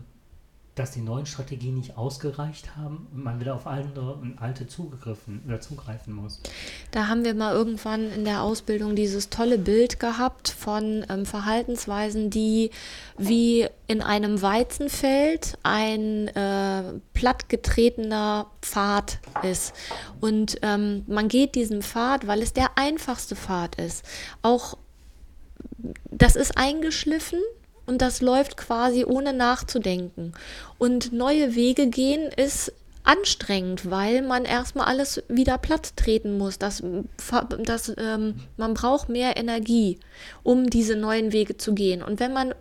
dass 0.75 0.91
die 0.91 1.01
neuen 1.01 1.25
Strategien 1.25 1.75
nicht 1.75 1.97
ausgereicht 1.97 2.77
haben 2.77 3.07
und 3.11 3.23
man 3.23 3.39
wieder 3.39 3.55
auf 3.55 3.67
andere 3.67 4.13
und 4.13 4.39
alte 4.39 4.67
zugegriffen 4.67 5.41
oder 5.45 5.59
zugreifen 5.59 6.13
muss. 6.13 6.39
Da 6.91 7.07
haben 7.07 7.25
wir 7.25 7.33
mal 7.33 7.53
irgendwann 7.53 8.11
in 8.11 8.23
der 8.23 8.41
Ausbildung 8.41 8.95
dieses 8.95 9.29
tolle 9.29 9.57
Bild 9.57 9.99
gehabt 9.99 10.49
von 10.49 11.05
ähm, 11.09 11.25
Verhaltensweisen, 11.25 12.29
die 12.29 12.71
wie 13.17 13.67
in 13.87 14.01
einem 14.01 14.41
Weizenfeld 14.41 15.57
ein 15.63 16.29
äh, 16.29 16.83
plattgetretener 17.13 18.47
Pfad 18.61 19.19
ist. 19.43 19.73
Und 20.21 20.59
ähm, 20.61 21.03
man 21.07 21.27
geht 21.27 21.55
diesen 21.55 21.81
Pfad, 21.81 22.27
weil 22.27 22.41
es 22.41 22.53
der 22.53 22.77
einfachste 22.77 23.35
Pfad 23.35 23.75
ist. 23.75 24.05
Auch 24.41 24.77
das 26.11 26.35
ist 26.35 26.57
eingeschliffen, 26.57 27.39
und 27.89 28.03
das 28.03 28.21
läuft 28.21 28.55
quasi 28.55 29.03
ohne 29.03 29.33
nachzudenken. 29.33 30.33
Und 30.77 31.11
neue 31.11 31.55
Wege 31.55 31.87
gehen 31.87 32.31
ist 32.31 32.71
anstrengend, 33.03 33.89
weil 33.89 34.21
man 34.21 34.45
erstmal 34.45 34.85
alles 34.85 35.23
wieder 35.27 35.57
platt 35.57 35.97
treten 35.97 36.37
muss. 36.37 36.59
Das, 36.59 36.83
das, 37.63 37.91
ähm, 37.97 38.41
man 38.57 38.75
braucht 38.75 39.09
mehr 39.09 39.37
Energie, 39.37 39.99
um 40.43 40.69
diese 40.69 40.95
neuen 40.95 41.33
Wege 41.33 41.57
zu 41.57 41.73
gehen. 41.73 42.03
Und 42.03 42.19
wenn 42.19 42.31
man 42.31 42.53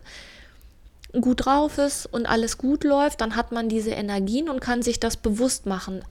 gut 1.13 1.45
drauf 1.45 1.77
ist 1.77 2.07
und 2.07 2.25
alles 2.25 2.57
gut 2.57 2.83
läuft, 2.83 3.21
dann 3.21 3.37
hat 3.37 3.53
man 3.53 3.69
diese 3.69 3.91
Energien 3.91 4.49
und 4.49 4.61
kann 4.61 4.81
sich 4.81 4.99
das 4.99 5.19
bewusst 5.19 5.67
machen. 5.67 6.03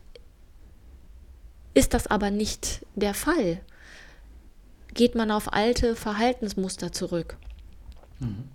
Ist 1.74 1.96
das 1.96 2.06
aber 2.06 2.30
nicht 2.30 2.86
der 2.94 3.16
Fall, 3.16 3.62
geht 4.94 5.16
man 5.16 5.32
auf 5.32 5.54
alte 5.54 5.96
Verhaltensmuster 5.96 6.92
zurück. 6.92 7.38
Mhm. 8.20 8.50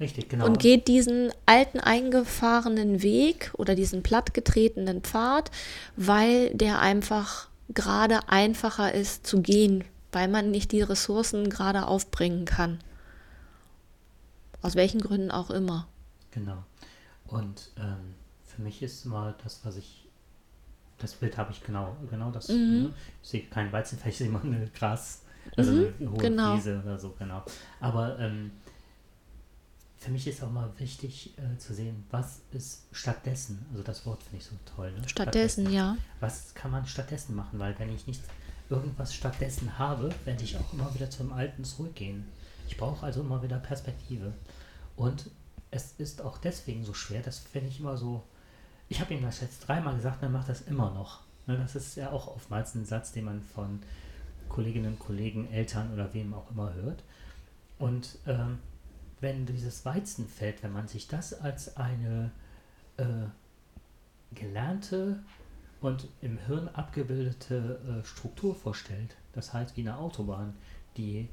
Richtig, 0.00 0.30
genau. 0.30 0.46
Und 0.46 0.58
geht 0.58 0.88
diesen 0.88 1.30
alten 1.44 1.78
eingefahrenen 1.78 3.02
Weg 3.02 3.52
oder 3.58 3.74
diesen 3.74 4.02
plattgetretenen 4.02 5.02
Pfad, 5.02 5.50
weil 5.94 6.54
der 6.54 6.80
einfach 6.80 7.48
gerade 7.74 8.28
einfacher 8.28 8.94
ist 8.94 9.26
zu 9.26 9.42
gehen, 9.42 9.84
weil 10.10 10.28
man 10.28 10.50
nicht 10.50 10.72
die 10.72 10.80
Ressourcen 10.80 11.50
gerade 11.50 11.86
aufbringen 11.86 12.46
kann. 12.46 12.80
Aus 14.62 14.74
welchen 14.74 15.00
Gründen 15.00 15.30
auch 15.30 15.50
immer. 15.50 15.86
Genau. 16.30 16.64
Und 17.26 17.70
ähm, 17.76 18.14
für 18.44 18.62
mich 18.62 18.82
ist 18.82 19.04
mal 19.04 19.34
das, 19.42 19.60
was 19.64 19.76
ich, 19.76 20.08
das 20.98 21.12
Bild 21.12 21.36
habe 21.36 21.52
ich 21.52 21.62
genau, 21.62 21.96
genau 22.10 22.30
das. 22.30 22.48
Mhm. 22.48 22.82
Ne? 22.82 22.94
Ich 23.22 23.28
sehe 23.28 23.42
kein 23.42 23.70
Weizenfeld, 23.70 24.12
ich 24.12 24.18
sehe 24.18 24.28
immer 24.28 24.42
eine 24.42 24.68
Gras, 24.68 25.24
also 25.56 25.72
mhm, 25.72 25.94
eine 26.00 26.10
hohe 26.10 26.18
genau. 26.18 26.56
Wiese 26.56 26.80
oder 26.82 26.98
so, 26.98 27.14
genau. 27.18 27.42
Aber 27.80 28.18
ähm, 28.18 28.50
für 30.00 30.10
mich 30.10 30.26
ist 30.26 30.42
auch 30.42 30.50
mal 30.50 30.72
wichtig 30.78 31.34
äh, 31.36 31.58
zu 31.58 31.74
sehen, 31.74 32.04
was 32.10 32.40
ist 32.52 32.86
stattdessen, 32.90 33.66
also 33.70 33.82
das 33.82 34.06
Wort 34.06 34.22
finde 34.22 34.38
ich 34.38 34.44
so 34.44 34.56
toll. 34.74 34.90
Ne? 34.92 35.06
Stattdessen, 35.06 35.66
stattdessen, 35.66 35.72
ja. 35.72 35.96
Was 36.20 36.54
kann 36.54 36.70
man 36.70 36.86
stattdessen 36.86 37.36
machen? 37.36 37.58
Weil 37.58 37.78
wenn 37.78 37.94
ich 37.94 38.06
nicht 38.06 38.22
irgendwas 38.70 39.14
stattdessen 39.14 39.78
habe, 39.78 40.10
werde 40.24 40.42
ich 40.42 40.56
auch 40.56 40.72
immer 40.72 40.92
wieder 40.94 41.10
zum 41.10 41.34
Alten 41.34 41.64
zurückgehen. 41.64 42.26
Ich 42.66 42.78
brauche 42.78 43.04
also 43.04 43.20
immer 43.20 43.42
wieder 43.42 43.58
Perspektive. 43.58 44.32
Und 44.96 45.30
es 45.70 45.92
ist 45.98 46.22
auch 46.22 46.38
deswegen 46.38 46.82
so 46.82 46.94
schwer, 46.94 47.20
das 47.20 47.38
finde 47.38 47.68
ich 47.68 47.78
immer 47.80 47.98
so, 47.98 48.22
ich 48.88 49.00
habe 49.00 49.12
ihm 49.12 49.22
das 49.22 49.42
jetzt 49.42 49.68
dreimal 49.68 49.96
gesagt, 49.96 50.22
dann 50.22 50.32
macht 50.32 50.48
das 50.48 50.62
immer 50.62 50.90
noch. 50.94 51.20
Ne, 51.46 51.58
das 51.58 51.76
ist 51.76 51.96
ja 51.96 52.10
auch 52.10 52.26
oftmals 52.26 52.74
ein 52.74 52.86
Satz, 52.86 53.12
den 53.12 53.24
man 53.24 53.42
von 53.42 53.82
Kolleginnen, 54.48 54.98
Kollegen, 54.98 55.50
Eltern 55.52 55.92
oder 55.92 56.14
wem 56.14 56.32
auch 56.32 56.50
immer 56.50 56.72
hört. 56.72 57.02
Und 57.78 58.18
ähm, 58.26 58.58
wenn 59.20 59.46
dieses 59.46 59.84
Weizenfeld, 59.84 60.62
wenn 60.62 60.72
man 60.72 60.88
sich 60.88 61.08
das 61.08 61.40
als 61.40 61.76
eine 61.76 62.30
äh, 62.96 63.04
gelernte 64.34 65.22
und 65.80 66.08
im 66.20 66.38
Hirn 66.38 66.68
abgebildete 66.68 67.80
äh, 68.02 68.06
Struktur 68.06 68.54
vorstellt, 68.54 69.16
das 69.32 69.52
heißt 69.52 69.76
wie 69.76 69.82
eine 69.82 69.98
Autobahn, 69.98 70.54
die 70.96 71.28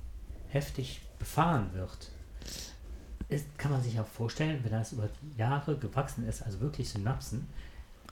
heftig 0.49 1.01
befahren 1.19 1.73
wird, 1.73 2.11
ist, 3.29 3.57
kann 3.57 3.71
man 3.71 3.81
sich 3.81 3.99
auch 3.99 4.07
vorstellen, 4.07 4.63
wenn 4.63 4.71
das 4.71 4.93
über 4.93 5.09
Jahre 5.37 5.77
gewachsen 5.77 6.27
ist, 6.27 6.43
also 6.43 6.61
wirklich 6.61 6.89
Synapsen, 6.89 7.47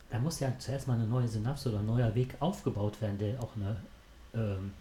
dann 0.10 0.24
muss 0.24 0.40
ja 0.40 0.52
zuerst 0.60 0.88
mal 0.88 0.96
eine 0.96 1.08
neue 1.08 1.28
Synapse 1.28 1.70
oder 1.70 1.80
ein 1.80 1.86
neuer 1.86 2.14
Weg 2.16 2.36
aufgebaut 2.40 3.02
werden, 3.02 3.18
der 3.18 3.42
auch 3.42 3.56
eine 3.56 3.78
ähm, 4.34 4.74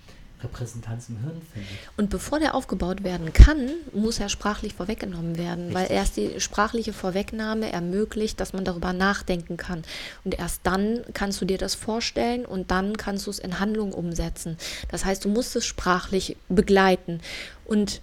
Repräsentanz 0.45 1.09
im 1.09 1.19
Hirn 1.19 1.43
findet. 1.53 1.71
Und 1.97 2.11
bevor 2.11 2.39
der 2.39 2.55
aufgebaut 2.55 3.03
werden 3.03 3.33
kann, 3.33 3.71
muss 3.93 4.21
er 4.21 4.29
sprachlich 4.29 4.75
vorweggenommen 4.75 5.37
werden, 5.37 5.69
Richtig. 5.69 5.75
weil 5.75 5.91
erst 5.91 6.17
die 6.17 6.41
sprachliche 6.41 6.93
Vorwegnahme 6.93 7.73
ermöglicht, 7.73 8.39
dass 8.41 8.53
man 8.53 8.65
darüber 8.65 8.93
nachdenken 8.93 9.57
kann. 9.57 9.83
Und 10.25 10.39
erst 10.39 10.61
dann 10.65 11.01
kannst 11.15 11.41
du 11.41 11.45
dir 11.45 11.59
das 11.59 11.75
vorstellen 11.75 12.47
und 12.47 12.71
dann 12.71 12.97
kannst 12.97 13.27
du 13.27 13.31
es 13.31 13.39
in 13.39 13.59
Handlung 13.59 13.93
umsetzen. 13.93 14.57
Das 14.91 15.05
heißt, 15.05 15.25
du 15.25 15.29
musst 15.29 15.57
es 15.57 15.67
sprachlich 15.67 16.37
begleiten. 16.49 17.21
Und 17.65 18.01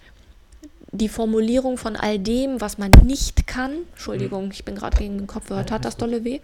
die 0.91 1.09
Formulierung 1.09 1.77
von 1.77 1.95
all 1.95 2.19
dem, 2.19 2.59
was 2.59 2.77
man 2.77 2.91
nicht 3.03 3.47
kann, 3.47 3.71
Entschuldigung, 3.91 4.45
hm. 4.45 4.51
ich 4.51 4.65
bin 4.65 4.75
gerade 4.75 4.97
gegen 4.97 5.17
den 5.17 5.27
Kopf 5.27 5.47
gehört, 5.47 5.71
hat 5.71 5.85
das 5.85 5.97
dolle 5.97 6.23
weh, 6.23 6.41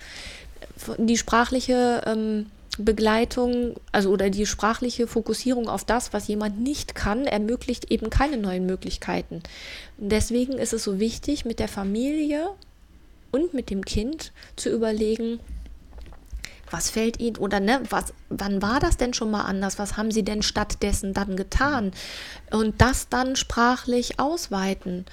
die 0.98 1.18
sprachliche 1.18 2.02
ähm, 2.06 2.48
Begleitung, 2.78 3.76
also 3.92 4.10
oder 4.10 4.30
die 4.30 4.46
sprachliche 4.46 5.08
Fokussierung 5.08 5.68
auf 5.68 5.84
das, 5.84 6.14
was 6.14 6.28
jemand 6.28 6.60
nicht 6.60 6.96
kann, 6.96 7.26
ermöglicht 7.26 7.92
eben 7.92 8.10
keine 8.10 8.38
neuen 8.38 8.66
Möglichkeiten. 8.66 9.42
Deswegen 9.98 10.54
ist 10.54 10.74
es 10.74 10.84
so 10.84 11.00
wichtig, 11.00 11.46
mit 11.46 11.60
der 11.60 11.68
Familie 11.68 12.50
und 13.32 13.54
mit 13.54 13.70
dem 13.70 13.84
Kind 13.84 14.32
zu 14.56 14.70
überlegen, 14.70 15.40
was 16.70 16.90
fällt 16.90 17.20
ihnen 17.20 17.38
oder 17.38 17.60
ne, 17.60 17.82
was, 17.90 18.14
wann 18.30 18.62
war 18.62 18.80
das 18.80 18.98
denn 18.98 19.14
schon 19.14 19.32
mal 19.32 19.44
anders? 19.44 19.80
Was 19.80 19.98
haben 19.98 20.12
sie 20.12 20.24
denn 20.24 20.42
stattdessen 20.42 21.14
dann 21.14 21.36
getan? 21.36 21.92
Und 22.52 22.82
das 22.82 23.10
dann 23.10 23.36
sprachlich 23.36 24.20
ausweiten. 24.20 25.06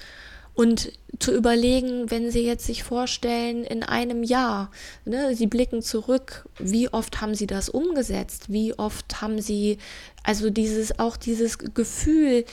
Und 0.55 0.93
zu 1.19 1.33
überlegen, 1.33 2.09
wenn 2.09 2.31
Sie 2.31 2.45
jetzt 2.45 2.65
sich 2.65 2.83
vorstellen, 2.83 3.63
in 3.63 3.83
einem 3.83 4.23
Jahr, 4.23 4.71
ne, 5.03 5.35
Sie 5.35 5.47
blicken 5.47 5.81
zurück, 5.81 6.47
wie 6.57 6.89
oft 6.89 7.21
haben 7.21 7.35
Sie 7.35 7.47
das 7.47 7.69
umgesetzt? 7.69 8.51
Wie 8.51 8.73
oft 8.73 9.21
haben 9.21 9.41
Sie, 9.41 9.77
also 10.23 10.49
dieses, 10.49 10.97
auch 10.97 11.17
dieses 11.17 11.57
Gefühl 11.57 12.45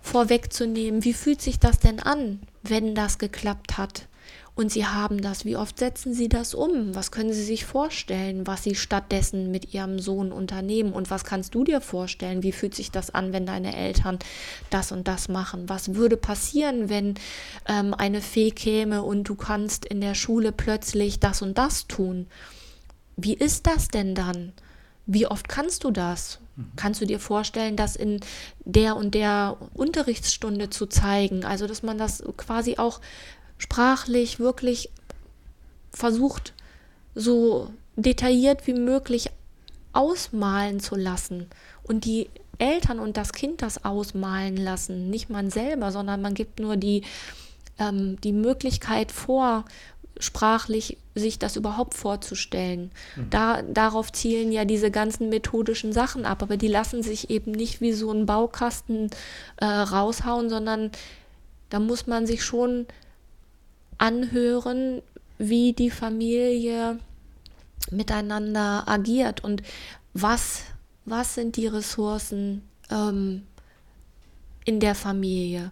vorwegzunehmen, 0.00 1.04
wie 1.04 1.12
fühlt 1.12 1.40
sich 1.40 1.60
das 1.60 1.78
denn 1.78 2.00
an, 2.00 2.40
wenn 2.62 2.94
das 2.94 3.18
geklappt 3.18 3.78
hat? 3.78 4.06
Und 4.54 4.70
sie 4.70 4.84
haben 4.84 5.22
das. 5.22 5.46
Wie 5.46 5.56
oft 5.56 5.78
setzen 5.78 6.12
sie 6.12 6.28
das 6.28 6.52
um? 6.52 6.94
Was 6.94 7.10
können 7.10 7.32
sie 7.32 7.42
sich 7.42 7.64
vorstellen, 7.64 8.46
was 8.46 8.62
sie 8.62 8.74
stattdessen 8.74 9.50
mit 9.50 9.72
ihrem 9.72 9.98
Sohn 9.98 10.30
unternehmen? 10.30 10.92
Und 10.92 11.10
was 11.10 11.24
kannst 11.24 11.54
du 11.54 11.64
dir 11.64 11.80
vorstellen? 11.80 12.42
Wie 12.42 12.52
fühlt 12.52 12.74
sich 12.74 12.90
das 12.90 13.14
an, 13.14 13.32
wenn 13.32 13.46
deine 13.46 13.74
Eltern 13.74 14.18
das 14.68 14.92
und 14.92 15.08
das 15.08 15.28
machen? 15.28 15.70
Was 15.70 15.94
würde 15.94 16.18
passieren, 16.18 16.90
wenn 16.90 17.14
ähm, 17.66 17.94
eine 17.94 18.20
Fee 18.20 18.50
käme 18.50 19.02
und 19.02 19.24
du 19.24 19.36
kannst 19.36 19.86
in 19.86 20.02
der 20.02 20.14
Schule 20.14 20.52
plötzlich 20.52 21.18
das 21.18 21.40
und 21.40 21.56
das 21.56 21.86
tun? 21.86 22.26
Wie 23.16 23.34
ist 23.34 23.66
das 23.66 23.88
denn 23.88 24.14
dann? 24.14 24.52
Wie 25.06 25.26
oft 25.26 25.48
kannst 25.48 25.84
du 25.84 25.90
das? 25.90 26.40
Mhm. 26.56 26.72
Kannst 26.76 27.00
du 27.00 27.06
dir 27.06 27.20
vorstellen, 27.20 27.76
das 27.76 27.96
in 27.96 28.20
der 28.64 28.96
und 28.96 29.14
der 29.14 29.56
Unterrichtsstunde 29.72 30.68
zu 30.68 30.86
zeigen? 30.86 31.44
Also, 31.44 31.66
dass 31.66 31.82
man 31.82 31.96
das 31.96 32.22
quasi 32.36 32.76
auch 32.76 33.00
sprachlich 33.62 34.40
wirklich 34.40 34.90
versucht, 35.92 36.52
so 37.14 37.70
detailliert 37.94 38.66
wie 38.66 38.74
möglich 38.74 39.30
ausmalen 39.92 40.80
zu 40.80 40.96
lassen 40.96 41.46
und 41.84 42.04
die 42.04 42.28
Eltern 42.58 42.98
und 42.98 43.16
das 43.16 43.32
Kind 43.32 43.62
das 43.62 43.84
ausmalen 43.84 44.56
lassen, 44.56 45.10
nicht 45.10 45.30
man 45.30 45.48
selber, 45.48 45.92
sondern 45.92 46.20
man 46.20 46.34
gibt 46.34 46.58
nur 46.58 46.76
die, 46.76 47.02
ähm, 47.78 48.20
die 48.22 48.32
Möglichkeit 48.32 49.12
vor, 49.12 49.64
sprachlich 50.18 50.98
sich 51.14 51.38
das 51.38 51.54
überhaupt 51.54 51.94
vorzustellen. 51.94 52.90
Mhm. 53.14 53.30
Da, 53.30 53.62
darauf 53.62 54.10
zielen 54.12 54.50
ja 54.50 54.64
diese 54.64 54.90
ganzen 54.90 55.28
methodischen 55.28 55.92
Sachen 55.92 56.24
ab, 56.24 56.42
aber 56.42 56.56
die 56.56 56.68
lassen 56.68 57.04
sich 57.04 57.30
eben 57.30 57.52
nicht 57.52 57.80
wie 57.80 57.92
so 57.92 58.10
ein 58.10 58.26
Baukasten 58.26 59.10
äh, 59.58 59.66
raushauen, 59.66 60.50
sondern 60.50 60.90
da 61.70 61.78
muss 61.78 62.08
man 62.08 62.26
sich 62.26 62.44
schon 62.44 62.86
anhören, 64.02 65.00
wie 65.38 65.72
die 65.72 65.90
Familie 65.90 66.98
miteinander 67.90 68.88
agiert 68.88 69.44
und 69.44 69.62
was, 70.12 70.62
was 71.04 71.36
sind 71.36 71.56
die 71.56 71.68
Ressourcen 71.68 72.62
ähm, 72.90 73.42
in 74.64 74.80
der 74.80 74.96
Familie. 74.96 75.70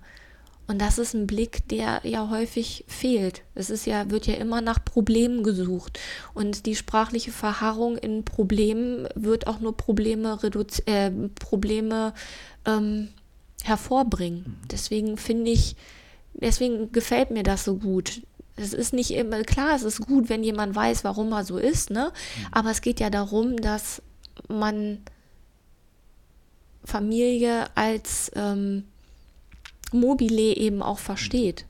Und 0.68 0.80
das 0.80 0.98
ist 0.98 1.14
ein 1.14 1.26
Blick, 1.26 1.66
der 1.68 2.02
ja 2.04 2.30
häufig 2.30 2.84
fehlt. 2.86 3.42
Es 3.56 3.68
ist 3.68 3.86
ja, 3.86 4.08
wird 4.10 4.28
ja 4.28 4.34
immer 4.34 4.60
nach 4.60 4.84
Problemen 4.84 5.42
gesucht. 5.42 5.98
Und 6.32 6.66
die 6.66 6.76
sprachliche 6.76 7.32
Verharrung 7.32 7.96
in 7.98 8.24
Problemen 8.24 9.08
wird 9.16 9.48
auch 9.48 9.58
nur 9.58 9.76
Probleme, 9.76 10.38
äh, 10.86 11.10
Probleme 11.40 12.14
ähm, 12.64 13.08
hervorbringen. 13.64 14.44
Mhm. 14.46 14.68
Deswegen 14.70 15.16
finde 15.16 15.50
ich, 15.50 15.74
deswegen 16.40 16.92
gefällt 16.92 17.30
mir 17.30 17.42
das 17.42 17.64
so 17.64 17.76
gut. 17.76 18.22
Es 18.56 18.72
ist 18.72 18.92
nicht 18.92 19.12
immer, 19.12 19.42
klar, 19.42 19.74
es 19.74 19.82
ist 19.82 20.06
gut, 20.06 20.28
wenn 20.28 20.42
jemand 20.42 20.74
weiß, 20.74 21.04
warum 21.04 21.32
er 21.32 21.44
so 21.44 21.56
ist, 21.56 21.90
ne? 21.90 22.12
Mhm. 22.36 22.46
Aber 22.52 22.70
es 22.70 22.82
geht 22.82 23.00
ja 23.00 23.08
darum, 23.08 23.56
dass 23.56 24.02
man 24.48 24.98
Familie 26.84 27.74
als 27.76 28.30
ähm, 28.34 28.84
Mobile 29.92 30.56
eben 30.56 30.82
auch 30.82 30.98
versteht. 30.98 31.66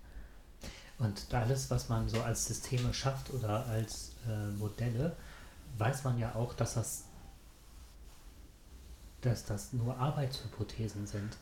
Und 0.98 1.32
alles, 1.32 1.70
was 1.70 1.88
man 1.88 2.08
so 2.08 2.20
als 2.20 2.46
Systeme 2.46 2.92
schafft 2.92 3.32
oder 3.32 3.66
als 3.66 4.12
äh, 4.28 4.48
Modelle, 4.58 5.16
weiß 5.78 6.04
man 6.04 6.18
ja 6.18 6.34
auch, 6.34 6.52
dass 6.54 6.74
das, 6.74 7.04
dass 9.22 9.46
das 9.46 9.72
nur 9.72 9.96
Arbeitshypothesen 9.96 11.06
sind. 11.06 11.36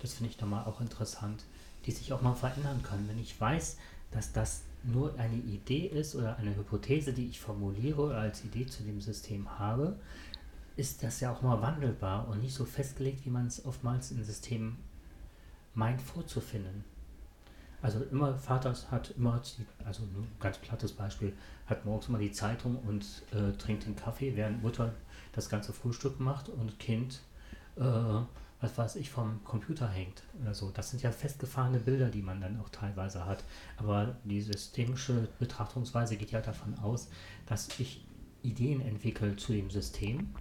Das 0.00 0.14
finde 0.14 0.30
ich 0.30 0.40
nochmal 0.40 0.64
auch 0.64 0.80
interessant, 0.80 1.44
die 1.86 1.92
sich 1.92 2.12
auch 2.12 2.22
mal 2.22 2.34
verändern 2.34 2.82
können. 2.82 3.08
Wenn 3.08 3.18
ich 3.18 3.40
weiß, 3.40 3.76
dass 4.10 4.32
das 4.32 4.62
nur 4.82 5.18
eine 5.18 5.36
Idee 5.36 5.86
ist 5.86 6.14
oder 6.14 6.36
eine 6.36 6.56
Hypothese, 6.56 7.12
die 7.12 7.26
ich 7.26 7.40
formuliere 7.40 8.00
oder 8.00 8.18
als 8.18 8.44
Idee 8.44 8.66
zu 8.66 8.82
dem 8.82 9.00
System 9.00 9.58
habe, 9.58 9.98
ist 10.76 11.02
das 11.02 11.20
ja 11.20 11.32
auch 11.32 11.42
mal 11.42 11.60
wandelbar 11.60 12.28
und 12.28 12.40
nicht 12.40 12.54
so 12.54 12.64
festgelegt, 12.64 13.26
wie 13.26 13.30
man 13.30 13.46
es 13.46 13.64
oftmals 13.64 14.10
in 14.10 14.24
Systemen 14.24 14.78
meint 15.74 16.00
vorzufinden. 16.00 16.84
Also 17.82 18.02
immer, 18.10 18.34
Vater 18.34 18.74
hat 18.90 19.14
immer, 19.16 19.40
also 19.84 20.02
ein 20.02 20.28
ganz 20.38 20.58
plattes 20.58 20.92
Beispiel, 20.92 21.32
hat 21.66 21.84
morgens 21.84 22.08
immer 22.08 22.18
die 22.18 22.32
Zeitung 22.32 22.76
und 22.86 23.04
äh, 23.32 23.56
trinkt 23.56 23.86
den 23.86 23.96
Kaffee, 23.96 24.36
während 24.36 24.62
Mutter 24.62 24.94
das 25.32 25.48
ganze 25.48 25.72
Frühstück 25.72 26.20
macht 26.20 26.48
und 26.48 26.78
Kind, 26.78 27.20
äh, 27.76 27.82
was 28.60 28.76
weiß 28.76 28.96
ich, 28.96 29.10
vom 29.10 29.42
Computer 29.44 29.88
hängt 29.88 30.22
oder 30.42 30.54
so. 30.54 30.70
Das 30.70 30.90
sind 30.90 31.02
ja 31.02 31.10
festgefahrene 31.10 31.78
Bilder, 31.78 32.08
die 32.08 32.22
man 32.22 32.40
dann 32.40 32.60
auch 32.60 32.68
teilweise 32.68 33.24
hat. 33.24 33.42
Aber 33.76 34.16
die 34.24 34.40
systemische 34.40 35.28
Betrachtungsweise 35.38 36.16
geht 36.16 36.30
ja 36.30 36.40
davon 36.40 36.78
aus, 36.78 37.08
dass 37.46 37.68
ich 37.78 38.04
Ideen 38.42 38.80
entwickle 38.80 39.36
zu 39.36 39.52
dem 39.52 39.70
System 39.70 40.34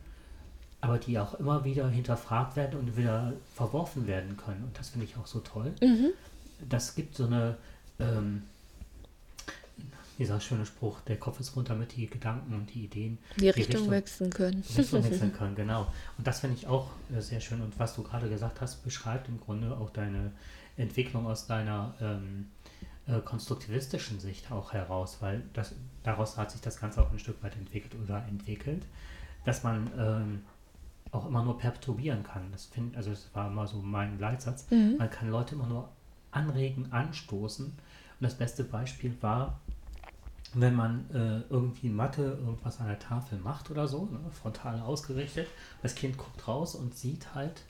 aber 0.82 0.98
die 0.98 1.20
auch 1.20 1.34
immer 1.36 1.64
wieder 1.66 1.90
hinterfragt 1.90 2.56
werden 2.56 2.80
und 2.80 2.96
wieder 2.96 3.34
verworfen 3.54 4.08
werden 4.08 4.38
können. 4.38 4.64
Und 4.64 4.78
das 4.80 4.90
finde 4.90 5.06
ich 5.06 5.18
auch 5.18 5.28
so 5.28 5.40
toll. 5.40 5.74
Mhm. 5.82 6.12
Das 6.68 6.96
gibt 6.96 7.16
so 7.16 7.26
eine, 7.26 7.58
ähm, 8.00 8.44
dieser 10.20 10.40
schöne 10.42 10.66
Spruch, 10.66 11.00
der 11.02 11.18
Kopf 11.18 11.40
ist 11.40 11.56
runter 11.56 11.76
mit 11.76 11.96
die 11.96 12.08
Gedanken 12.08 12.54
und 12.54 12.74
die 12.74 12.84
Ideen. 12.84 13.18
Die, 13.38 13.40
die 13.40 13.50
Richtung, 13.50 13.66
Richtung, 13.66 13.92
wechseln 13.92 14.30
können. 14.30 14.64
Richtung 14.78 15.04
wechseln 15.10 15.34
können, 15.34 15.56
genau. 15.56 15.88
Und 16.18 16.28
das 16.28 16.42
finde 16.42 16.58
ich 16.58 16.68
auch 16.68 16.92
äh, 17.16 17.22
sehr 17.22 17.40
schön. 17.40 17.62
Und 17.62 17.80
was 17.80 17.96
du 17.96 18.04
gerade 18.04 18.30
gesagt 18.30 18.60
hast, 18.60 18.84
beschreibt 18.84 19.30
im 19.30 19.40
Grunde 19.40 19.76
auch 19.78 19.90
deine 19.90 20.32
Entwicklung 20.76 21.26
aus 21.26 21.48
deiner 21.48 21.96
ähm, 22.02 22.48
äh, 23.08 23.22
konstruktivistischen 23.22 24.20
Sicht 24.20 24.52
auch 24.52 24.74
heraus, 24.74 25.18
weil 25.22 25.42
das, 25.54 25.74
daraus 26.04 26.38
hat 26.38 26.52
sich 26.52 26.60
das 26.60 26.80
Ganze 26.80 27.02
auch 27.02 27.12
ein 27.12 27.20
Stück 27.20 27.42
weit 27.42 27.56
entwickelt 27.56 27.96
oder 28.04 28.26
entwickelt, 28.28 28.86
dass 29.46 29.64
man 29.64 29.90
ähm, 29.98 30.42
auch 31.12 31.28
immer 31.28 31.44
nur 31.44 31.58
perturbieren 31.58 32.24
kann. 32.24 32.52
Das 32.52 32.66
find, 32.66 32.98
also 32.98 33.10
das 33.12 33.30
war 33.34 33.48
immer 33.48 33.68
so 33.68 33.78
mein 33.78 34.20
Leitsatz. 34.20 34.70
Mhm. 34.70 34.98
Man 34.98 35.10
kann 35.10 35.30
Leute 35.30 35.56
immer 35.56 35.68
nur 35.68 35.90
anregen, 36.32 36.92
anstoßen. 36.92 37.66
Und 37.66 37.74
das 38.20 38.36
beste 38.36 38.66
Beispiel 38.66 39.16
war, 39.22 39.62
wenn 40.54 40.76
man 40.76 41.10
äh, 41.12 41.42
irgendwie 41.50 41.88
in 41.88 41.96
Mathe 41.96 42.24
irgendwas 42.24 42.80
an 42.80 42.88
der 42.88 43.00
Tafel 43.00 43.40
macht 43.40 43.70
oder 43.70 43.88
so, 43.88 44.06
ne, 44.06 44.20
frontal 44.32 44.80
ausgerichtet, 44.82 45.48
das 45.82 45.96
Kind 45.96 46.18
guckt 46.18 46.48
raus 46.48 46.76
und 46.76 46.96
sieht 46.96 47.36
halt, 47.36 47.62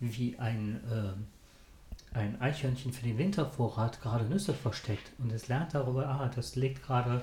wie 0.00 0.38
ein, 0.38 0.80
äh, 0.90 2.16
ein 2.16 2.40
Eichhörnchen 2.40 2.92
für 2.92 3.04
den 3.04 3.18
Wintervorrat 3.18 4.00
gerade 4.00 4.24
Nüsse 4.24 4.54
versteckt. 4.54 5.12
Und 5.18 5.32
es 5.32 5.48
lernt 5.48 5.74
darüber, 5.74 6.08
ah, 6.08 6.30
das 6.34 6.56
legt 6.56 6.82
gerade 6.82 7.22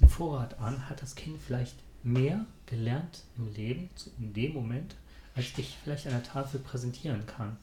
einen 0.00 0.10
Vorrat 0.10 0.58
an, 0.60 0.88
hat 0.88 1.02
das 1.02 1.14
Kind 1.14 1.40
vielleicht 1.40 1.76
mehr 2.02 2.44
gelernt 2.66 3.24
im 3.36 3.52
Leben, 3.52 3.90
in 4.18 4.32
dem 4.32 4.54
Moment, 4.54 4.96
als 5.36 5.46
ich 5.58 5.76
vielleicht 5.84 6.06
an 6.06 6.12
der 6.12 6.22
Tafel 6.22 6.60
präsentieren 6.60 7.24
kann. 7.26 7.58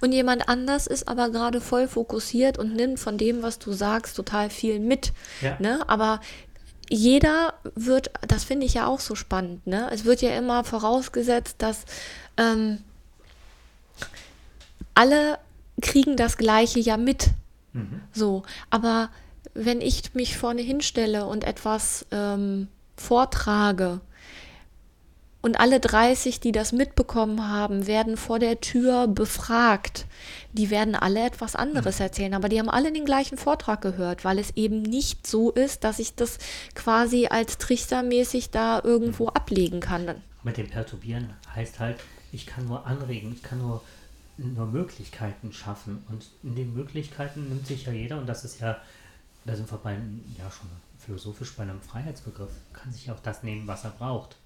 Und 0.00 0.12
jemand 0.12 0.48
anders 0.48 0.86
ist 0.86 1.08
aber 1.08 1.30
gerade 1.30 1.60
voll 1.60 1.88
fokussiert 1.88 2.56
und 2.56 2.74
nimmt 2.74 3.00
von 3.00 3.18
dem, 3.18 3.42
was 3.42 3.58
du 3.58 3.72
sagst, 3.72 4.16
total 4.16 4.48
viel 4.48 4.78
mit. 4.78 5.12
Ja. 5.42 5.56
Ne? 5.58 5.80
Aber 5.88 6.20
jeder 6.88 7.54
wird, 7.74 8.12
das 8.26 8.44
finde 8.44 8.64
ich 8.64 8.74
ja 8.74 8.86
auch 8.86 9.00
so 9.00 9.16
spannend, 9.16 9.66
ne? 9.66 9.90
Es 9.92 10.04
wird 10.04 10.22
ja 10.22 10.30
immer 10.38 10.62
vorausgesetzt, 10.62 11.56
dass 11.58 11.84
ähm, 12.36 12.78
alle 14.94 15.38
kriegen 15.82 16.16
das 16.16 16.36
Gleiche 16.36 16.78
ja 16.78 16.96
mit. 16.96 17.30
Mhm. 17.72 18.02
So, 18.12 18.44
aber 18.70 19.10
wenn 19.52 19.80
ich 19.80 20.14
mich 20.14 20.36
vorne 20.36 20.62
hinstelle 20.62 21.26
und 21.26 21.42
etwas 21.42 22.06
ähm, 22.12 22.68
vortrage 22.96 24.00
und 25.46 25.60
alle 25.60 25.78
30, 25.78 26.40
die 26.40 26.50
das 26.50 26.72
mitbekommen 26.72 27.48
haben, 27.48 27.86
werden 27.86 28.16
vor 28.16 28.40
der 28.40 28.60
Tür 28.60 29.06
befragt. 29.06 30.06
Die 30.52 30.70
werden 30.70 30.96
alle 30.96 31.24
etwas 31.24 31.54
anderes 31.54 32.00
erzählen, 32.00 32.34
aber 32.34 32.48
die 32.48 32.58
haben 32.58 32.68
alle 32.68 32.92
den 32.92 33.04
gleichen 33.04 33.38
Vortrag 33.38 33.80
gehört, 33.80 34.24
weil 34.24 34.40
es 34.40 34.56
eben 34.56 34.82
nicht 34.82 35.24
so 35.24 35.52
ist, 35.52 35.84
dass 35.84 36.00
ich 36.00 36.16
das 36.16 36.38
quasi 36.74 37.28
als 37.28 37.58
trichtermäßig 37.58 38.50
da 38.50 38.82
irgendwo 38.82 39.28
ablegen 39.28 39.78
kann. 39.78 40.20
Mit 40.42 40.56
dem 40.56 40.68
Perturbieren 40.68 41.30
heißt 41.54 41.78
halt, 41.78 41.98
ich 42.32 42.46
kann 42.46 42.66
nur 42.66 42.84
anregen, 42.84 43.32
ich 43.32 43.44
kann 43.44 43.58
nur, 43.58 43.84
nur 44.38 44.66
Möglichkeiten 44.66 45.52
schaffen. 45.52 46.02
Und 46.08 46.26
in 46.42 46.56
den 46.56 46.74
Möglichkeiten 46.74 47.48
nimmt 47.48 47.68
sich 47.68 47.86
ja 47.86 47.92
jeder, 47.92 48.18
und 48.18 48.26
das 48.26 48.44
ist 48.44 48.60
ja, 48.60 48.78
da 49.44 49.54
sind 49.54 49.70
wir 49.70 49.78
bei, 49.78 49.92
ja 49.92 50.50
schon 50.50 50.68
philosophisch 50.98 51.54
bei 51.54 51.62
einem 51.62 51.80
Freiheitsbegriff, 51.80 52.50
kann 52.72 52.92
sich 52.92 53.12
auch 53.12 53.20
das 53.20 53.44
nehmen, 53.44 53.68
was 53.68 53.84
er 53.84 53.90
braucht. 53.90 54.36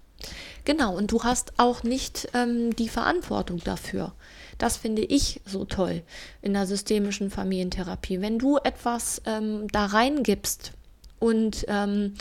Genau, 0.64 0.96
und 0.96 1.12
du 1.12 1.24
hast 1.24 1.54
auch 1.56 1.82
nicht 1.82 2.28
ähm, 2.34 2.74
die 2.76 2.88
Verantwortung 2.88 3.58
dafür. 3.64 4.12
Das 4.58 4.76
finde 4.76 5.02
ich 5.02 5.40
so 5.46 5.64
toll 5.64 6.02
in 6.42 6.52
der 6.52 6.66
systemischen 6.66 7.30
Familientherapie. 7.30 8.20
Wenn 8.20 8.38
du 8.38 8.58
etwas 8.58 9.22
ähm, 9.24 9.68
da 9.72 9.86
reingibst 9.86 10.72
und 11.18 11.64
ähm, 11.68 12.14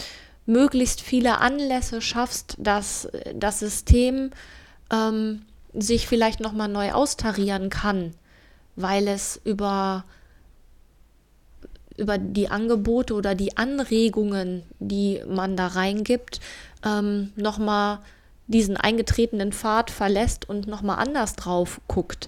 möglichst 0.45 1.01
viele 1.01 1.39
Anlässe 1.39 2.01
schaffst, 2.01 2.55
dass 2.57 3.09
das 3.35 3.59
System 3.59 4.31
ähm, 4.91 5.43
sich 5.73 6.07
vielleicht 6.07 6.39
nochmal 6.39 6.69
neu 6.69 6.93
austarieren 6.93 7.69
kann, 7.69 8.13
weil 8.75 9.07
es 9.07 9.39
über 9.43 10.05
über 11.97 12.17
die 12.17 12.47
Angebote 12.47 13.13
oder 13.13 13.35
die 13.35 13.57
Anregungen, 13.57 14.63
die 14.79 15.21
man 15.27 15.57
da 15.57 15.67
reingibt, 15.67 16.39
ähm, 16.85 17.31
nochmal 17.35 17.99
diesen 18.47 18.77
eingetretenen 18.77 19.51
Pfad 19.51 19.91
verlässt 19.91 20.49
und 20.49 20.67
nochmal 20.67 20.97
anders 20.97 21.35
drauf 21.35 21.81
guckt. 21.87 22.27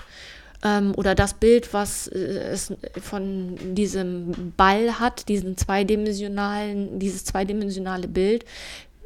Ähm, 0.64 0.94
oder 0.96 1.16
das 1.16 1.34
Bild, 1.34 1.74
was 1.74 2.08
äh, 2.08 2.18
es 2.18 2.74
von 3.02 3.76
diesem 3.76 4.54
Ball 4.56 5.00
hat, 5.00 5.28
diesen 5.28 5.58
zweidimensionalen, 5.58 7.00
dieses 7.00 7.26
zweidimensionale 7.26 8.08
Bild, 8.08 8.46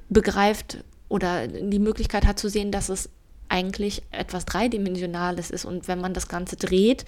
begreift 0.10 0.80
oder 1.08 1.48
die 1.48 1.80
Möglichkeit 1.80 2.26
hat 2.26 2.38
zu 2.40 2.50
sehen, 2.50 2.72
dass 2.72 2.90
es 2.90 3.10
eigentlich 3.50 4.04
etwas 4.12 4.46
Dreidimensionales 4.46 5.52
ist. 5.52 5.66
Und 5.66 5.88
wenn 5.88 6.00
man 6.00 6.14
das 6.14 6.28
Ganze 6.28 6.56
dreht, 6.56 7.06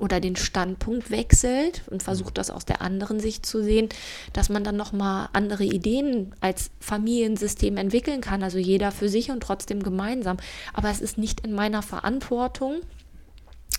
oder 0.00 0.18
den 0.18 0.34
Standpunkt 0.34 1.10
wechselt 1.10 1.82
und 1.90 2.02
versucht 2.02 2.38
das 2.38 2.50
aus 2.50 2.64
der 2.64 2.80
anderen 2.80 3.20
Sicht 3.20 3.44
zu 3.44 3.62
sehen, 3.62 3.90
dass 4.32 4.48
man 4.48 4.64
dann 4.64 4.76
nochmal 4.76 5.28
andere 5.32 5.64
Ideen 5.64 6.34
als 6.40 6.70
Familiensystem 6.80 7.76
entwickeln 7.76 8.22
kann, 8.22 8.42
also 8.42 8.58
jeder 8.58 8.90
für 8.92 9.08
sich 9.08 9.30
und 9.30 9.42
trotzdem 9.42 9.82
gemeinsam. 9.82 10.38
Aber 10.72 10.90
es 10.90 11.00
ist 11.00 11.18
nicht 11.18 11.40
in 11.40 11.52
meiner 11.52 11.82
Verantwortung, 11.82 12.76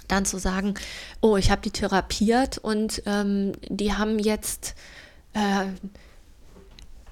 dann 0.07 0.25
zu 0.25 0.37
sagen, 0.37 0.75
oh, 1.21 1.37
ich 1.37 1.49
habe 1.49 1.61
die 1.61 1.71
therapiert 1.71 2.59
und 2.59 3.01
ähm, 3.05 3.53
die 3.67 3.93
haben 3.93 4.19
jetzt 4.19 4.75
äh, 5.33 5.65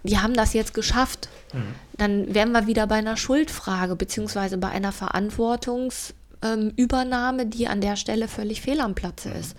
die 0.04 0.20
haben 0.20 0.34
das 0.34 0.54
jetzt 0.54 0.74
geschafft. 0.74 1.30
Mhm. 1.54 1.76
Dann 1.98 2.34
wären 2.34 2.52
wir 2.52 2.68
wieder 2.68 2.88
bei 2.88 2.96
einer 2.96 3.16
Schuldfrage, 3.18 3.96
beziehungsweise 3.96 4.58
bei 4.58 4.70
einer 4.70 4.92
Verantwortungsübernahme, 4.92 7.44
ähm, 7.44 7.50
die 7.50 7.68
an 7.68 7.82
der 7.82 7.96
Stelle 7.96 8.28
völlig 8.28 8.62
fehl 8.62 8.82
am 8.82 8.96
Platze 8.96 9.30
ist. 9.30 9.56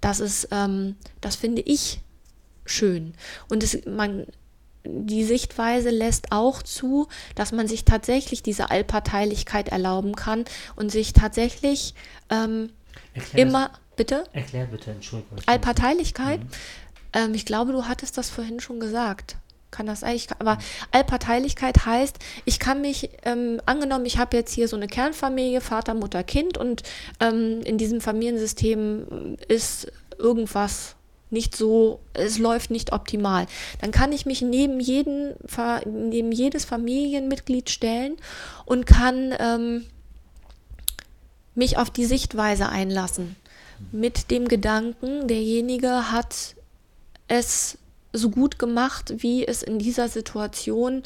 Das 0.00 0.20
ist, 0.20 0.48
ähm, 0.50 0.96
das 1.20 1.36
finde 1.36 1.62
ich 1.62 2.00
schön. 2.64 3.14
Und 3.48 3.62
es, 3.62 3.86
man, 3.86 4.26
die 4.84 5.24
Sichtweise 5.24 5.90
lässt 5.90 6.32
auch 6.32 6.62
zu, 6.62 7.08
dass 7.34 7.52
man 7.52 7.68
sich 7.68 7.84
tatsächlich 7.84 8.42
diese 8.42 8.70
Allparteilichkeit 8.70 9.68
erlauben 9.68 10.16
kann 10.16 10.46
und 10.76 10.90
sich 10.90 11.12
tatsächlich 11.12 11.94
ähm, 12.30 12.70
immer, 13.34 13.68
das, 13.68 13.78
bitte? 13.96 14.24
Erklär 14.32 14.66
bitte, 14.66 14.90
Entschuldigung. 14.90 15.38
Allparteilichkeit? 15.46 16.40
Mhm. 16.40 16.48
Ähm, 17.12 17.34
ich 17.34 17.46
glaube, 17.46 17.72
du 17.72 17.86
hattest 17.86 18.18
das 18.18 18.30
vorhin 18.30 18.60
schon 18.60 18.80
gesagt. 18.80 19.36
Kann 19.70 19.86
das 19.86 20.04
eigentlich, 20.04 20.28
aber. 20.38 20.58
Allparteilichkeit 20.90 21.86
heißt, 21.86 22.18
ich 22.44 22.58
kann 22.58 22.82
mich, 22.82 23.08
ähm, 23.24 23.60
angenommen, 23.64 24.04
ich 24.04 24.18
habe 24.18 24.36
jetzt 24.36 24.52
hier 24.52 24.68
so 24.68 24.76
eine 24.76 24.86
Kernfamilie, 24.86 25.62
Vater, 25.62 25.94
Mutter, 25.94 26.22
Kind 26.22 26.58
und 26.58 26.82
ähm, 27.20 27.62
in 27.62 27.78
diesem 27.78 28.02
Familiensystem 28.02 29.38
ist 29.48 29.90
irgendwas 30.18 30.94
nicht 31.30 31.56
so, 31.56 32.00
es 32.12 32.38
läuft 32.38 32.70
nicht 32.70 32.92
optimal. 32.92 33.46
Dann 33.80 33.90
kann 33.90 34.12
ich 34.12 34.26
mich 34.26 34.42
neben, 34.42 34.78
jeden, 34.78 35.34
neben 35.86 36.30
jedes 36.30 36.66
Familienmitglied 36.66 37.70
stellen 37.70 38.16
und 38.66 38.84
kann 38.84 39.34
ähm, 39.38 39.86
mich 41.54 41.78
auf 41.78 41.88
die 41.88 42.04
Sichtweise 42.04 42.68
einlassen. 42.68 43.36
Mit 43.90 44.30
dem 44.30 44.46
Gedanken, 44.46 45.26
derjenige 45.26 46.12
hat 46.12 46.54
es 47.32 47.78
so 48.12 48.28
gut 48.28 48.58
gemacht, 48.58 49.14
wie 49.18 49.46
es 49.46 49.62
in 49.62 49.78
dieser 49.78 50.08
Situation 50.08 51.02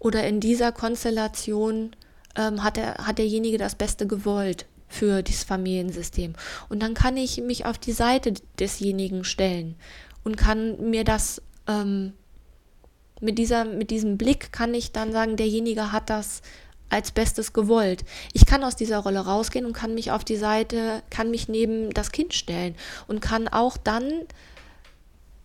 oder 0.00 0.26
in 0.26 0.40
dieser 0.40 0.72
Konstellation 0.72 1.94
ähm, 2.36 2.64
hat, 2.64 2.78
er, 2.78 2.94
hat 3.06 3.18
derjenige 3.18 3.58
das 3.58 3.76
Beste 3.76 4.08
gewollt 4.08 4.66
für 4.88 5.22
dieses 5.22 5.44
Familiensystem. 5.44 6.34
Und 6.68 6.82
dann 6.82 6.94
kann 6.94 7.16
ich 7.16 7.40
mich 7.40 7.64
auf 7.64 7.78
die 7.78 7.92
Seite 7.92 8.34
desjenigen 8.58 9.22
stellen 9.22 9.76
und 10.24 10.36
kann 10.36 10.90
mir 10.90 11.04
das 11.04 11.40
ähm, 11.68 12.12
mit, 13.20 13.38
dieser, 13.38 13.64
mit 13.64 13.90
diesem 13.92 14.18
Blick 14.18 14.52
kann 14.52 14.74
ich 14.74 14.90
dann 14.90 15.12
sagen, 15.12 15.36
derjenige 15.36 15.92
hat 15.92 16.10
das 16.10 16.42
als 16.88 17.12
Bestes 17.12 17.52
gewollt. 17.52 18.04
Ich 18.32 18.46
kann 18.46 18.64
aus 18.64 18.74
dieser 18.74 18.98
Rolle 18.98 19.20
rausgehen 19.20 19.64
und 19.64 19.72
kann 19.74 19.94
mich 19.94 20.10
auf 20.10 20.24
die 20.24 20.36
Seite, 20.36 21.02
kann 21.08 21.30
mich 21.30 21.48
neben 21.48 21.90
das 21.90 22.10
Kind 22.10 22.34
stellen 22.34 22.74
und 23.06 23.20
kann 23.20 23.46
auch 23.46 23.76
dann 23.76 24.26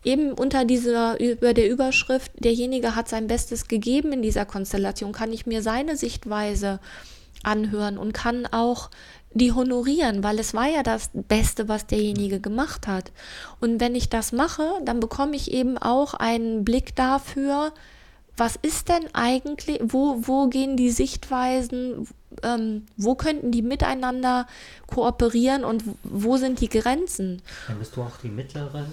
eben 0.08 0.32
unter 0.32 0.64
dieser, 0.64 1.20
über 1.20 1.54
der 1.54 1.70
Überschrift, 1.70 2.32
derjenige 2.40 2.96
hat 2.96 3.10
sein 3.10 3.28
Bestes 3.28 3.68
gegeben 3.68 4.14
in 4.14 4.22
dieser 4.22 4.46
Konstellation, 4.46 5.12
kann 5.12 5.34
ich 5.34 5.46
mir 5.46 5.62
seine 5.62 5.98
Sichtweise 5.98 6.80
anhören 7.44 7.98
und 7.98 8.14
kann 8.14 8.46
auch 8.48 8.90
die 9.34 9.52
honorieren, 9.52 10.24
weil 10.24 10.40
es 10.40 10.54
war 10.54 10.68
ja 10.68 10.82
das 10.82 11.12
Beste, 11.14 11.68
was 11.68 11.86
derjenige 11.86 12.40
gemacht 12.40 12.88
hat. 12.88 13.12
Und 13.60 13.82
wenn 13.82 13.94
ich 13.94 14.10
das 14.10 14.32
mache, 14.32 14.64
dann 14.86 15.02
bekomme 15.02 15.36
ich 15.36 15.52
eben 15.52 15.78
auch 15.78 16.14
einen 16.14 16.64
Blick 16.64 16.96
dafür, 16.96 17.74
was 18.38 18.56
ist 18.56 18.88
denn 18.88 19.14
eigentlich, 19.14 19.80
wo, 19.84 20.22
wo 20.22 20.48
gehen 20.48 20.78
die 20.78 20.92
Sichtweisen, 20.92 22.08
ähm, 22.44 22.86
wo 22.96 23.16
könnten 23.16 23.52
die 23.52 23.64
miteinander 23.64 24.48
kooperieren 24.88 25.66
und 25.66 25.84
wo 26.04 26.38
sind 26.38 26.62
die 26.62 26.70
Grenzen? 26.70 27.42
Dann 27.68 27.80
bist 27.80 27.96
du 27.96 28.04
auch 28.04 28.18
die 28.24 28.30
Mittlerin 28.30 28.86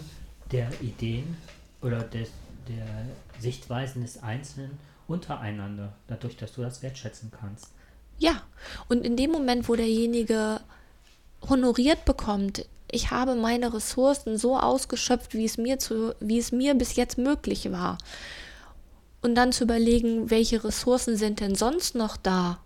der 0.52 0.70
Ideen 0.80 1.36
oder 1.82 2.00
des, 2.00 2.28
der 2.68 2.86
Sichtweisen 3.40 4.02
des 4.02 4.22
Einzelnen 4.22 4.78
untereinander, 5.06 5.92
dadurch, 6.06 6.36
dass 6.36 6.54
du 6.54 6.62
das 6.62 6.82
wertschätzen 6.82 7.30
kannst. 7.38 7.68
Ja, 8.18 8.42
und 8.88 9.04
in 9.04 9.16
dem 9.16 9.30
Moment, 9.30 9.68
wo 9.68 9.74
derjenige 9.74 10.60
honoriert 11.48 12.04
bekommt, 12.04 12.66
ich 12.90 13.10
habe 13.10 13.34
meine 13.34 13.74
Ressourcen 13.74 14.38
so 14.38 14.58
ausgeschöpft, 14.58 15.34
wie 15.34 15.44
es 15.44 15.58
mir 15.58 15.78
zu, 15.78 16.14
wie 16.20 16.38
es 16.38 16.52
mir 16.52 16.74
bis 16.74 16.96
jetzt 16.96 17.18
möglich 17.18 17.70
war. 17.72 17.98
Und 19.20 19.34
dann 19.34 19.52
zu 19.52 19.64
überlegen, 19.64 20.30
welche 20.30 20.62
Ressourcen 20.62 21.16
sind 21.16 21.40
denn 21.40 21.54
sonst 21.54 21.94
noch 21.94 22.16
da? 22.16 22.58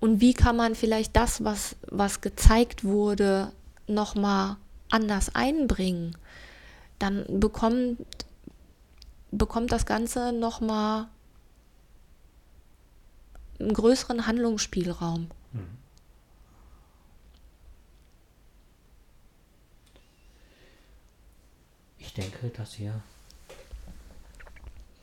Und 0.00 0.20
wie 0.20 0.34
kann 0.34 0.56
man 0.56 0.74
vielleicht 0.74 1.16
das, 1.16 1.44
was, 1.44 1.76
was 1.90 2.20
gezeigt 2.20 2.84
wurde, 2.84 3.52
nochmal 3.86 4.56
anders 4.90 5.34
einbringen? 5.34 6.16
Dann 7.04 7.38
bekommt, 7.38 7.98
bekommt 9.30 9.70
das 9.72 9.84
Ganze 9.84 10.32
nochmal 10.32 11.06
einen 13.60 13.74
größeren 13.74 14.26
Handlungsspielraum. 14.26 15.28
Mhm. 15.52 15.66
Ich 21.98 22.14
denke, 22.14 22.48
dass 22.48 22.78
wir 22.78 22.98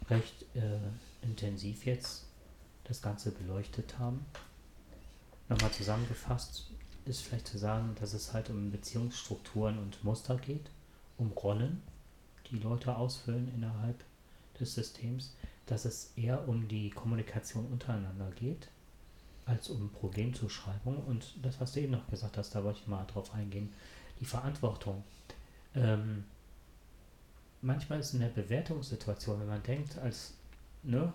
recht 0.10 0.42
äh, 0.56 0.80
intensiv 1.22 1.86
jetzt 1.86 2.26
das 2.86 3.04
Ganze 3.04 3.30
beleuchtet 3.30 4.00
haben. 4.00 4.26
Nochmal 5.50 5.70
zusammengefasst 5.70 6.66
ist 7.06 7.22
vielleicht 7.22 7.48
zu 7.48 7.60
sagen, 7.60 7.96
dass 8.00 8.14
es 8.14 8.34
halt 8.34 8.50
um 8.50 8.72
Beziehungsstrukturen 8.72 9.78
und 9.78 10.04
Muster 10.04 10.38
geht, 10.38 10.72
um 11.20 11.32
Rollen, 11.34 11.84
die 12.52 12.60
Leute 12.60 12.96
ausfüllen 12.96 13.52
innerhalb 13.56 14.04
des 14.60 14.76
Systems 14.76 15.32
dass 15.72 15.86
es 15.86 16.12
eher 16.18 16.50
um 16.50 16.68
die 16.68 16.90
Kommunikation 16.90 17.66
untereinander 17.68 18.30
geht, 18.32 18.68
als 19.46 19.70
um 19.70 19.90
Problemzuschreibung. 19.90 20.98
Und 21.06 21.34
das, 21.42 21.62
was 21.62 21.72
du 21.72 21.80
eben 21.80 21.94
noch 21.94 22.08
gesagt 22.10 22.38
hast, 22.38 22.54
da 22.54 22.64
wollte 22.64 22.80
ich 22.82 22.88
mal 22.88 23.06
drauf 23.06 23.34
eingehen, 23.34 23.72
die 24.20 24.26
Verantwortung. 24.26 25.02
Ähm, 25.74 26.26
manchmal 27.62 28.00
ist 28.00 28.14
es 28.14 28.20
eine 28.20 28.30
Bewertungssituation, 28.30 29.40
wenn 29.40 29.48
man 29.48 29.64
denkt, 29.64 29.98
als, 30.00 30.34
ne, 30.84 31.14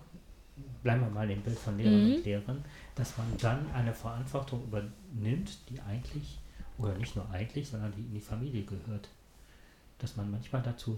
bleiben 0.81 1.01
wir 1.01 1.11
mal 1.11 1.29
im 1.29 1.43
Bild 1.43 1.59
von 1.59 1.77
Lehrern 1.77 2.07
mhm. 2.07 2.15
und 2.15 2.25
Lehrern, 2.25 2.65
dass 2.95 3.15
man 3.15 3.27
dann 3.37 3.71
eine 3.73 3.93
Verantwortung 3.93 4.63
übernimmt, 4.63 5.59
die 5.69 5.79
eigentlich, 5.81 6.39
oder 6.79 6.95
nicht 6.95 7.15
nur 7.15 7.29
eigentlich, 7.29 7.69
sondern 7.69 7.93
die 7.95 8.01
in 8.01 8.13
die 8.15 8.21
Familie 8.21 8.63
gehört 8.63 9.09
dass 9.99 10.15
man 10.15 10.29
manchmal 10.29 10.61
dazu 10.61 10.97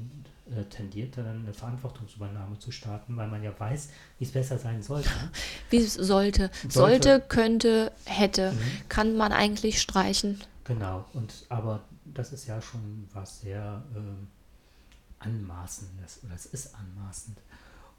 äh, 0.52 0.64
tendiert, 0.66 1.18
dann 1.18 1.44
eine 1.44 1.54
Verantwortungsübernahme 1.54 2.60
zu 2.60 2.72
starten, 2.72 3.16
weil 3.16 3.28
man 3.28 3.44
ja 3.44 3.58
weiß, 3.58 3.90
wie 4.18 4.26
es 4.26 4.32
besser 4.32 4.58
sein 4.58 4.82
sollte. 4.82 5.10
Wie 5.70 5.78
es 5.78 5.94
sollte. 5.94 6.50
sollte. 6.68 6.70
Sollte, 6.70 7.22
könnte, 7.22 7.92
hätte, 8.06 8.52
mhm. 8.52 8.90
kann 8.90 9.16
man 9.16 9.32
eigentlich 9.32 9.82
streichen. 9.82 10.42
Genau, 10.66 11.06
und 11.14 11.46
aber 11.50 11.82
das 12.06 12.34
ist 12.34 12.48
ja 12.48 12.62
schon 12.62 13.08
was 13.14 13.42
sehr 13.42 13.84
äh, 13.96 15.24
Anmaßendes, 15.24 16.22
oder 16.24 16.36
es 16.36 16.46
ist 16.48 16.76
anmaßend. 16.76 17.38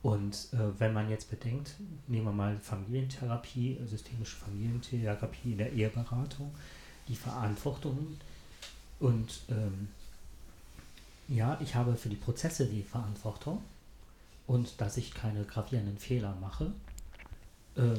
Und 0.03 0.49
äh, 0.53 0.79
wenn 0.79 0.93
man 0.93 1.11
jetzt 1.11 1.31
bedenkt, 1.31 1.75
nehmen 2.07 2.27
wir 2.27 2.33
mal 2.33 2.57
Familientherapie, 2.59 3.79
systemische 3.85 4.37
Familientherapie 4.37 5.53
in 5.53 5.59
der 5.59 5.73
Eheberatung, 5.73 6.55
die 7.09 7.17
Verantwortung 7.17 8.17
und 8.99 9.41
ähm, 9.51 9.89
ja, 11.31 11.57
ich 11.61 11.77
habe 11.77 11.97
für 11.97 12.09
die 12.09 12.17
Prozesse 12.17 12.67
die 12.67 12.83
Verantwortung 12.83 13.63
und 14.47 14.81
dass 14.81 14.97
ich 14.97 15.15
keine 15.15 15.45
gravierenden 15.45 15.97
Fehler 15.97 16.37
mache. 16.41 16.73
Äh, 17.77 17.95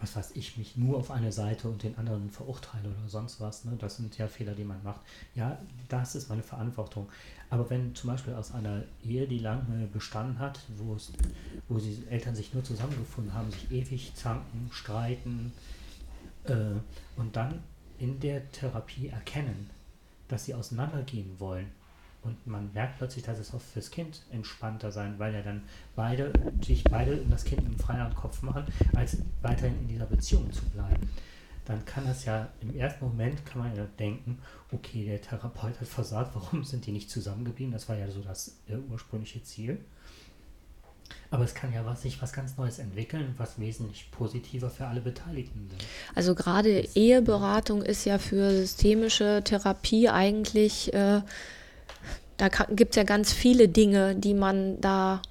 was 0.00 0.16
weiß 0.16 0.32
ich, 0.34 0.56
mich 0.56 0.76
nur 0.76 0.98
auf 0.98 1.10
eine 1.10 1.32
Seite 1.32 1.68
und 1.68 1.82
den 1.82 1.96
anderen 1.96 2.30
verurteile 2.30 2.88
oder 2.88 3.08
sonst 3.08 3.40
was. 3.40 3.64
Ne? 3.64 3.76
Das 3.78 3.96
sind 3.96 4.16
ja 4.18 4.26
Fehler, 4.26 4.54
die 4.54 4.64
man 4.64 4.82
macht. 4.82 5.00
Ja, 5.34 5.58
das 5.88 6.14
ist 6.14 6.28
meine 6.28 6.42
Verantwortung. 6.42 7.08
Aber 7.48 7.68
wenn 7.70 7.94
zum 7.94 8.10
Beispiel 8.10 8.34
aus 8.34 8.52
einer 8.52 8.82
Ehe, 9.02 9.26
die 9.26 9.38
lange 9.38 9.86
bestanden 9.86 10.38
hat, 10.38 10.60
wo, 10.76 10.94
es, 10.94 11.12
wo 11.68 11.78
die 11.78 12.04
Eltern 12.10 12.34
sich 12.34 12.52
nur 12.52 12.64
zusammengefunden 12.64 13.32
haben, 13.34 13.50
sich 13.50 13.70
ewig 13.70 14.14
zanken, 14.14 14.68
streiten 14.72 15.52
äh, 16.44 16.72
und 17.16 17.36
dann 17.36 17.62
in 17.98 18.18
der 18.20 18.50
Therapie 18.50 19.08
erkennen, 19.08 19.70
dass 20.28 20.46
sie 20.46 20.54
auseinandergehen 20.54 21.38
wollen 21.38 21.70
und 22.24 22.46
man 22.46 22.72
merkt 22.72 22.98
plötzlich, 22.98 23.24
dass 23.24 23.38
es 23.38 23.54
auch 23.54 23.60
fürs 23.60 23.90
Kind 23.90 24.22
entspannter 24.30 24.90
sein, 24.90 25.18
weil 25.18 25.34
ja 25.34 25.42
dann 25.42 25.62
beide, 25.94 26.32
sich 26.64 26.82
beide 26.84 27.18
das 27.30 27.44
Kind 27.44 27.62
im 27.64 27.78
freien 27.78 28.14
Kopf 28.14 28.42
machen, 28.42 28.64
als 28.94 29.18
weiterhin 29.42 29.78
in 29.80 29.88
dieser 29.88 30.06
Beziehung 30.06 30.50
zu 30.52 30.64
bleiben. 30.70 31.08
Dann 31.66 31.84
kann 31.84 32.04
das 32.04 32.24
ja 32.24 32.48
im 32.60 32.76
ersten 32.76 33.04
Moment 33.04 33.46
kann 33.46 33.62
man 33.62 33.74
ja 33.76 33.86
denken, 33.98 34.38
okay, 34.70 35.04
der 35.06 35.20
Therapeut 35.20 35.80
hat 35.80 35.88
versagt, 35.88 36.34
warum 36.34 36.64
sind 36.64 36.86
die 36.86 36.92
nicht 36.92 37.10
zusammengeblieben? 37.10 37.72
Das 37.72 37.88
war 37.88 37.96
ja 37.96 38.10
so 38.10 38.20
das 38.20 38.56
äh, 38.68 38.76
ursprüngliche 38.90 39.42
Ziel. 39.42 39.78
Aber 41.30 41.44
es 41.44 41.54
kann 41.54 41.72
ja 41.72 41.84
was, 41.84 42.02
sich 42.02 42.20
was 42.22 42.32
ganz 42.32 42.56
Neues 42.56 42.78
entwickeln, 42.78 43.34
was 43.38 43.58
wesentlich 43.58 44.10
positiver 44.10 44.70
für 44.70 44.86
alle 44.86 45.00
Beteiligten 45.00 45.68
ist. 45.76 45.86
Also 46.14 46.34
gerade 46.34 46.86
Eheberatung 46.94 47.82
ist 47.82 48.04
ja 48.04 48.18
für 48.18 48.50
systemische 48.50 49.42
Therapie 49.44 50.08
eigentlich 50.08 50.92
äh, 50.94 51.22
da 52.36 52.48
gibt 52.48 52.90
es 52.90 52.96
ja 52.96 53.04
ganz 53.04 53.32
viele 53.32 53.68
Dinge, 53.68 54.14
die 54.14 54.34
man 54.34 54.80
da 54.80 55.22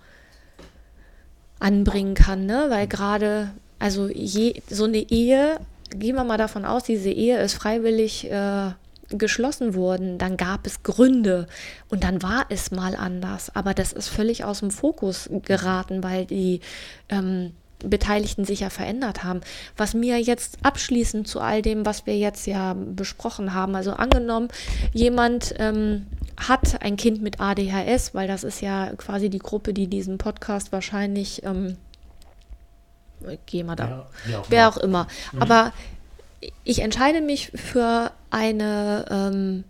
anbringen 1.60 2.14
kann, 2.14 2.45
ne? 2.45 2.66
Weil 2.70 2.88
gerade, 2.88 3.51
also 3.80 4.08
je, 4.08 4.62
so 4.70 4.86
eine 4.86 4.97
Ehe, 4.97 5.60
gehen 5.89 6.16
wir 6.16 6.24
mal 6.24 6.38
davon 6.38 6.66
aus, 6.66 6.84
diese 6.84 7.10
Ehe 7.10 7.39
ist 7.39 7.54
freiwillig 7.54 8.30
äh, 8.30 8.72
geschlossen 9.10 9.76
worden, 9.76 10.18
dann 10.18 10.38
gab 10.38 10.66
es 10.66 10.84
Gründe 10.84 11.47
und 11.89 12.04
dann 12.04 12.22
war 12.22 12.45
es 12.49 12.72
mal 12.72 12.95
anders. 12.95 13.56
Aber 13.56 13.74
das 13.74 13.93
ist 13.93 14.10
völlig 14.10 14.43
aus 14.43 14.60
dem 14.60 14.72
Fokus 14.72 15.30
geraten, 15.45 16.04
weil 16.04 16.26
die 16.26 16.62
ähm, 17.10 17.51
Beteiligten 17.84 18.46
sich 18.46 18.62
ja 18.62 18.70
verändert 18.70 19.24
haben. 19.24 19.42
Was 19.78 19.94
mir 19.94 20.20
jetzt 20.20 20.58
abschließend 20.64 21.28
zu 21.28 21.40
all 21.40 21.62
dem, 21.62 21.86
was 21.86 22.06
wir 22.06 22.18
jetzt 22.18 22.48
ja 22.48 22.76
besprochen 22.76 23.54
haben, 23.54 23.76
also 23.76 23.92
angenommen, 23.92 24.50
jemand 24.94 25.54
ähm, 25.60 26.08
hat 26.38 26.82
ein 26.82 26.98
Kind 26.98 27.22
mit 27.22 27.40
ADHS, 27.40 28.14
weil 28.14 28.28
das 28.28 28.44
ist 28.44 28.62
ja 28.62 28.92
quasi 28.98 29.30
die 29.30 29.40
Gruppe, 29.40 29.74
die 29.74 29.88
diesen 29.88 30.18
Podcast 30.18 30.72
wahrscheinlich, 30.72 31.44
ähm, 31.44 31.78
geh 33.46 33.64
mal 33.64 33.76
da, 33.76 34.08
ja, 34.30 34.40
auch 34.40 34.46
wer 34.50 34.70
auch 34.70 34.78
immer. 34.78 35.08
Mhm. 35.32 35.42
Aber 35.42 35.74
ich 36.64 36.80
entscheide 36.80 37.22
mich 37.22 37.52
für 37.56 38.12
eine, 38.30 39.06
ähm, 39.10 39.64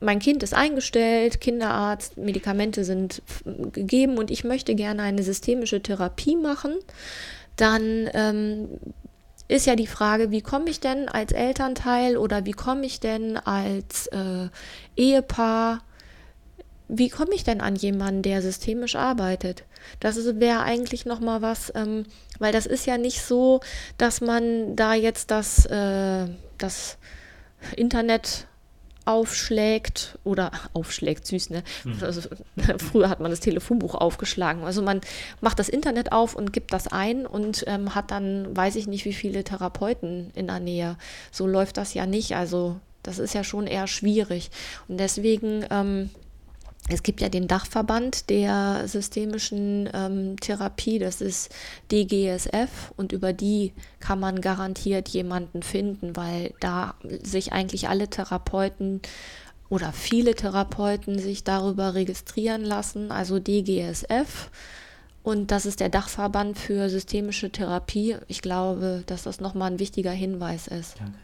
mein 0.00 0.18
Kind 0.18 0.42
ist 0.42 0.54
eingestellt, 0.54 1.40
Kinderarzt, 1.40 2.16
Medikamente 2.16 2.84
sind 2.84 3.22
gegeben 3.44 4.18
und 4.18 4.30
ich 4.30 4.44
möchte 4.44 4.74
gerne 4.74 5.02
eine 5.02 5.22
systemische 5.22 5.82
Therapie 5.82 6.36
machen, 6.36 6.74
dann 7.56 8.08
ähm, 8.14 8.68
ist 9.48 9.66
ja 9.66 9.76
die 9.76 9.86
Frage, 9.86 10.30
wie 10.30 10.40
komme 10.40 10.70
ich 10.70 10.80
denn 10.80 11.08
als 11.08 11.32
Elternteil 11.32 12.16
oder 12.16 12.46
wie 12.46 12.52
komme 12.52 12.86
ich 12.86 13.00
denn 13.00 13.36
als 13.36 14.06
äh, 14.08 14.48
Ehepaar, 14.96 15.82
wie 16.88 17.08
komme 17.08 17.34
ich 17.34 17.44
denn 17.44 17.60
an 17.60 17.76
jemanden, 17.76 18.22
der 18.22 18.42
systemisch 18.42 18.96
arbeitet? 18.96 19.64
Das 20.00 20.16
wäre 20.40 20.62
eigentlich 20.62 21.04
noch 21.04 21.20
mal 21.20 21.42
was, 21.42 21.72
ähm, 21.74 22.04
weil 22.38 22.52
das 22.52 22.66
ist 22.66 22.86
ja 22.86 22.96
nicht 22.96 23.22
so, 23.22 23.60
dass 23.98 24.20
man 24.20 24.76
da 24.76 24.94
jetzt 24.94 25.30
das, 25.30 25.66
äh, 25.66 26.26
das 26.58 26.96
Internet 27.76 28.46
aufschlägt 29.04 30.18
oder 30.24 30.50
aufschlägt, 30.72 31.26
süß, 31.26 31.50
ne? 31.50 31.62
Mhm. 31.84 31.98
Also, 32.00 32.28
früher 32.78 33.08
hat 33.08 33.20
man 33.20 33.30
das 33.30 33.40
Telefonbuch 33.40 33.94
aufgeschlagen. 33.94 34.64
Also 34.64 34.82
man 34.82 35.00
macht 35.40 35.58
das 35.58 35.68
Internet 35.68 36.12
auf 36.12 36.34
und 36.34 36.52
gibt 36.52 36.72
das 36.72 36.88
ein 36.88 37.26
und 37.26 37.64
ähm, 37.66 37.94
hat 37.94 38.10
dann, 38.10 38.56
weiß 38.56 38.76
ich 38.76 38.86
nicht, 38.86 39.04
wie 39.04 39.12
viele 39.12 39.44
Therapeuten 39.44 40.30
in 40.34 40.46
der 40.46 40.60
Nähe. 40.60 40.96
So 41.30 41.46
läuft 41.46 41.76
das 41.76 41.94
ja 41.94 42.06
nicht. 42.06 42.34
Also 42.34 42.80
das 43.02 43.18
ist 43.18 43.34
ja 43.34 43.44
schon 43.44 43.66
eher 43.66 43.86
schwierig. 43.86 44.50
Und 44.88 44.98
deswegen 44.98 45.64
ähm, 45.70 46.10
es 46.92 47.02
gibt 47.02 47.20
ja 47.20 47.28
den 47.28 47.48
Dachverband 47.48 48.30
der 48.30 48.86
systemischen 48.86 49.88
ähm, 49.92 50.36
Therapie, 50.40 50.98
das 50.98 51.20
ist 51.20 51.54
DGSF 51.90 52.92
und 52.96 53.12
über 53.12 53.32
die 53.32 53.72
kann 54.00 54.20
man 54.20 54.40
garantiert 54.40 55.08
jemanden 55.08 55.62
finden, 55.62 56.16
weil 56.16 56.54
da 56.60 56.94
sich 57.22 57.52
eigentlich 57.52 57.88
alle 57.88 58.08
Therapeuten 58.08 59.00
oder 59.68 59.92
viele 59.92 60.34
Therapeuten 60.34 61.18
sich 61.18 61.44
darüber 61.44 61.94
registrieren 61.94 62.64
lassen, 62.64 63.12
also 63.12 63.38
DGSF. 63.38 64.50
Und 65.22 65.50
das 65.50 65.66
ist 65.66 65.80
der 65.80 65.90
Dachverband 65.90 66.58
für 66.58 66.88
systemische 66.88 67.50
Therapie. 67.50 68.16
Ich 68.26 68.42
glaube, 68.42 69.04
dass 69.06 69.22
das 69.22 69.40
nochmal 69.40 69.70
ein 69.70 69.78
wichtiger 69.78 70.12
Hinweis 70.12 70.66
ist. 70.66 70.98
Danke. 70.98 71.18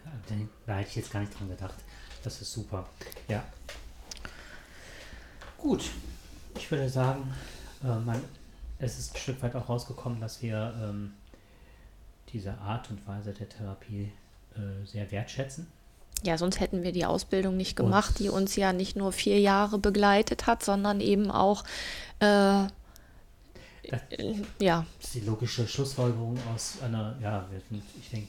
Da 0.66 0.74
hätte 0.74 0.90
ich 0.90 0.96
jetzt 0.96 1.12
gar 1.12 1.20
nicht 1.20 1.38
dran 1.38 1.48
gedacht. 1.48 1.74
Das 2.22 2.42
ist 2.42 2.52
super. 2.52 2.88
Ja, 3.28 3.44
Gut, 5.58 5.90
ich 6.56 6.70
würde 6.70 6.88
sagen, 6.88 7.32
äh, 7.82 7.98
man, 7.98 8.22
es 8.78 8.98
ist 8.98 9.14
ein 9.14 9.18
Stück 9.18 9.42
weit 9.42 9.54
auch 9.54 9.68
rausgekommen, 9.68 10.20
dass 10.20 10.42
wir 10.42 10.74
ähm, 10.82 11.12
diese 12.32 12.58
Art 12.58 12.90
und 12.90 13.06
Weise 13.06 13.32
der 13.32 13.48
Therapie 13.48 14.12
äh, 14.54 14.86
sehr 14.86 15.10
wertschätzen. 15.10 15.66
Ja, 16.22 16.38
sonst 16.38 16.60
hätten 16.60 16.82
wir 16.82 16.92
die 16.92 17.04
Ausbildung 17.04 17.56
nicht 17.56 17.76
gemacht, 17.76 18.10
und 18.10 18.18
die 18.20 18.28
uns 18.30 18.56
ja 18.56 18.72
nicht 18.72 18.96
nur 18.96 19.12
vier 19.12 19.38
Jahre 19.38 19.78
begleitet 19.78 20.46
hat, 20.46 20.64
sondern 20.64 21.00
eben 21.00 21.30
auch 21.30 21.62
äh, 22.20 22.64
das, 23.88 24.00
ja. 24.58 24.86
Das 24.98 25.08
ist 25.08 25.14
die 25.14 25.26
logische 25.26 25.66
Schlussfolgerung 25.68 26.38
aus 26.54 26.78
einer, 26.82 27.16
ja, 27.20 27.46
ich 28.00 28.10
denke, 28.10 28.28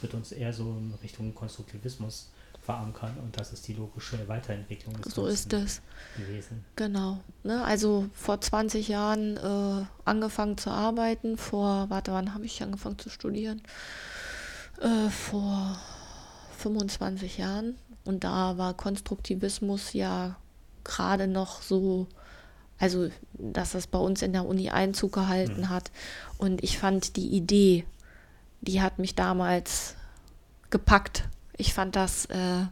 wird 0.00 0.14
uns 0.14 0.32
eher 0.32 0.52
so 0.52 0.64
in 0.64 0.94
Richtung 1.02 1.34
Konstruktivismus 1.34 2.30
verankern 2.70 3.16
und 3.22 3.38
das 3.38 3.52
ist 3.52 3.66
die 3.68 3.74
logische 3.74 4.28
Weiterentwicklung 4.28 5.00
des 5.00 5.14
So 5.14 5.26
ist 5.26 5.52
es 5.52 5.82
gewesen. 6.16 6.64
Genau. 6.76 7.18
Ne? 7.42 7.64
Also 7.64 8.06
vor 8.12 8.40
20 8.40 8.88
Jahren 8.88 9.36
äh, 9.36 9.84
angefangen 10.04 10.56
zu 10.56 10.70
arbeiten, 10.70 11.36
vor, 11.36 11.90
warte, 11.90 12.12
wann 12.12 12.34
habe 12.34 12.46
ich 12.46 12.62
angefangen 12.62 12.98
zu 12.98 13.10
studieren? 13.10 13.62
Äh, 14.80 15.10
vor 15.10 15.76
25 16.58 17.38
Jahren. 17.38 17.76
Und 18.04 18.24
da 18.24 18.56
war 18.56 18.74
Konstruktivismus 18.74 19.92
ja 19.92 20.36
gerade 20.84 21.26
noch 21.26 21.62
so, 21.62 22.06
also 22.78 23.10
dass 23.34 23.72
das 23.72 23.86
bei 23.86 23.98
uns 23.98 24.22
in 24.22 24.32
der 24.32 24.46
Uni 24.46 24.70
Einzug 24.70 25.12
gehalten 25.12 25.62
mhm. 25.62 25.68
hat. 25.70 25.90
Und 26.38 26.62
ich 26.62 26.78
fand 26.78 27.16
die 27.16 27.28
Idee, 27.28 27.84
die 28.62 28.80
hat 28.80 28.98
mich 28.98 29.14
damals 29.14 29.96
gepackt 30.70 31.28
ich 31.60 31.74
fand 31.74 31.94
das 31.94 32.24
äh, 32.26 32.66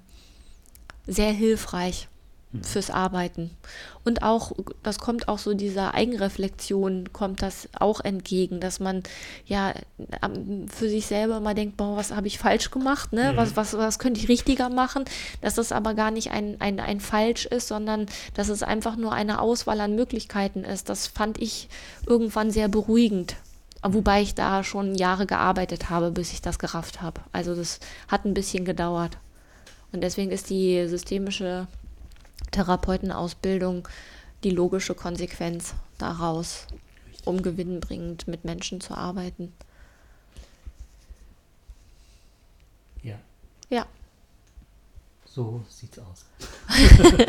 sehr 1.07 1.33
hilfreich 1.33 2.09
hm. 2.53 2.65
fürs 2.65 2.91
Arbeiten. 2.91 3.51
Und 4.05 4.23
auch, 4.23 4.53
das 4.83 4.99
kommt 4.99 5.29
auch 5.29 5.39
so 5.39 5.53
dieser 5.53 5.93
Eigenreflexion, 5.93 7.13
kommt 7.13 7.43
das 7.43 7.69
auch 7.79 8.01
entgegen, 8.01 8.59
dass 8.59 8.81
man 8.81 9.03
ja 9.45 9.75
für 10.75 10.89
sich 10.89 11.05
selber 11.07 11.41
mal 11.41 11.55
denkt, 11.55 11.77
boah, 11.77 11.97
was 11.97 12.13
habe 12.13 12.27
ich 12.27 12.39
falsch 12.39 12.71
gemacht, 12.71 13.13
ne? 13.13 13.33
Mhm. 13.33 13.37
Was, 13.37 13.57
was, 13.57 13.77
was 13.77 13.99
könnte 13.99 14.19
ich 14.19 14.29
richtiger 14.29 14.71
machen? 14.71 15.05
Dass 15.43 15.57
das 15.57 15.73
aber 15.73 15.93
gar 15.93 16.11
nicht 16.11 16.31
ein, 16.31 16.59
ein, 16.61 16.81
ein 16.81 17.01
Falsch 17.01 17.45
ist, 17.45 17.69
sondern 17.69 18.07
dass 18.33 18.49
es 18.49 18.63
einfach 18.63 18.97
nur 18.97 19.13
eine 19.13 19.43
Auswahl 19.43 19.81
an 19.83 19.95
Möglichkeiten 19.95 20.65
ist. 20.65 20.89
Das 20.89 21.07
fand 21.07 21.39
ich 21.39 21.69
irgendwann 22.07 22.51
sehr 22.51 22.69
beruhigend. 22.69 23.37
Wobei 23.83 24.23
ich 24.23 24.35
da 24.35 24.65
schon 24.65 24.95
Jahre 24.95 25.27
gearbeitet 25.27 25.89
habe, 25.89 26.11
bis 26.11 26.33
ich 26.33 26.43
das 26.43 26.59
gerafft 26.59 27.01
habe. 27.01 27.21
Also 27.33 27.55
das 27.55 27.79
hat 28.09 28.25
ein 28.25 28.35
bisschen 28.35 28.65
gedauert. 28.65 29.19
Und 29.93 30.03
deswegen 30.03 30.33
ist 30.33 30.51
die 30.51 30.87
systemische 30.89 31.69
Therapeutenausbildung 32.51 33.89
die 34.45 34.51
logische 34.51 34.95
Konsequenz 34.95 35.75
daraus, 35.99 36.67
um 37.25 37.43
gewinnbringend 37.43 38.29
mit 38.29 38.45
Menschen 38.45 38.81
zu 38.81 38.95
arbeiten. 38.95 39.53
Ja. 43.03 43.19
Ja. 43.71 43.87
So 45.39 45.63
sieht's 45.69 45.97
aus. 46.01 46.27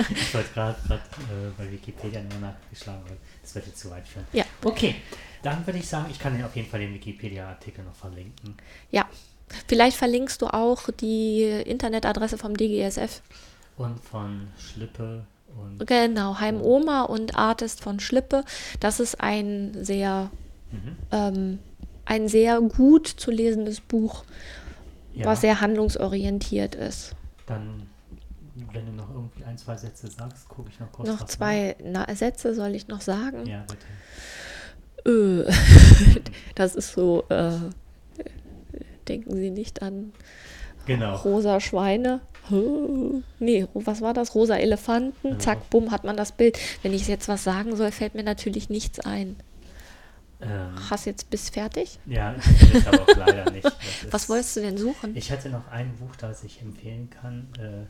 ich 0.09 0.33
wollte 0.33 0.49
gerade 0.55 0.79
äh, 0.89 1.51
bei 1.55 1.71
Wikipedia 1.71 2.19
nur 2.23 2.39
nachgeschlagen, 2.39 3.03
weil 3.07 3.17
das 3.43 3.53
wird 3.53 3.67
jetzt 3.67 3.77
zu 3.77 3.91
weit 3.91 4.07
führen. 4.07 4.25
Ja. 4.33 4.45
Okay. 4.63 4.95
Dann 5.43 5.63
würde 5.67 5.77
ich 5.77 5.87
sagen, 5.87 6.07
ich 6.09 6.17
kann 6.17 6.35
dir 6.35 6.47
auf 6.47 6.55
jeden 6.55 6.67
Fall 6.67 6.79
den 6.79 6.91
Wikipedia-Artikel 6.95 7.83
noch 7.83 7.93
verlinken. 7.93 8.55
Ja, 8.89 9.05
vielleicht 9.67 9.95
verlinkst 9.95 10.41
du 10.41 10.47
auch 10.47 10.89
die 10.89 11.43
Internetadresse 11.43 12.39
vom 12.39 12.57
DGSF. 12.57 13.21
Und 13.77 13.99
von 13.99 14.47
Schlippe 14.57 15.27
und. 15.55 15.85
Genau, 15.85 16.39
Heim 16.39 16.63
Oma 16.63 17.03
und 17.03 17.35
Artist 17.35 17.79
von 17.79 17.99
Schlippe. 17.99 18.43
Das 18.79 18.99
ist 18.99 19.21
ein 19.21 19.85
sehr, 19.85 20.31
mhm. 20.71 20.97
ähm, 21.11 21.59
ein 22.05 22.27
sehr 22.27 22.59
gut 22.59 23.05
zu 23.05 23.29
lesendes 23.29 23.79
Buch, 23.81 24.23
ja. 25.13 25.27
was 25.27 25.41
sehr 25.41 25.61
handlungsorientiert 25.61 26.73
ist. 26.73 27.13
Dann 27.45 27.88
wenn 28.71 28.85
du 28.85 28.91
noch 28.91 29.09
irgendwie 29.09 29.43
ein, 29.43 29.57
zwei 29.57 29.75
Sätze 29.77 30.07
sagst, 30.07 30.47
gucke 30.47 30.69
ich 30.69 30.79
noch 30.79 30.91
kurz. 30.91 31.07
Noch 31.07 31.25
zwei 31.25 31.75
na, 31.83 32.13
Sätze 32.13 32.53
soll 32.53 32.75
ich 32.75 32.87
noch 32.87 33.01
sagen? 33.01 33.45
Ja, 33.45 33.65
bitte. 33.67 33.85
Ö. 35.05 35.45
das 36.55 36.75
ist 36.75 36.93
so, 36.93 37.23
äh, 37.29 37.53
denken 39.07 39.35
Sie 39.35 39.49
nicht 39.49 39.81
an 39.81 40.11
genau. 40.85 41.15
rosa 41.15 41.59
Schweine. 41.59 42.21
Nee, 43.39 43.67
was 43.75 44.01
war 44.01 44.13
das? 44.13 44.33
Rosa 44.33 44.55
Elefanten. 44.55 45.13
Genau. 45.21 45.37
Zack, 45.37 45.69
bumm, 45.69 45.91
hat 45.91 46.03
man 46.03 46.17
das 46.17 46.31
Bild. 46.31 46.57
Wenn 46.81 46.93
ich 46.93 47.07
jetzt 47.07 47.27
was 47.27 47.43
sagen 47.43 47.75
soll, 47.75 47.91
fällt 47.91 48.15
mir 48.15 48.23
natürlich 48.23 48.69
nichts 48.69 48.99
ein. 48.99 49.35
Ähm, 50.41 50.71
Hast 50.89 51.05
jetzt 51.05 51.29
bis 51.29 51.49
fertig? 51.49 51.99
Ja, 52.05 52.35
ich 52.37 52.73
jetzt 52.73 52.87
aber 52.87 53.01
auch 53.01 53.15
leider 53.15 53.51
nicht. 53.51 53.71
was 54.11 54.29
wolltest 54.29 54.55
du 54.55 54.61
denn 54.61 54.77
suchen? 54.77 55.15
Ich 55.15 55.31
hatte 55.31 55.49
noch 55.49 55.67
ein 55.67 55.95
Buch, 55.97 56.15
das 56.15 56.43
ich 56.43 56.61
empfehlen 56.61 57.09
kann. 57.09 57.47
Äh, 57.59 57.85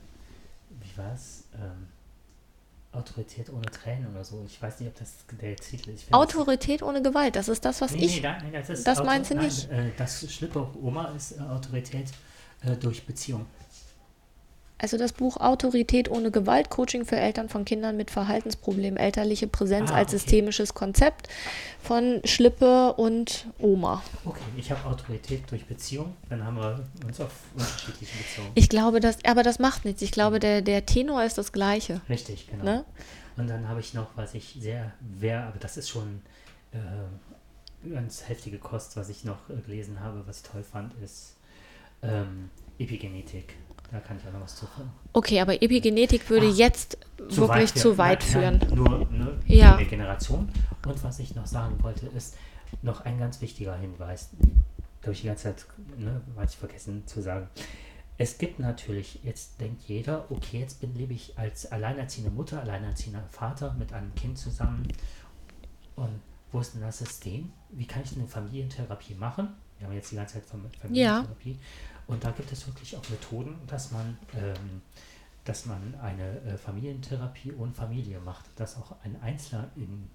es? 0.99 1.45
Ähm, 1.55 1.87
Autorität 2.91 3.51
ohne 3.51 3.65
Tränen 3.67 4.11
oder 4.11 4.23
so. 4.23 4.43
Ich 4.47 4.59
weiß 4.59 4.79
nicht, 4.79 4.89
ob 4.89 4.97
das 4.97 5.13
der 5.39 5.55
Titel 5.55 5.91
ist. 5.91 6.11
Autorität 6.11 6.81
ohne 6.81 7.01
Gewalt, 7.01 7.35
das 7.35 7.47
ist 7.47 7.63
das, 7.63 7.81
was 7.81 7.91
nee, 7.91 8.05
ich. 8.05 8.15
Nee, 8.15 8.21
nein, 8.21 8.49
das 8.51 8.69
ist 8.69 8.87
das 8.87 8.97
Auto, 8.97 9.07
meinst 9.07 9.29
du 9.29 9.35
nicht? 9.35 9.69
Nein, 9.69 9.89
äh, 9.89 9.91
das 9.95 10.31
Schlippe 10.31 10.67
Oma 10.81 11.13
ist 11.15 11.33
äh, 11.33 11.41
Autorität 11.41 12.07
äh, 12.61 12.75
durch 12.75 13.05
Beziehung. 13.05 13.45
Also 14.79 14.97
das 14.97 15.13
Buch 15.13 15.37
Autorität 15.37 16.09
ohne 16.09 16.31
Gewalt, 16.31 16.69
Coaching 16.69 17.05
für 17.05 17.17
Eltern 17.17 17.49
von 17.49 17.65
Kindern 17.65 17.97
mit 17.97 18.09
Verhaltensproblemen, 18.11 18.97
elterliche 18.97 19.47
Präsenz 19.47 19.91
Ah, 19.91 19.95
als 19.95 20.09
okay. 20.09 20.17
systemisches 20.17 20.73
Konzept 20.73 21.27
von 21.83 22.21
Schlippe 22.23 22.93
und 22.93 23.47
Oma. 23.59 24.01
Okay, 24.25 24.39
ich 24.57 24.71
habe 24.71 24.85
Autorität 24.85 25.43
durch 25.51 25.65
Beziehung, 25.65 26.15
dann 26.29 26.43
haben 26.43 26.57
wir 26.57 26.83
uns 27.05 27.19
auf 27.19 27.31
unterschiedliche 27.53 28.17
Beziehungen. 28.17 28.51
Ich 28.55 28.69
glaube, 28.69 28.99
dass, 28.99 29.23
aber 29.25 29.43
das 29.43 29.59
macht 29.59 29.85
nichts. 29.85 30.01
Ich 30.01 30.11
glaube, 30.11 30.39
der, 30.39 30.61
der 30.61 30.85
Tenor 30.85 31.23
ist 31.23 31.37
das 31.37 31.51
gleiche. 31.51 32.01
Richtig, 32.09 32.47
genau. 32.49 32.63
Ne? 32.63 32.85
Und 33.37 33.47
dann 33.47 33.67
habe 33.67 33.79
ich 33.79 33.93
noch, 33.93 34.07
was 34.15 34.33
ich 34.33 34.57
sehr, 34.59 34.91
wer, 34.99 35.43
aber 35.43 35.59
das 35.59 35.77
ist 35.77 35.89
schon 35.89 36.21
äh, 36.71 37.89
ganz 37.93 38.27
heftige 38.27 38.57
Kost, 38.59 38.97
was 38.97 39.09
ich 39.09 39.23
noch 39.23 39.49
äh, 39.49 39.61
gelesen 39.65 39.99
habe, 40.01 40.23
was 40.25 40.37
ich 40.37 40.43
toll 40.43 40.63
fand, 40.63 40.93
ist 41.03 41.35
ähm, 42.01 42.49
Epigenetik. 42.77 43.55
Da 43.91 43.99
kann 43.99 44.17
ich 44.17 44.27
auch 44.27 44.33
noch 44.33 44.41
was 44.41 44.55
zu 44.55 44.67
finden. 44.67 44.91
Okay, 45.13 45.39
aber 45.39 45.61
Epigenetik 45.61 46.29
würde 46.29 46.49
Ach, 46.51 46.57
jetzt 46.57 46.97
wirklich 47.17 47.73
zu 47.73 47.97
weit 47.97 48.23
führen. 48.23 48.59
Nein, 48.59 48.75
nur 48.75 48.89
ne, 49.11 49.39
Ja. 49.47 49.75
Regeneration. 49.75 50.49
Und 50.85 51.03
was 51.03 51.19
ich 51.19 51.35
noch 51.35 51.47
sagen 51.47 51.81
wollte, 51.81 52.05
ist 52.07 52.35
noch 52.81 53.01
ein 53.05 53.17
ganz 53.17 53.41
wichtiger 53.41 53.75
Hinweis. 53.75 54.29
Habe 55.01 55.13
ich 55.13 55.21
die 55.21 55.27
ganze 55.27 55.43
Zeit, 55.43 55.65
ne, 55.97 56.21
ich 56.47 56.55
vergessen 56.55 57.07
zu 57.07 57.21
sagen. 57.21 57.47
Es 58.17 58.37
gibt 58.37 58.59
natürlich, 58.59 59.23
jetzt 59.23 59.61
denkt 59.61 59.83
jeder, 59.87 60.29
okay, 60.29 60.59
jetzt 60.59 60.81
bin, 60.81 60.93
lebe 60.93 61.13
ich 61.13 61.39
als 61.39 61.71
alleinerziehende 61.71 62.29
Mutter, 62.29 62.59
alleinerziehender 62.61 63.23
Vater 63.29 63.73
mit 63.79 63.93
einem 63.93 64.13
Kind 64.13 64.37
zusammen. 64.37 64.87
Und 65.95 66.19
wo 66.51 66.59
ist 66.59 66.73
denn 66.73 66.81
das 66.81 66.99
System? 66.99 67.51
Wie 67.69 67.85
kann 67.85 68.03
ich 68.03 68.09
denn 68.09 68.19
eine 68.19 68.27
Familientherapie 68.27 69.15
machen? 69.15 69.49
Wir 69.77 69.87
haben 69.87 69.95
jetzt 69.95 70.11
die 70.11 70.17
ganze 70.17 70.35
Zeit 70.35 70.45
von 70.45 70.61
Familientherapie. 70.81 71.57
Und 72.09 72.23
da 72.23 72.31
gibt 72.31 72.51
es 72.51 72.65
wirklich 72.67 72.97
auch 72.97 73.07
Methoden, 73.09 73.55
dass 73.67 73.91
man, 73.91 74.17
ähm, 74.35 74.81
dass 75.45 75.65
man 75.67 75.93
eine 76.01 76.39
äh, 76.41 76.57
Familientherapie 76.57 77.51
und 77.51 77.75
Familie 77.75 78.19
macht, 78.19 78.45
dass 78.55 78.77
auch 78.77 78.95
ein 79.03 79.15
Einzelner 79.21 79.69
in, 79.75 80.09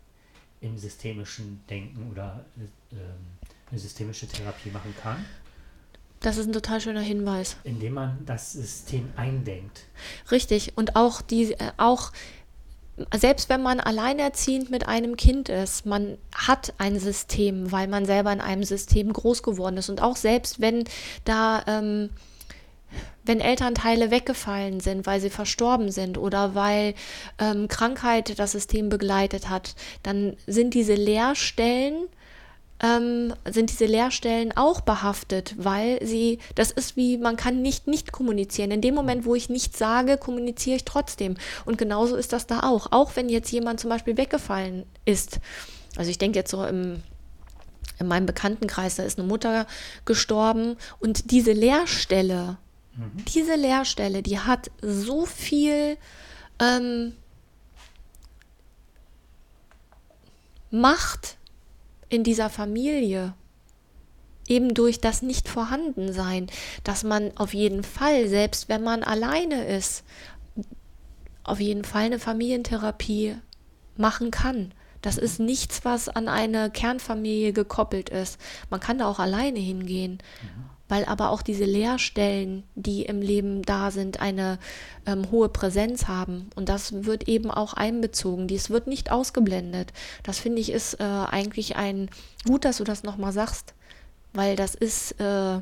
im 0.60 0.76
systemischen 0.76 1.62
Denken 1.70 2.10
oder 2.10 2.44
äh, 2.58 2.96
ähm, 2.96 3.00
eine 3.70 3.78
systemische 3.78 4.26
Therapie 4.26 4.70
machen 4.70 4.92
kann, 5.00 5.24
Das 6.20 6.36
ist 6.36 6.46
ein 6.46 6.52
total 6.52 6.80
schöner 6.80 7.00
Hinweis. 7.00 7.56
indem 7.64 7.94
man 7.94 8.24
das 8.26 8.52
System 8.52 9.12
eindenkt. 9.16 9.82
Richtig. 10.32 10.76
Und 10.76 10.96
auch 10.96 11.22
die, 11.22 11.52
äh, 11.52 11.70
auch 11.76 12.10
selbst 13.14 13.48
wenn 13.48 13.62
man 13.62 13.80
alleinerziehend 13.80 14.70
mit 14.70 14.86
einem 14.86 15.16
Kind 15.16 15.48
ist, 15.48 15.84
man 15.84 16.16
hat 16.34 16.74
ein 16.78 16.98
System, 16.98 17.72
weil 17.72 17.88
man 17.88 18.06
selber 18.06 18.32
in 18.32 18.40
einem 18.40 18.62
System 18.62 19.12
groß 19.12 19.42
geworden 19.42 19.76
ist. 19.76 19.88
Und 19.88 20.00
auch 20.00 20.16
selbst 20.16 20.60
wenn 20.60 20.84
da, 21.24 21.64
ähm, 21.66 22.10
wenn 23.24 23.40
Elternteile 23.40 24.10
weggefallen 24.10 24.80
sind, 24.80 25.06
weil 25.06 25.20
sie 25.20 25.30
verstorben 25.30 25.90
sind 25.90 26.18
oder 26.18 26.54
weil 26.54 26.94
ähm, 27.40 27.66
Krankheit 27.68 28.38
das 28.38 28.52
System 28.52 28.90
begleitet 28.90 29.48
hat, 29.48 29.74
dann 30.02 30.36
sind 30.46 30.74
diese 30.74 30.94
Leerstellen 30.94 32.06
ähm, 32.84 33.32
sind 33.50 33.70
diese 33.70 33.86
Leerstellen 33.86 34.54
auch 34.54 34.82
behaftet, 34.82 35.54
weil 35.56 36.04
sie, 36.06 36.38
das 36.54 36.70
ist 36.70 36.96
wie, 36.96 37.16
man 37.16 37.36
kann 37.36 37.62
nicht 37.62 37.86
nicht 37.86 38.12
kommunizieren. 38.12 38.70
In 38.70 38.82
dem 38.82 38.94
Moment, 38.94 39.24
wo 39.24 39.34
ich 39.34 39.48
nichts 39.48 39.78
sage, 39.78 40.18
kommuniziere 40.18 40.76
ich 40.76 40.84
trotzdem. 40.84 41.36
Und 41.64 41.78
genauso 41.78 42.14
ist 42.16 42.34
das 42.34 42.46
da 42.46 42.60
auch. 42.60 42.88
Auch 42.92 43.16
wenn 43.16 43.30
jetzt 43.30 43.50
jemand 43.50 43.80
zum 43.80 43.88
Beispiel 43.88 44.18
weggefallen 44.18 44.84
ist. 45.06 45.40
Also 45.96 46.10
ich 46.10 46.18
denke 46.18 46.38
jetzt 46.38 46.50
so 46.50 46.62
im, 46.64 47.02
in 47.98 48.06
meinem 48.06 48.26
Bekanntenkreis, 48.26 48.96
da 48.96 49.04
ist 49.04 49.18
eine 49.18 49.26
Mutter 49.26 49.66
gestorben 50.04 50.76
und 51.00 51.30
diese 51.30 51.52
Leerstelle, 51.52 52.58
diese 53.34 53.56
Leerstelle, 53.56 54.22
die 54.22 54.38
hat 54.38 54.70
so 54.80 55.26
viel 55.26 55.96
ähm, 56.60 57.14
Macht 60.70 61.38
in 62.14 62.24
dieser 62.24 62.50
Familie, 62.50 63.34
eben 64.48 64.74
durch 64.74 65.00
das 65.00 65.22
Nicht-Vorhandensein, 65.22 66.48
dass 66.82 67.04
man 67.04 67.36
auf 67.36 67.54
jeden 67.54 67.82
Fall, 67.82 68.28
selbst 68.28 68.68
wenn 68.68 68.82
man 68.82 69.02
alleine 69.02 69.66
ist, 69.66 70.04
auf 71.42 71.60
jeden 71.60 71.84
Fall 71.84 72.04
eine 72.04 72.18
Familientherapie 72.18 73.36
machen 73.96 74.30
kann. 74.30 74.72
Das 75.02 75.18
ist 75.18 75.38
nichts, 75.38 75.84
was 75.84 76.08
an 76.08 76.28
eine 76.28 76.70
Kernfamilie 76.70 77.52
gekoppelt 77.52 78.08
ist. 78.08 78.38
Man 78.70 78.80
kann 78.80 78.98
da 78.98 79.06
auch 79.06 79.18
alleine 79.18 79.58
hingehen, 79.58 80.18
weil 80.88 81.04
aber 81.04 81.30
auch 81.30 81.42
diese 81.42 81.64
Leerstellen, 81.64 82.64
die 82.74 83.02
im 83.02 83.22
Leben 83.22 83.62
da 83.62 83.90
sind, 83.90 84.20
eine 84.20 84.58
ähm, 85.06 85.30
hohe 85.30 85.48
Präsenz 85.48 86.06
haben. 86.08 86.50
Und 86.54 86.68
das 86.68 87.04
wird 87.04 87.28
eben 87.28 87.50
auch 87.50 87.74
einbezogen. 87.74 88.48
Dies 88.48 88.70
wird 88.70 88.86
nicht 88.86 89.10
ausgeblendet. 89.10 89.92
Das 90.22 90.38
finde 90.38 90.60
ich 90.60 90.70
ist 90.70 91.00
äh, 91.00 91.04
eigentlich 91.04 91.76
ein 91.76 92.10
gut, 92.46 92.64
dass 92.64 92.78
du 92.78 92.84
das 92.84 93.02
nochmal 93.02 93.32
sagst, 93.32 93.74
weil 94.32 94.56
das 94.56 94.74
ist 94.74 95.12
äh, 95.20 95.60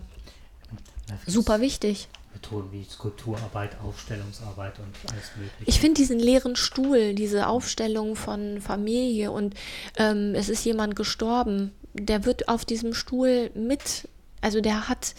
super 1.27 1.61
wichtig. 1.61 2.09
Methoden 2.33 2.73
wie 2.73 2.85
Skulpturarbeit, 2.85 3.77
Aufstellungsarbeit 3.81 4.79
und 4.79 5.13
alles 5.13 5.31
Mögliche. 5.37 5.65
Ich 5.67 5.81
finde 5.81 6.01
diesen 6.01 6.19
leeren 6.19 6.57
Stuhl, 6.57 7.15
diese 7.15 7.47
Aufstellung 7.47 8.17
von 8.17 8.61
Familie 8.61 9.31
und 9.31 9.55
ähm, 9.97 10.35
es 10.35 10.49
ist 10.49 10.65
jemand 10.65 10.97
gestorben, 10.97 11.73
der 11.95 12.25
wird 12.25 12.49
auf 12.49 12.65
diesem 12.65 12.95
Stuhl 12.95 13.51
mit, 13.55 14.09
also 14.43 14.61
der 14.61 14.89
hat, 14.91 15.15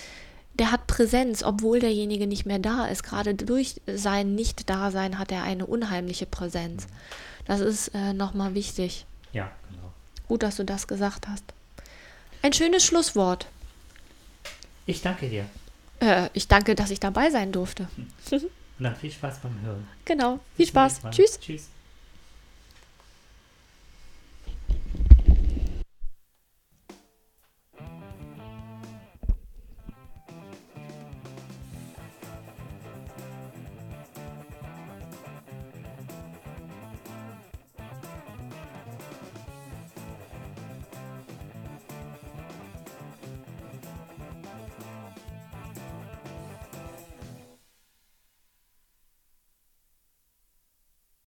der 0.54 0.72
hat 0.72 0.86
Präsenz, 0.86 1.42
obwohl 1.42 1.80
derjenige 1.80 2.28
nicht 2.28 2.46
mehr 2.46 2.60
da 2.60 2.86
ist. 2.86 3.02
Gerade 3.02 3.34
durch 3.34 3.82
sein 3.88 4.36
Nicht-Dasein 4.36 5.18
hat 5.18 5.32
er 5.32 5.42
eine 5.42 5.66
unheimliche 5.66 6.28
Präsenz. 6.28 6.86
Das 7.46 7.60
ist 7.60 7.88
äh, 7.96 8.14
nochmal 8.14 8.54
wichtig. 8.54 9.06
ja, 9.32 9.52
genau. 9.70 9.92
Gut, 10.28 10.44
dass 10.44 10.56
du 10.58 10.64
das 10.64 10.88
gesagt 10.88 11.28
hast. 11.28 11.44
Ein 12.42 12.54
schönes 12.54 12.86
Schlusswort. 12.86 13.48
Ich 14.86 15.02
danke 15.02 15.30
dir. 15.30 15.46
Äh, 16.00 16.30
ich 16.34 16.48
danke, 16.48 16.76
dass 16.76 16.92
ich 16.92 17.00
dabei 17.00 17.30
sein 17.30 17.52
durfte. 17.52 17.88
Na, 18.80 18.94
viel 18.96 19.12
Spaß 19.12 19.40
beim 19.40 19.62
Hören. 19.62 19.88
Genau. 20.06 20.40
Viel 20.56 20.66
Bis 20.66 20.70
Spaß. 20.70 21.02
Tschüss. 21.12 21.40
Tschüss. 21.40 21.70